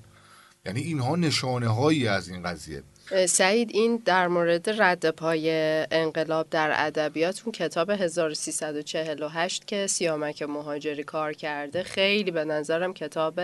[0.66, 2.84] یعنی اینها نشانه هایی از این قضیه.
[3.28, 5.50] سعید این در مورد رد پای
[5.92, 13.40] انقلاب در ادبیات اون کتاب 1348 که سیامک مهاجری کار کرده خیلی به نظرم کتاب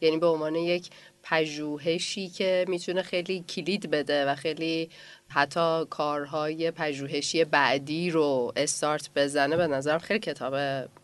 [0.00, 0.90] یعنی به عنوان یک
[1.22, 4.90] پژوهشی که می‌تونه خیلی کلید بده و خیلی
[5.34, 10.54] حتی کارهای پژوهشی بعدی رو استارت بزنه به نظرم خیلی کتاب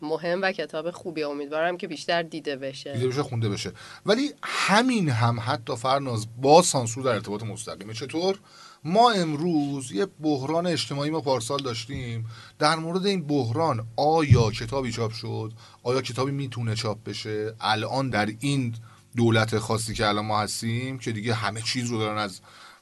[0.01, 2.93] مهم و کتاب خوبی امیدوارم که بیشتر دیده بشه.
[2.93, 3.71] دیده بشه خونده بشه.
[4.05, 7.93] ولی همین هم حتی فرناز با سانسور در ارتباط مستقیمه.
[7.93, 8.39] چطور؟
[8.83, 12.25] ما امروز یه بحران اجتماعی ما پارسال داشتیم.
[12.59, 15.51] در مورد این بحران آیا کتابی چاپ شد؟
[15.83, 18.75] آیا کتابی می‌تونه چاپ بشه؟ الان در این
[19.15, 22.41] دولت خاصی که الان ما هستیم که دیگه همه چیز رو دارن از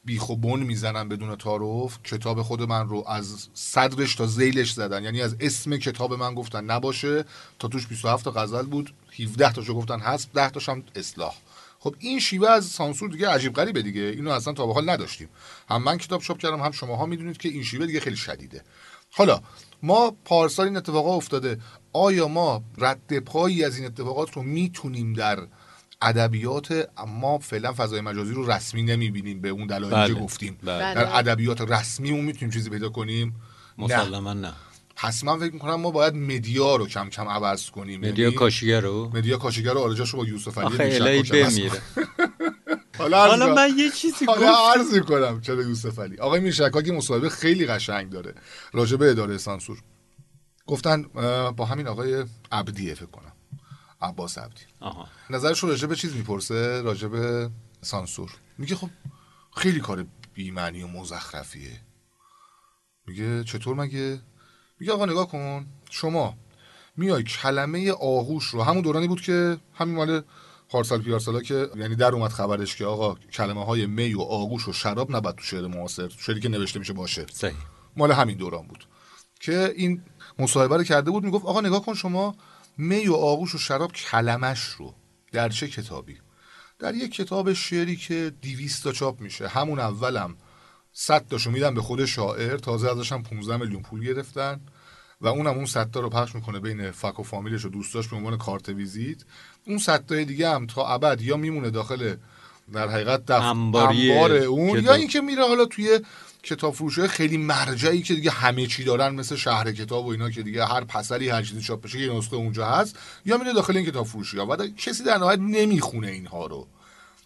[0.09, 1.99] بیخ و بن می‌زنن بدون تعارف.
[2.03, 5.03] کتاب خود من رو از صدرش تا زیلش زدن.
[5.03, 7.25] یعنی از اسم کتاب من گفتن نباشه.
[7.59, 8.93] تا توش 27 تا غزل بود.
[9.19, 11.35] 17 تاشو گفتن هست 10 تاش هم اصلاح.
[11.79, 14.01] خب این شیوه از سانسور دیگه عجیب غریبه دیگه.
[14.01, 15.29] اینو اصلا تا به حال نداشتیم.
[15.69, 18.63] هم من کتاب چاپ کردم هم شماها می‌دونید که این شیوه دیگه خیلی شدیده.
[19.11, 19.41] حالا
[19.83, 21.59] ما پارسال این اتفاقات افتاده.
[21.93, 25.47] آیا ما رد پایی از این اتفاقات رو می‌تونیم در
[26.01, 29.41] ادبیات اما فعلا فضای مجازی رو رسمی نمی‌بینیم.
[29.41, 30.13] به اون دلایلی بله.
[30.13, 30.57] که گفتیم.
[30.63, 30.93] بله.
[30.93, 33.35] در ادبیات رسمی اون می‌تونیم چیزی پیدا کنیم؟
[33.77, 33.85] نه.
[33.85, 34.53] مسلما نه.
[34.95, 37.99] پس من فکر می‌کنم ما باید مدیا رو کم کم عوض کنیم.
[37.99, 41.23] مدیا یعنی کاشیگر رو؟ مدیا کاشیگر رو آرجاش رو با یوسف علی.
[41.23, 41.71] بمیره.
[42.97, 43.55] حالا حالا.
[43.55, 46.17] من یه چیزی حالا عرض کنم چرا یوسف علی.
[46.17, 48.33] آقای میرشکاکی مصاحبه خیلی قشنگ داره.
[48.73, 49.77] راجع به اداره سانسور.
[50.67, 51.03] گفتن
[51.51, 53.28] با همین آقای عبدیه فکر کنم.
[54.01, 54.61] عباس عبدی.
[54.79, 55.07] آها.
[55.29, 57.49] نظرش رو راجع به چیز می‌پرسه؟ راجع به
[57.81, 58.31] سانسور.
[58.57, 58.89] میگه خب
[59.55, 61.81] خیلی کار بیمعنی و مزخرفیه.
[63.07, 64.19] میگه چطور مگه؟
[64.79, 65.65] میگه آقا نگاه کن.
[65.89, 66.37] شما
[66.97, 70.23] میای کلمه آغوش رو همون دورانی بود که همین مال
[70.69, 74.73] پارسال پیارسالا که یعنی در اومد خبرش که آقا کلمه های می و آغوش و
[74.73, 77.25] شراب نباید تو شعر معاصر شعری که نوشته میشه باشه.
[77.33, 77.55] صحیح.
[77.97, 78.87] مال همین دوران بود.
[79.39, 80.03] که این
[80.39, 82.35] مصاحبه رو کرده بود می‌گفت آقا نگاه کن شما
[82.81, 84.95] می و آغوش و شراب کلمش رو
[85.31, 86.17] در چه کتابی؟
[86.79, 89.47] در یک کتاب شعری که 200 تا چاپ میشه.
[89.47, 90.35] همون اولم.
[90.93, 92.57] 100 تاشو میدن به خود شاعر.
[92.57, 94.61] تازه ازش هم 15 میلیون پول گرفتن
[95.21, 98.15] و اونم اون 100 تا رو پخش می‌کنه بین فک و فامیلش و دوستاش به
[98.15, 99.17] عنوان کارت ویزیت.
[99.67, 102.15] اون 100 تای دیگه هم تا ابد یا میمونه داخل
[102.73, 103.41] در حقیقت دف...
[103.41, 104.93] انباری انبار اون یا.
[104.93, 105.99] اینکه میره حالا توی
[106.43, 110.43] کتاب فروشه خیلی مرجعی که دیگه همه چی دارن مثل شهر کتاب و اینا که
[110.43, 113.85] دیگه هر پسری هر چیزی چاپ بشه یه نسخه اونجا هست یا میره داخل این
[113.85, 114.45] کتاب فروشی ها.
[114.45, 116.67] و کسی در نهایت نمی‌خونه اینها رو.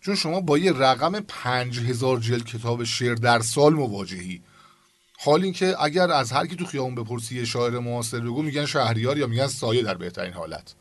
[0.02, 4.42] چون شما با یه رقم پنج هزار جلد کتاب شعر در سال مواجهی.
[5.20, 9.18] حال اینکه اگر از هر کی تو خیابون بپرسی یه شاعر معاصر بگو میگن شهریار
[9.18, 10.76] یا میگن سایه در بهترین حالت.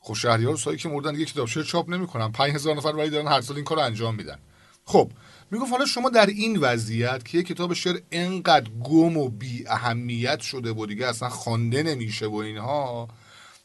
[0.00, 2.32] خب شهریار سایه که مردن دیگه کتاب شعر چاپ نمی‌کنن.
[2.32, 4.38] 5000 نفر ولی دارن هر سال این کارو انجام میدن.
[4.84, 5.10] خب
[5.54, 10.40] می‌گفت حالا شما در این وضعیت که یه کتاب شعر انقدر گم و بی اهمیت
[10.40, 13.08] شده و دیگه اصلا خوانده نمیشه و اینها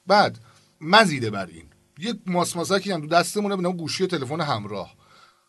[0.07, 0.39] بعد
[0.81, 1.65] مزیده بر این.
[1.97, 4.95] یه ماسماسکی هم تو دستمونه به نام گوشی تلفن همراه.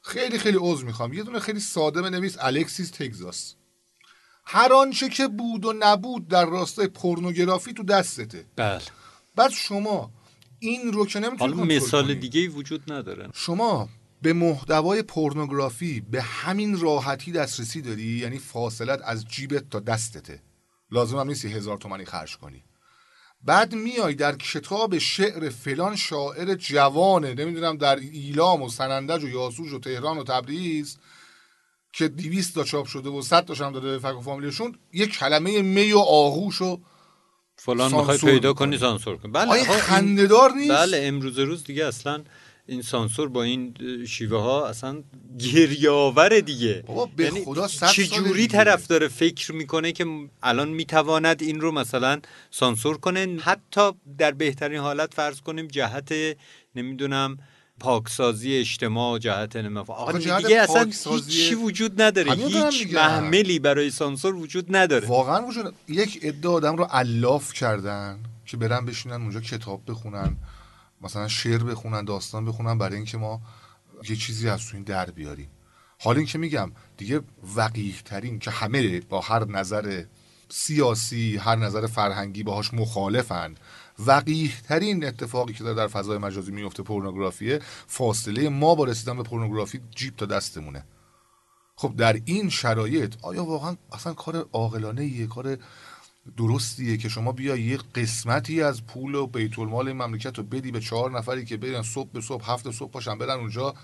[0.02, 1.12] خیلی خیلی عذر می‌خوام.
[1.12, 3.54] یه دونه خیلی ساده بنویس الکسیس تگزاس.
[4.44, 8.44] هر آنچه که بود و نبود در راستای پورنوگرافی تو دستته.
[8.56, 8.82] بله.
[9.36, 10.10] بعد شما
[10.58, 12.14] این رو که نمی‌تونی حالا مثال.
[12.14, 13.28] دیگه ای وجود نداره.
[13.34, 13.88] شما
[14.22, 20.42] به محتوای پورنوگرافی به همین راحتی دسترسی داری یعنی فاصلت از جیبت تا دستته
[20.90, 22.64] لازم هم نیست یه هزار تومنی خرج کنی
[23.44, 29.72] بعد میای در کتاب شعر فلان شاعر جوانه نمی‌دونم در ایلام و سنندج و یاسوج
[29.72, 30.98] و تهران و تبریز
[31.92, 35.06] که 200 تا چاپ شده و 100 تاش هم داده به فک و فامیلشون یه
[35.06, 36.80] کلمه می و آغوش و
[37.56, 38.52] فلان می‌خوای پیدا.
[38.52, 42.24] کنی سانسور کن بله این- خنده‌دار نیست؟ بله امروز روز دیگه اصلا
[42.70, 43.74] این سانسور با این
[44.08, 45.02] شیوه ها اصلا
[45.38, 46.84] گریه آوره دیگه.
[46.86, 48.46] بابا به یعنی خدا چجوری.
[48.46, 50.06] طرف داره فکر می‌کنه که
[50.42, 52.20] الان می‌تواند این رو مثلا
[52.50, 56.14] سانسور کنه؟ حتی در بهترین حالت فرض کنیم جهت
[56.74, 57.38] نمی‌دونم
[57.80, 59.56] پاکسازی اجتماع جهت
[59.86, 62.32] آقا جهت دیگه اصلا هیچی وجود نداره.
[62.32, 62.94] هیچ.
[62.94, 65.08] محملی برای سانسور وجود نداره.
[65.08, 70.36] واقعا وجود یک عده آدم رو الاف کردن که برن بشینن اونجا کتاب بخونن.
[71.00, 73.40] مثلا شعر بخونن داستان بخونن برای اینکه ما
[74.08, 75.50] یه چیزی از تو این در بیاریم.
[76.02, 77.20] حالا اینکه میگم دیگه
[77.56, 80.04] وقیح ترین که همه با هر نظر
[80.48, 83.54] سیاسی هر نظر فرهنگی باهاش مخالفن
[84.06, 89.22] وقیح ترین اتفاقی که داره در فضای مجازی میفته پورنوگرافیه فاصله ما با رسیدن به
[89.22, 90.84] پورنوگرافی جیب تا دستمونه.
[91.76, 95.58] خب در این شرایط آیا واقعا اصلا کار عاقلانه کار
[96.36, 100.70] درستیه که شما بیا یه قسمتی از پول و بیت المال این مملکت رو بدی
[100.70, 103.74] به چهار نفری که برن صبح به صبح هفت صبح پاشن برن اونجا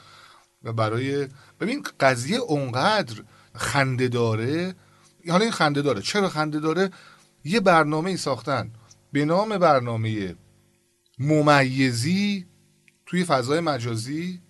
[0.65, 1.29] و برای
[1.61, 3.23] ببین قضیه اونقدر
[3.55, 4.75] خنده داره.
[5.29, 6.03] حالا این خنده داره.
[6.03, 6.91] چرا خنده داره؟
[7.45, 8.71] یه برنامه ای ساختن.
[9.13, 10.35] به نام برنامه
[11.19, 12.47] ممیزی
[13.07, 14.41] توی فضای مجازی.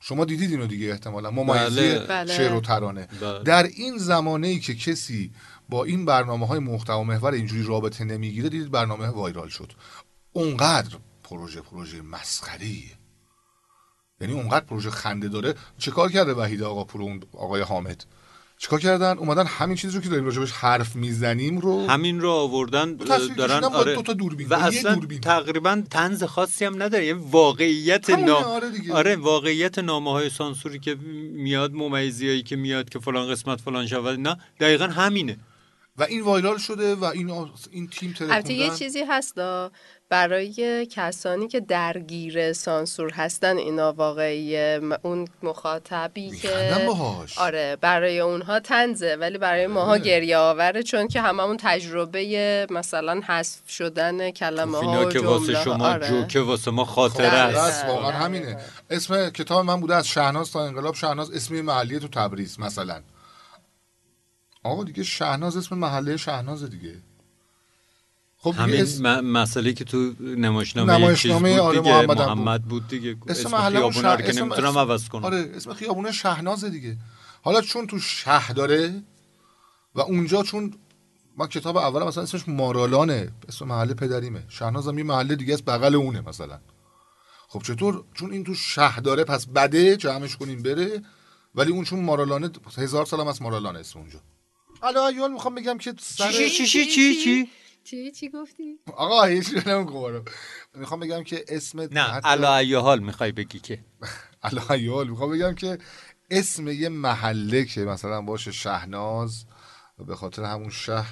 [0.00, 1.30] شما دیدید اینو دیگه احتمالا.
[1.30, 1.98] ممیزی بله.
[1.98, 2.36] بله.
[2.36, 3.08] شعر و ترانه.
[3.20, 3.42] بله.
[3.42, 5.32] در این زمانه ای که کسی
[5.72, 9.72] با این برنامه های محتوا محور اینجوری رابطه نمی‌گیره دیدید برنامه وایرال شد.
[10.32, 12.66] اونقدر پروژه پروژه مسخره
[14.20, 15.54] یعنی اونقدر پروژه خنده داره.
[15.78, 18.04] چه کار کرده وحید آقا پور اون آقای حامد؟
[18.58, 22.96] چیکار کردن؟ اومدن همین چیزی رو که داریم راجبش حرف می‌زنیم رو همین رو آوردن
[23.36, 23.94] دارن آره.
[23.94, 25.20] دو تا دوربین، و اصلا دوربین.
[25.20, 28.70] تقریبا تنز خاصی هم نداره یه واقعیت نام آره.
[28.92, 34.20] آره واقعیت نامه های سانسوری که میاد ممیزی که میاد که فلان قسمت فلان شود
[34.20, 35.38] نه دقیقا همینه.
[35.98, 37.30] و این وایرال شده و این
[37.70, 39.34] این تیم البته یه چیزی هست
[40.08, 47.38] برای کسانی که درگیر سانسور هستن اینا واقعی اون مخاطبی که باهاش.
[47.38, 53.70] آره برای اونها تنزه ولی برای ماها گریه آوره چون که هممون تجربه مثلا حذف
[53.70, 56.08] شدن کلمه ها و که واسه شما آره.
[56.08, 57.58] جوکه واسه ما خاطره خاطره است.
[57.58, 58.56] است واقعا همینه.
[58.90, 60.94] اسم کتاب من بوده از شهناز تا انقلاب.
[60.94, 63.02] شهناز اسم یه محلیه تو تبریز مثلا.
[64.62, 66.94] آقا دیگه شهناز اسم محله شهناز دیگه.
[68.38, 72.88] خب همین اسم, م- مسئله که تو نمایشنامه نمایشنامه آره دیگه محمد محمد بود.
[72.88, 73.16] دیگه.
[73.28, 75.24] اسم اسم محله خیابونا رو که نمی‌تونم عوض کنم.
[75.24, 76.96] آره اسم خیابونه شهناز دیگه.
[77.42, 79.02] حالا چون تو شه داره
[79.94, 80.74] و اونجا چون
[81.36, 84.44] ما کتاب اول مثلا اسمش مارالانه اسم محله پدریمه.
[84.48, 86.58] شهناز هم یه محله دیگه است بغل اونه مثلا.
[87.48, 91.02] خب چطور؟ چون این تو شه داره پس بده جمعش کنیم بره
[91.54, 94.18] ولی اون چون مارالانه هزار سال هم از مارالانه اسم اونجا.
[94.82, 97.48] حالا ایول می‌خوام بگم که سر چی چی چی چی چی؟
[97.84, 100.24] چی چی گفتی؟ آقا هیچ نمیگم
[100.74, 103.84] می‌خوام بگم که اسم نه ای حال می‌خوای بگی که.
[104.42, 105.78] الله یال می‌خوام بگم که
[106.30, 109.44] اسم یه محله که مثلا باشه شهناز
[110.06, 111.04] به خاطر همون شه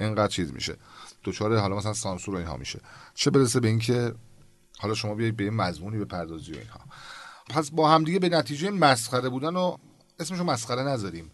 [0.00, 0.76] اینقدر چیز میشه.
[1.22, 2.80] دوچاره حالا مثلا سانسور و اینها میشه.
[3.14, 4.14] چه برسه به اینکه
[4.78, 6.80] حالا شما بیایید به یه مضمونی به پردازی و اینها.
[7.50, 9.76] پس با همدیگه به نتیجه مسخره بودن و
[10.18, 11.30] اسمشو مسخره نذاریم.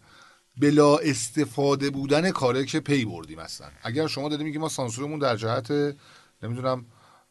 [0.61, 3.67] بلا استفاده بودن کاره که پی بردیم اصلا.
[3.83, 5.71] اگر شما داریم میگی ما سانسورمون در جهت
[6.43, 6.87] نمی‌دونم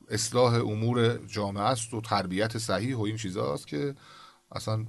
[0.10, 3.96] اصلاح امور جامعه است و تربیت صحیح و این چیزاست که
[4.52, 4.86] اصلا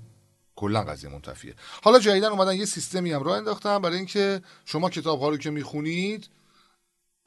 [0.56, 1.54] کلا قضیه منتفیه.
[1.82, 5.50] حالا جدیدن اومدن یه سیستمی هم راه انداختن برای اینکه شما کتاب ها رو که
[5.50, 6.28] می‌خونید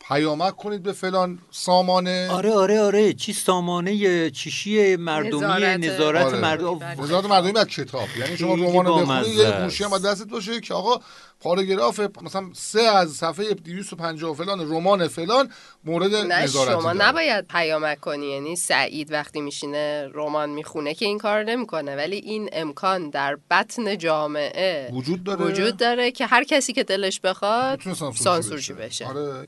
[0.07, 5.79] پیامک کنید به فلان سامانه آره آره آره چی سامانه چیشی مردمی نظارت.
[5.79, 6.39] نظارت آره.
[6.39, 9.51] مردم وزارت مردمی از کتاب یعنی شما رمان بخونید یه.
[9.63, 10.99] گوشی هم دستت باشه که آقا
[11.39, 15.49] پاراگراف مثلا سه از صفحه 250 فلان رمان فلان
[15.83, 17.07] مورد نه نظارتی شما داره.
[17.07, 22.49] نباید پیامک کنی یعنی سعید وقتی میشینه رمان می‌خونه که این کار نمی‌کنه ولی این
[22.53, 27.81] امکان در بطن جامعه وجود داره وجود داره که هر کسی که دلش بخواد
[28.15, 29.47] سانسورشی بشه آره.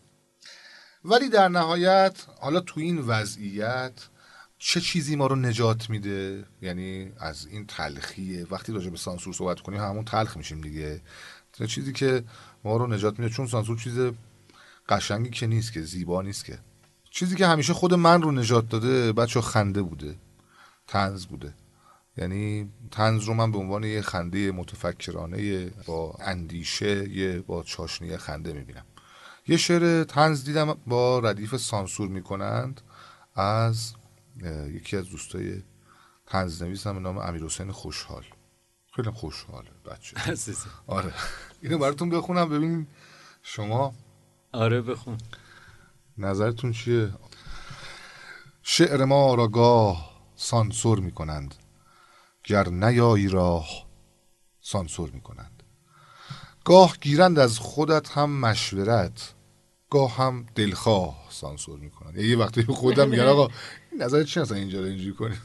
[1.05, 3.93] ولی در نهایت حالا تو این وضعیت
[4.57, 9.59] چه چیزی ما رو نجات میده؟ یعنی از این تلخیه وقتی راجع به سانسور صحبت
[9.59, 11.01] کنیم همون تلخ میشیم دیگه.
[11.53, 12.23] چه چیزی که
[12.63, 13.99] ما رو نجات میده؟ چون سانسور چیز
[14.89, 16.59] قشنگی که نیست که زیبا نیست که.
[17.11, 20.15] چیزی که همیشه خود من رو نجات داده بچه خنده بوده.
[20.87, 21.53] تنز بوده.
[22.17, 28.53] یعنی تنز رو من به عنوان یه خنده متفکرانه با اندیشه یه با چاشنی خنده
[28.53, 28.85] می‌بینم.
[29.47, 32.81] یه شعر تنز دیدم با ردیف سانسور می‌کنند
[33.35, 33.93] از
[34.73, 35.63] یکی از دوستای
[36.25, 38.23] تنز نویسم به نام امیر حسین خوشحال.
[38.95, 40.17] خیلی خوشحاله بچه.
[40.87, 41.13] آره.
[41.61, 42.87] اینو براتون بخونم ببینین
[43.41, 43.93] شما.
[44.51, 45.17] آره بخون.
[46.17, 47.13] نظرتون چیه؟
[48.63, 51.55] شعر ما را گاه سانسور می کنند
[52.43, 53.67] گر نیایی راه
[54.61, 55.63] سانسور می کنند
[56.63, 59.34] گاه گیرند از خودت هم مشورت
[59.95, 63.47] گاه هم دلخواه سانسور می کنند یه وقتی خودم میگن آقا
[63.99, 65.41] نظر چی اصلا اینجا رو اینجوری کنیم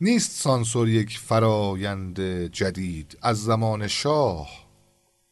[0.00, 3.18] نیست سانسور یک فرایند جدید.
[3.22, 4.48] از زمان شاه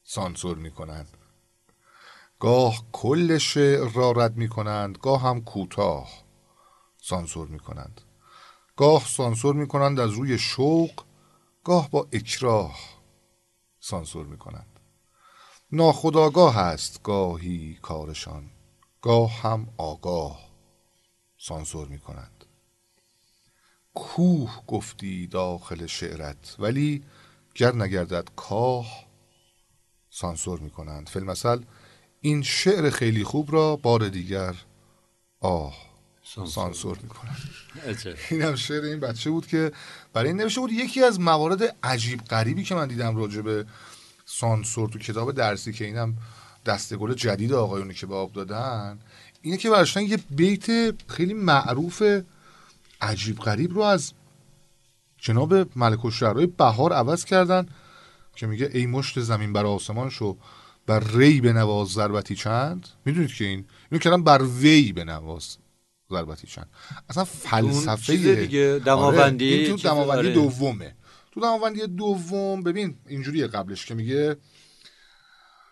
[0.04, 1.08] سانسور می کنند
[2.40, 6.08] گاه کل شعر را رد می کنند گاه هم کوتاه
[7.02, 8.00] سانسور می کنند
[8.76, 10.90] گاه سانسور می کنند از روی شوق
[11.64, 12.76] گاه با اکراه
[13.80, 14.65] سانسور می کنند
[15.72, 18.44] ناخداگاه است گاهی کارشان
[19.02, 20.48] گاه هم آگاه
[21.38, 22.44] سانسور می کنند
[23.94, 27.04] کوه گفتی داخل شعرت ولی
[27.54, 28.86] گر نگردد کاه
[30.10, 31.60] سانسور می کنند فیلمسل
[32.20, 34.54] این شعر خیلی خوب را بار دیگر
[35.40, 35.74] آه
[36.46, 37.38] سانسور می کنند
[37.86, 38.14] عجب.
[38.30, 39.72] این هم شعر این بچه بود که
[40.12, 43.66] برای این نوشته بود یکی از موارد عجیب غریبی که من دیدم راجع به
[44.26, 46.16] سانسور تو کتاب درسی که اینم
[46.66, 48.98] دستگل جدید آقایونی که به آب دادن
[49.42, 50.66] اینه که برشتن یه بیت
[51.10, 52.02] خیلی معروف
[53.00, 54.12] عجیب غریب رو از
[55.18, 57.66] جناب ملک الشعرهای بهار عوض کردن
[58.36, 60.36] که میگه ای مشت زمین بر آسمان شو
[60.86, 65.56] بر ری بنواز ضربتی چند؟ می‌دونید که این اینو کردن بر وی بنواز
[66.10, 66.68] ضربتی چند؟
[67.08, 70.34] اصلا فلسفه دیگه، دماوندی، آره، این تو دماوندی آره.
[70.34, 70.94] دومه.
[71.36, 74.36] تو دماوندی دوم ببین اینجوریه قبلش که میگه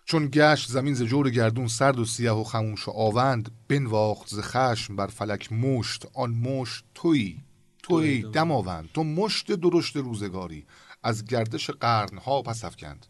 [0.05, 4.41] چون گشت زمین ز جور گردون سرد و سیاه و خموش و آوند بنواخت ز
[4.41, 6.07] خشم بر فلک مشت.
[6.15, 7.45] آن مشت تویی
[7.83, 8.89] تویی دماوند.
[8.95, 10.67] تو مشت درشت روزگاری.
[11.03, 13.07] از گردش قرنها پس افکند.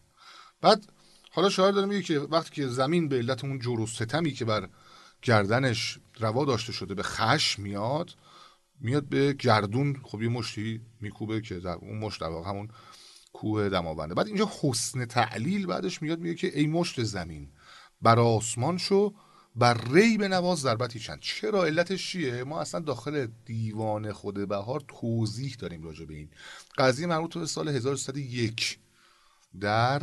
[0.60, 0.86] بعد
[1.31, 4.44] حالا شاعر داره میگه که وقتی که زمین به علت اون جور و ستمی که
[4.44, 4.68] بر
[5.22, 8.10] گردنش روا داشته شده به خشم میاد
[8.80, 12.68] میاد به گردون خب یه مشتی میکوبه که در اون مشت در واقع همون
[13.32, 14.14] کوه دماونده.
[14.14, 17.48] بعد اینجا حسن تعلیل بعدش میاد میگه که ای مشت زمین
[18.02, 19.14] بر آسمان شو
[19.56, 21.20] بر ری به نواز ضربتی چند.
[21.20, 26.28] چرا؟ علتش چیه؟ ما اصلا داخل دیوان خود بهار توضیح داریم راجع به این.
[26.78, 28.78] قضیه مربوط به سال 1301
[29.60, 30.02] در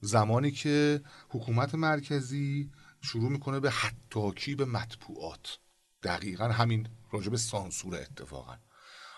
[0.00, 2.70] زمانی که حکومت مرکزی
[3.00, 5.58] شروع می‌کنه به حتاکی به مطبوعات
[6.02, 8.56] دقیقا همین راجع به سانسور اتفاقا.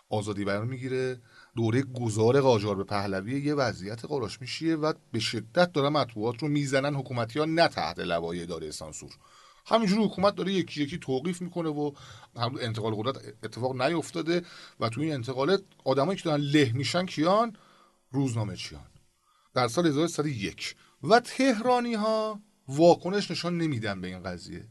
[0.09, 1.21] آزادی بیان می‌گیره
[1.57, 6.49] دوره گذار قاجار به پهلوی یه وضعیت قاراش میشیه و به شدت داره مطبوعات رو
[6.49, 9.11] می‌زنن حکومتی ها نه تحت لوای اداره سانسور.
[9.67, 11.93] همینجوری حکومت داره یکی یکی توقیف می‌کنه و
[12.37, 14.43] هم انتقال قدرت اتفاق نیفتاده
[14.81, 17.57] و تو این انتقالات آدمایی که دارن له میشن کیان؟
[18.11, 18.87] روزنامه چیان.
[19.55, 24.69] در سال 1301 و تهرانی ها واکنش نشان نمیدن به این قضیه.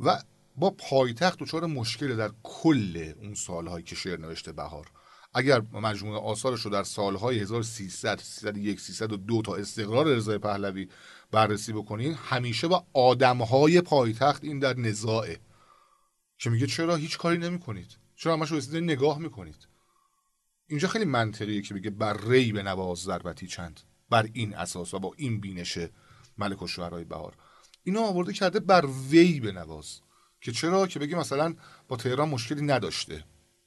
[0.00, 0.22] و
[0.56, 4.90] با پایتخت دچار مشکل در کل اون سالهایی که شعر نوشته بهار.
[5.34, 10.88] اگر مجموعه آثارش رو در سالهای 1300 301 302 تا استقرار رضای پهلوی
[11.30, 15.40] بررسی بکنین همیشه با آدمهای پایتخت این در نزاعه.
[16.38, 19.68] که میگه چرا هیچ کاری نمی‌کنید؟ چرا همش رو نگاه می‌کنید؟
[20.66, 23.80] اینجا خیلی منطقیه که بگه بر ری به نواز ضربتی چند.
[24.10, 25.78] بر این اساس و با این بینش
[26.38, 27.34] ملک و شعرهای بهار.
[27.82, 30.00] اینو آورده کرده بر وی به نواز.
[30.40, 31.54] که چرا؟ که بگی مثلا
[31.88, 33.24] با تهران مشکلی نداشته.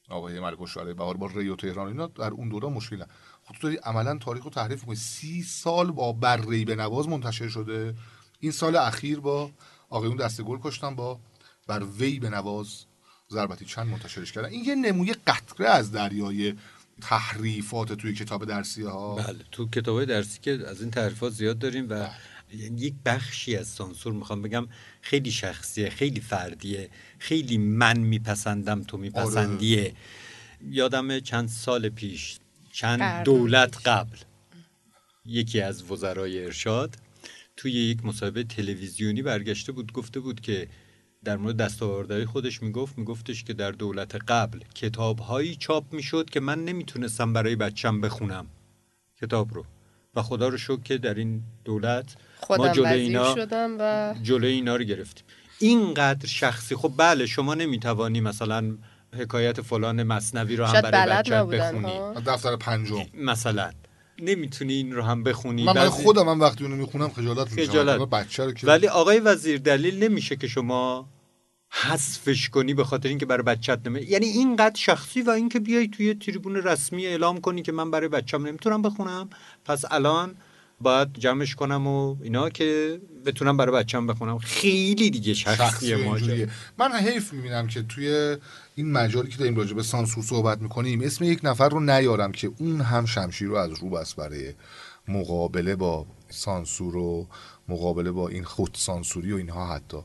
[0.09, 3.07] آقای ملک شعرهای بهار با ری و تهران اینا در اون دوره مشکلی نه.
[3.43, 4.95] خب تو داری عملا تاریخ رو تحریف می‌کنی.
[4.95, 7.95] سی سال با بر ری به نواز منتشر شده.
[8.39, 9.51] این سال اخیر با
[9.89, 11.19] آقایون دست گل کشتن با
[11.67, 12.85] بر وی به نواز
[13.31, 14.49] ضربتی چند منتشرش کردن.
[14.49, 16.53] این یه نموی قطره از دریای
[17.01, 21.87] تحریفات توی کتاب درسی ها بله تو کتاب درسی که از این تحریفات زیاد داریم
[21.89, 22.09] و
[22.53, 24.67] یک بخشی از سانسور می‌خوام بگم
[25.01, 26.89] خیلی شخصیه خیلی فردیه
[27.19, 29.93] خیلی من میپسندم تو میپسندیه
[30.69, 32.39] یادم چند سال پیش
[32.71, 33.25] چند.
[33.25, 34.17] دولت قبل
[35.25, 36.95] یکی از وزرای ارشاد
[37.57, 40.67] توی یک مصاحبه تلویزیونی برگشته بود گفته بود که
[41.23, 46.65] در مورد دستاوردهای خودش می‌گفت میگفتش که در دولت قبل کتابهایی چاپ می‌شد که من
[46.65, 48.47] نمی‌تونستم برای بچم بخونم.
[49.21, 49.65] کتاب رو.
[50.19, 52.15] و خدا رو شکر که در این دولت
[52.49, 55.23] ما جلوی اینا شدم و جلوی اینا رو گرفتیم.
[55.59, 58.77] اینقدر شخصی خب بله شما نمی‌توانی مثلا
[59.19, 61.97] حکایت فلان مصنوی رو هم برای نبودن بخونی.
[61.97, 63.05] ها؟ دفتر پنجم.
[63.13, 63.71] مثلا
[64.21, 65.63] نمی‌تونی این رو هم بخونی.
[65.63, 68.09] من بعضی- خودم من وقتی اونو می‌خونم خجالت می‌کشم خجالت.
[68.09, 71.09] بچه رو که ولی آقای وزیر دلیل نمیشه که شما
[71.71, 76.13] حذفش کنی به خاطر اینکه برای بچت نمی یعنی اینقدر شخصی و اینکه بیای توی
[76.13, 79.29] تریبون رسمی اعلام کنی که من برای بچم نمی‌تونم بخونم
[79.65, 80.35] پس الان
[80.81, 86.47] باید جمعش کنم و اینا که بتونم برای بچم بخونم خیلی دیگه شخصی ماجرا.
[86.77, 88.37] من حیف می‌بینم که توی
[88.75, 92.51] این مجالی که داریم راجع به سانسور صحبت می‌کنیم اسم یک نفر رو نیارم که
[92.57, 94.53] اون هم شمشیر رو از رو بست برای
[95.07, 97.27] مقابله با سانسور و
[97.69, 99.97] مقابله با این خود سانسوری و اینها حتی.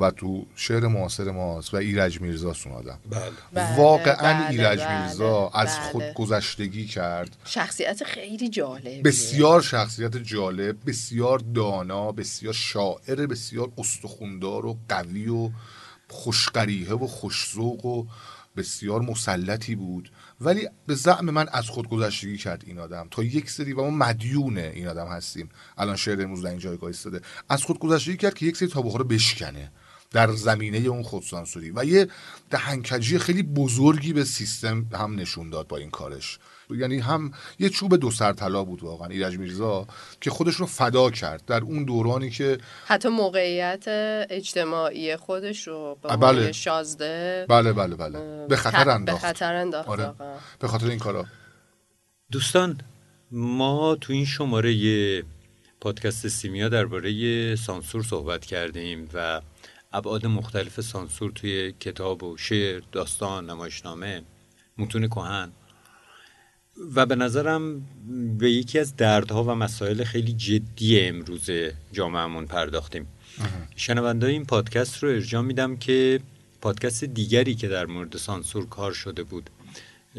[0.00, 3.30] و تو شعر معاصر ماست و ایرج میرزا اون آدم بله.
[3.52, 5.90] بله، واقعا بله، ایرج بله، میرزا از بله.
[5.90, 7.36] خود گذشتگی کرد.
[7.44, 9.02] شخصیت خیلی جالبیه.
[9.02, 15.50] بسیار شخصیت جالب بسیار دانا بسیار شاعر بسیار استخوندار و قوی و
[16.08, 18.06] خوشقریحه و خوشذوق و
[18.56, 20.12] بسیار مسلطی بود.
[20.40, 23.08] ولی به زعم من از خود گذشتگی کرد این آدم.
[23.10, 25.48] تا یک سری و ما مدیون این آدم هستیم.
[25.78, 28.98] الان شعر امروز در این جایگاه ایستاده از خود گذشتگی کرد که یک سری تابوها
[28.98, 29.72] رو بشکنه
[30.10, 31.72] در زمینه اون خودسانسوری.
[31.76, 32.08] و یه
[32.50, 36.38] دهنکجی خیلی بزرگی به سیستم هم نشون داد با این کارش.
[36.76, 39.86] یعنی هم یه چوب دو سر طلا بود واقعا ایرج میرزا
[40.20, 43.84] که خودش رو فدا کرد در اون دورانی که حتی موقعیت
[44.30, 46.52] اجتماعی خودش رو به بله.
[46.52, 50.04] شازده بله بله بله به خطر ت- به انداخت خطر انداخت آره.
[50.04, 50.34] واقعا.
[50.58, 51.26] به خاطر این کارا
[52.32, 52.80] دوستان
[53.30, 55.22] ما تو این شماره ی
[55.80, 59.40] پادکست سیمیا درباره سانسور صحبت کردیم و
[59.92, 64.22] ابعاد مختلف سانسور توی کتاب و شعر داستان نمایشنامه
[64.78, 65.52] متون کهن
[66.94, 67.86] و به نظرم
[68.38, 71.50] به یکی از دردها و مسائل خیلی جدی امروز
[71.92, 73.06] جامعهمون پرداختیم.
[73.76, 76.20] شنونده این پادکست رو ارجاع میدم که
[76.60, 79.50] پادکست دیگری که در مورد سانسور کار شده بود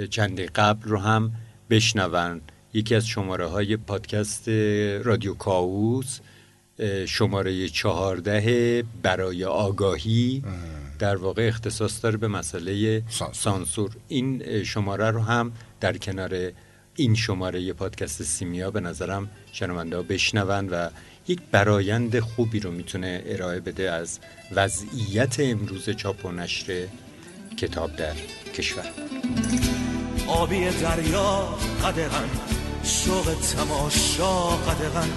[0.10, 1.32] چندی قبل رو هم
[1.70, 2.42] بشنون
[2.74, 4.50] یکی از شماره های پادکست
[5.04, 6.20] رادیو کاوس
[7.06, 10.44] شماره چهارده برای آگاهی.
[11.04, 13.34] در واقع اختصاص داره به مسئله سانسور.
[13.34, 13.92] سانسور.
[14.08, 16.52] این شماره رو هم در کنار
[16.96, 20.90] این شماره پادکست سیمیا به نظرم شنونده ها بشنون و
[21.28, 24.20] یک برایند خوبی رو می‌تونه ارائه بده از
[24.56, 26.88] وضعیت امروز چاپ و نشر
[27.58, 28.16] کتاب در
[28.56, 28.86] کشور.
[30.28, 32.30] آبی دریا قدغن
[32.84, 35.10] شوق تماشا قدغن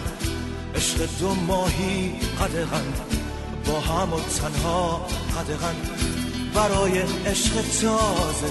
[0.74, 3.25] عشق دو ماهی قدغن.
[3.66, 5.06] با هم و تنها
[5.36, 5.74] قدغن
[6.54, 8.50] برای عشق تازه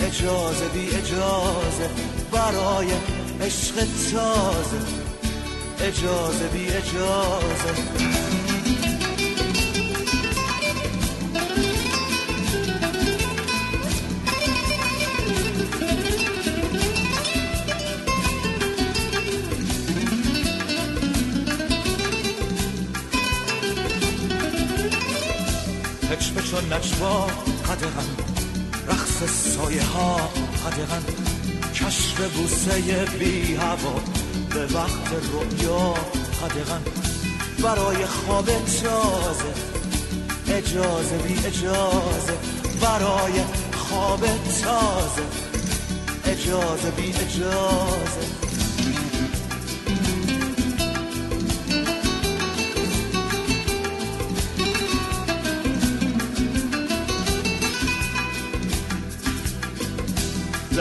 [0.00, 1.90] اجازه بی اجازه.
[2.32, 2.86] برای
[3.40, 3.74] عشق
[4.12, 4.80] تازه
[5.80, 8.51] اجازه بی اجازه.
[26.52, 27.26] و نجوا
[27.68, 28.08] قدغن.
[28.88, 30.16] رقص سایه ها
[30.66, 31.02] قدغن.
[31.74, 34.00] کشف بوسه بی هوا
[34.50, 35.94] به وقت رؤیا
[36.42, 36.82] قدغن.
[37.62, 39.52] برای خواب تازه
[40.48, 42.36] اجازه بی اجازه.
[42.80, 43.40] برای
[43.76, 44.20] خواب
[44.62, 45.22] تازه
[46.24, 48.51] اجازه بی اجازه.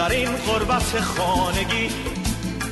[0.02, 1.90] در این قربت خانگی.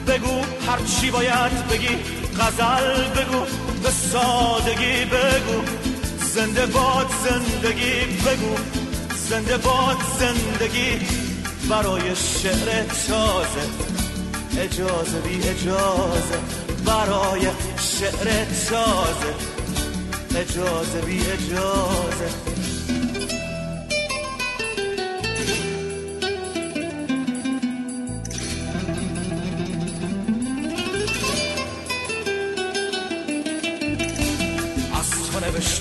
[0.08, 1.98] بگو هر چی باید بگی
[2.40, 3.46] غزل بگو
[3.84, 5.62] به سادگی بگو.
[6.34, 8.56] زنده باد زندگی بگو
[9.30, 11.08] زنده باد زندگی.
[11.70, 13.66] برای شعر تازه
[14.58, 16.40] اجازه بی اجازه.
[16.86, 17.48] برای
[17.78, 19.34] شعر تازه
[20.36, 22.59] اجازه بی اجازه.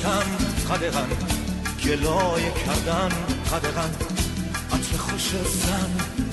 [0.09, 0.27] نوشتن
[0.71, 1.09] قدغن
[1.85, 3.09] گلای کردن
[3.53, 3.91] قدغن
[4.73, 5.91] عطر خوش زن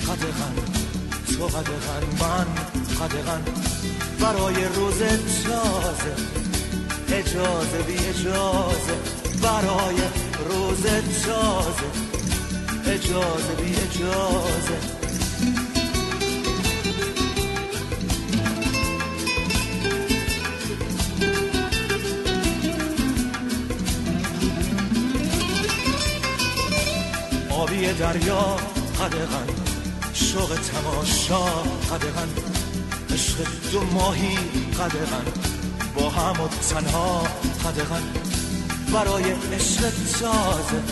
[0.08, 0.54] قدغن
[1.26, 2.46] تو قدغن من
[3.00, 3.42] قدغن
[4.20, 4.98] برای روز
[5.44, 6.14] تازه
[7.08, 8.96] اجازه بی اجازه.
[9.42, 9.96] برای
[10.48, 10.82] روز
[11.26, 11.88] تازه
[12.86, 15.05] اجازه بی اجازه.
[27.98, 28.56] دریا
[29.00, 29.46] قدغن.
[30.14, 31.44] شوق تماشا
[31.90, 32.28] قدغن.
[33.10, 33.36] عشق
[33.72, 34.36] دو ماهی
[34.78, 35.26] قدغن.
[35.94, 37.22] با هم و تنها
[37.64, 38.02] قدغن.
[38.92, 39.80] برای عشق
[40.20, 40.82] تازه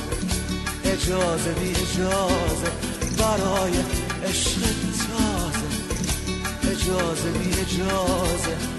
[0.84, 2.70] اجازه بی اجازه.
[3.18, 3.72] برای
[4.28, 4.60] عشق
[5.04, 5.68] تازه
[6.62, 8.73] اجازه بی اجازه.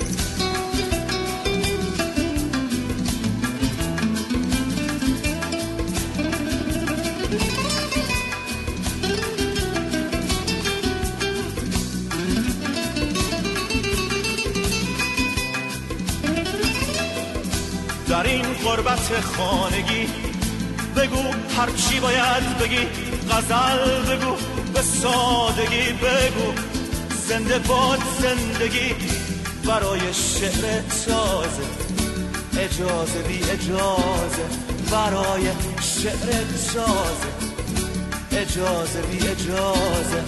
[18.75, 20.07] قربت خانگی.
[20.95, 21.23] بگو
[21.57, 22.87] هر چی باید بگی
[23.31, 24.35] غزل بگو
[24.73, 26.53] به سادگی بگو.
[27.27, 28.95] زنده باد زندگی
[29.67, 31.65] برای شعر تازه.
[32.59, 34.45] اجازه بی اجازه
[34.91, 35.47] برای
[35.81, 36.43] شعر
[36.73, 37.31] تازه.
[38.31, 40.23] اجازه بی اجازه.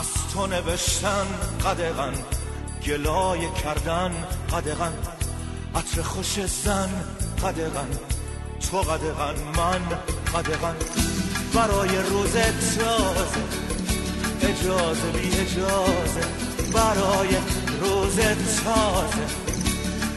[0.00, 1.26] از تو نوشتن
[1.64, 2.14] قدغن
[2.86, 4.12] گلای کردن
[4.52, 4.92] قدغن.
[5.74, 6.90] عطر خوش زن
[7.42, 7.88] قدغن
[8.70, 9.82] تو قدغن من
[10.34, 10.76] قدغن.
[11.54, 13.42] برای روز تازه
[14.42, 16.20] اجازه بی اجازه.
[16.72, 17.36] برای
[17.80, 18.16] روز
[18.64, 19.26] تازه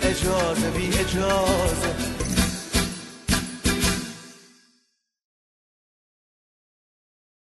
[0.02, 2.15] اجازه بی اجازه.